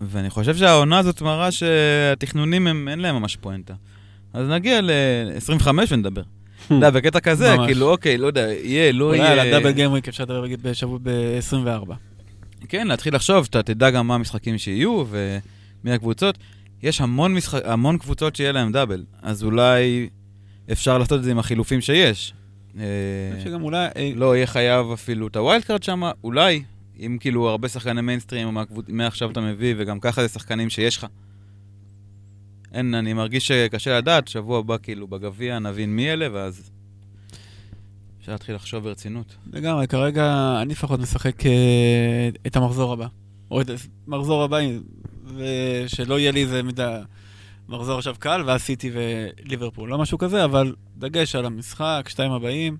[0.00, 3.74] ואני חושב שהעונה הזאת מראה שהתכנונים הם, אין להם ממש פואנטה.
[4.32, 6.22] אז נגיע ל-25 ונדבר.
[6.66, 7.56] אתה יודע, בקטע כזה.
[7.66, 9.32] כאילו, אוקיי, לא יודע, יהיה, לא אולי יהיה...
[9.32, 11.92] על הדאבל גיימוויק אפשר לדבר נגיד בשבוע ב-24.
[12.68, 16.38] כן, להתחיל לחשוב, שאתה תדע גם מה המשחקים שיהיו ומי הקבוצות.
[16.82, 20.08] יש המון, משחק, המון קבוצות שיהיה להם דאבל, אז אולי
[20.72, 22.34] אפשר לעשות את זה עם החילופים שיש.
[22.78, 22.84] אה,
[23.32, 23.88] אני חושב שגם אולי...
[24.16, 26.62] לא יהיה חייב אפילו את ה wildcard שם, אולי,
[27.00, 28.56] אם כאילו הרבה שחקני מיינסטרים,
[28.88, 31.06] מעכשיו אתה מביא, וגם ככה זה שחקנים שיש לך.
[32.72, 36.70] אין, אני מרגיש שקשה לדעת, שבוע הבא כאילו בגביע נבין מי אלה, ואז
[38.20, 39.36] אפשר להתחיל לחשוב ברצינות.
[39.52, 43.06] לגמרי, כרגע אני לפחות משחק אה, את המחזור הבא.
[43.50, 43.66] או את
[44.06, 44.58] המחזור הבא,
[45.36, 47.02] ושלא יהיה לי איזה מידע,
[47.68, 49.88] מחזור עכשיו קל, ואז סיטי וליברפול.
[49.88, 52.76] לא משהו כזה, אבל דגש על המשחק, שתיים הבאים,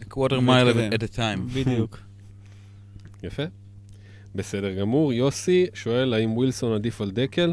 [0.00, 0.48] quarter מתקדם.
[0.48, 1.54] mile at a time.
[1.54, 1.98] בדיוק.
[3.22, 3.42] יפה.
[4.34, 5.12] בסדר גמור.
[5.12, 7.52] יוסי שואל האם ווילסון עדיף על דקל?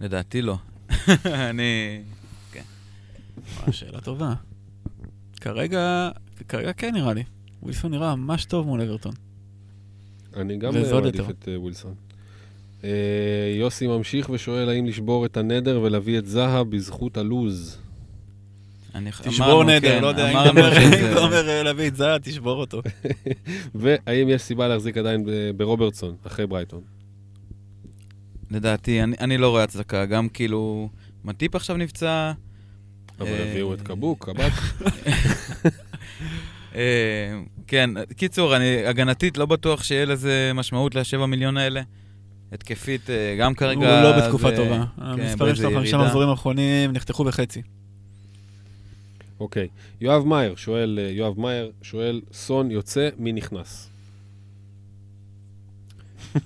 [0.00, 0.56] לדעתי לא.
[1.50, 2.02] אני...
[3.60, 4.34] וואי, שאלה טובה.
[5.40, 6.10] כרגע,
[6.48, 7.24] כרגע כן נראה לי.
[7.62, 9.12] ווילסון נראה ממש טוב מול אברטון.
[10.36, 11.30] אני גם מעדיף.
[11.30, 11.94] את אה, ווילסון.
[12.84, 17.78] אה, יוסי ממשיך ושואל האם לשבור את הנדר ולהביא את זהה בזכות הלוז.
[18.94, 20.48] אני תשבור נדר, כן, לא יודע, אם אתה
[21.24, 22.82] אומר- אה, להביא את זה, תשבור אותו.
[23.74, 25.24] והאם יש סיבה להחזיק עדיין
[25.56, 26.80] ברוברטסון, אחרי ברייטון?
[28.50, 30.04] לדעתי, אני, לא רואה הצדקה.
[30.06, 30.88] גם כאילו,
[31.24, 32.32] מטיפ עכשיו נפצע.
[33.20, 34.52] אבל אה, הביאו את קבוק, קבק.
[36.74, 41.82] אה, כן, קיצור, אני הגנתית לא בטוח שיהיה לזה משמעות לשבע מיליון האלה.
[42.52, 44.02] התקפית, גם כרגע...
[44.02, 44.84] הוא לא בתקופה טובה.
[44.96, 45.98] כן, המספרים שלו ירידה.
[45.98, 47.62] מחזורים האחרונים נחתכו בחצי.
[49.42, 49.68] אוקיי.
[50.00, 53.90] יואב מאייר שואל, אה, יואב מאייר שואל, סון יוצא, מי נכנס?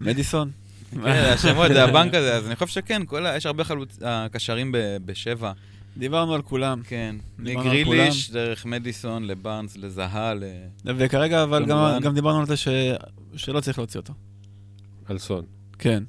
[0.00, 0.50] מדיסון.
[0.90, 1.00] כן,
[1.34, 3.98] השמות, זה הבנק הזה, אז אני חושב שכן, כל ה- יש הרבה חלוץ...
[4.02, 5.52] הקשרים ב- בשבע.
[5.96, 6.82] דיברנו על כולם.
[6.84, 7.16] כן.
[7.38, 10.42] מגריליש, דרך מדיסון, לבארנס, לזהה, ל...
[10.84, 11.98] וכרגע, אבל גם.
[12.02, 12.68] גם דיברנו על זה ש...
[13.36, 14.12] שלא צריך להוציא אותו.
[15.04, 15.44] על סון.
[15.78, 16.02] כן.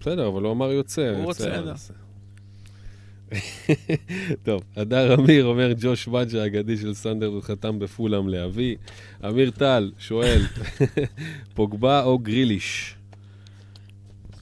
[0.00, 1.12] בסדר, אבל הוא אמר יוצא.
[1.16, 1.92] הוא יוצא, רוצה.
[4.46, 8.76] טוב, הדר אמיר אומר ג'וש מג'ה האגדי של סנדרלוד חתם בפולאם לאבי.
[9.28, 10.42] אמיר טל שואל,
[11.54, 12.94] פוגבה או גריליש?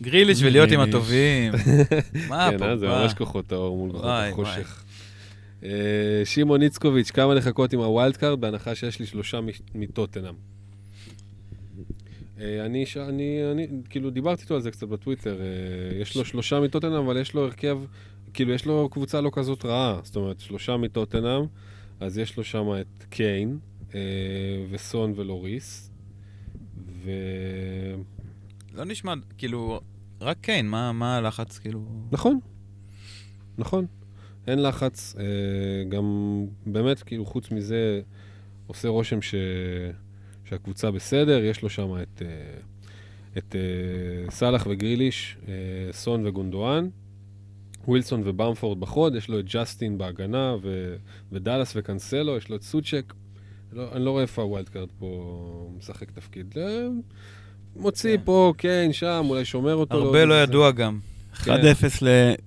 [0.03, 0.81] גריליש ולהיות עם.
[0.81, 1.53] הטובים.
[2.29, 2.63] מה כן?
[2.63, 3.03] אה, זה מה?
[3.03, 4.85] ממש כוחות האור מול כוחות החושך.
[5.65, 9.41] אה, שמעון איצקוביץ', כמה לחכות עם ה wildcard, בהנחה שיש לי שלושה
[9.75, 10.35] מטוטנהאם.
[12.41, 15.37] אה, אני, אני, אני, כאילו, דיברתי איתו על זה קצת בטוויטר.
[16.01, 17.79] יש לו שלושה מטוטנהאם, אבל יש לו הרכב,
[18.35, 20.01] כאילו, יש לו קבוצה לא כזאת רעה.
[20.03, 21.43] זאת אומרת, שלושה מטוטנהאם,
[22.01, 23.59] אז יש לו שם את קיין,
[23.95, 24.01] אה,
[24.71, 25.91] וסון ולוריס.
[27.05, 27.11] ו...
[28.75, 29.81] לא נשמע, כאילו,
[30.21, 31.81] רק קיין, מה מה הלחץ, כאילו...
[32.13, 32.41] נכון,
[33.59, 33.87] נכון.
[34.47, 35.25] אין לחץ, אה,
[35.89, 36.07] גם
[36.67, 38.01] באמת, כאילו, חוץ מזה,
[38.67, 39.35] עושה רושם ש...
[40.45, 42.61] שהקבוצה בסדר, יש לו שם את, אה,
[43.39, 45.53] את אה, סאלח וגריליש, אה,
[45.93, 46.89] סון וגונדואן,
[47.89, 50.97] ווילסון ובמפורד בחוד, יש לו את ג'סטין בהגנה, ו...
[51.33, 53.15] ודאלאס וקנסלו, יש לו את סוצ'ק.
[53.73, 55.35] לא, אני לא רואה איפה ה wildcard פה
[55.79, 56.55] משחק תפקיד.
[56.57, 56.87] אה,
[57.77, 58.23] מוציא כן.
[58.25, 59.95] פה, כן, שם, אולי שומר אותו.
[59.95, 60.99] הרבה לא זה- ידוע גם.
[61.35, 61.47] 1-0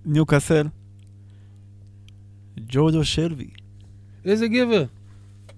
[0.06, 0.68] לניוקאסל.
[2.70, 3.48] ג'ונג'ו שלוי.
[4.26, 4.86] איזה גבר.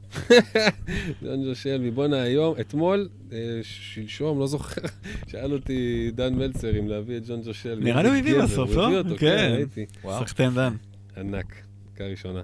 [1.23, 4.81] ג'ון שלוי, בואנה, היום, אתמול, אה, שלשום, לא זוכר,
[5.31, 7.84] שאל אותי דן מלצר אם להביא את ג'ונג'ו שלוי.
[7.84, 8.86] נראה לי הוא הביא בסוף, הוא לא?
[8.86, 9.38] הביא אותו, כן.
[9.38, 9.86] כן, ראיתי.
[10.03, 10.26] וואו.
[10.26, 10.73] סחטיין דן.
[11.18, 11.56] ענק,
[11.94, 12.41] דקה ראשונה.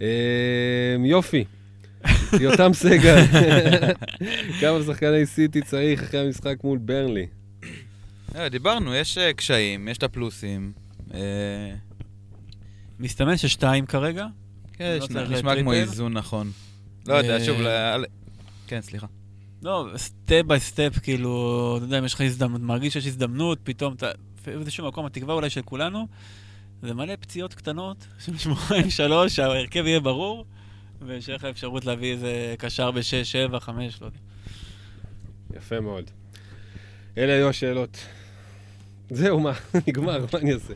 [0.00, 1.44] אה, יופי.
[2.40, 3.24] יותם סגל,
[4.60, 7.26] כמה שחקני סיטי צריך אחרי המשחק מול ברנלי?
[8.34, 10.72] אה, דיברנו, יש אה, קשיים, יש את הפלוסים.
[12.98, 14.26] מסתמן ששתיים כרגע.
[14.72, 15.72] כן, לא נשמע כמו?
[15.72, 16.50] איזון נכון.
[17.08, 17.56] לא יודע, אה, שוב,
[18.66, 19.06] כן, סליחה.
[19.62, 23.94] לא, step by step, כאילו, אתה יודע, אם יש לך הזדמנות, מרגיש שיש הזדמנות, פתאום
[23.94, 24.10] אתה,
[24.46, 26.06] באיזשהו מקום, התקווה אולי של כולנו,
[26.82, 30.44] זה מלא פציעות קטנות, של שבועיים שלוש, שההרכב יהיה ברור,
[31.06, 34.18] ושיהיה לך אפשרות להביא איזה קשר בשש, שבע, חמש, לא יודע.
[35.56, 36.10] יפה מאוד.
[37.18, 37.98] אלה היו השאלות.
[39.10, 39.52] זהו, מה,
[39.88, 40.74] נגמר, מה אני אעשה?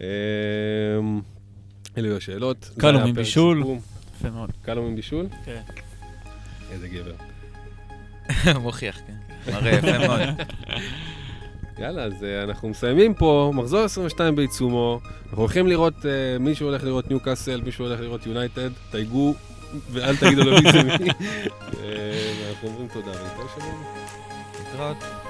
[0.00, 1.20] אמ,
[1.98, 2.70] אלה היו השאלות.
[2.78, 3.64] קלום עם פרק בישול.
[4.20, 4.50] יפה מאוד.
[4.62, 5.26] קלום עם בישול?
[5.44, 5.60] כן.
[6.70, 7.14] איזה גבר.
[8.64, 9.52] מוכיח, כן.
[9.52, 10.20] מראה יפה מאוד.
[11.78, 16.84] יאללה, אז אה, אנחנו מסיימים פה, מחזור 22 בעיצומו, אנחנו הולכים לראות, אה, מישהו הולך
[16.84, 19.34] לראות ניוקאסל, מישהו הולך לראות יונייטד, תייגו
[19.90, 20.90] ואל תגידו לו מי זה מי.
[21.82, 23.74] אה, ואנחנו אומרים תודה, ונתראה שבוע.
[24.58, 25.25] להתראות.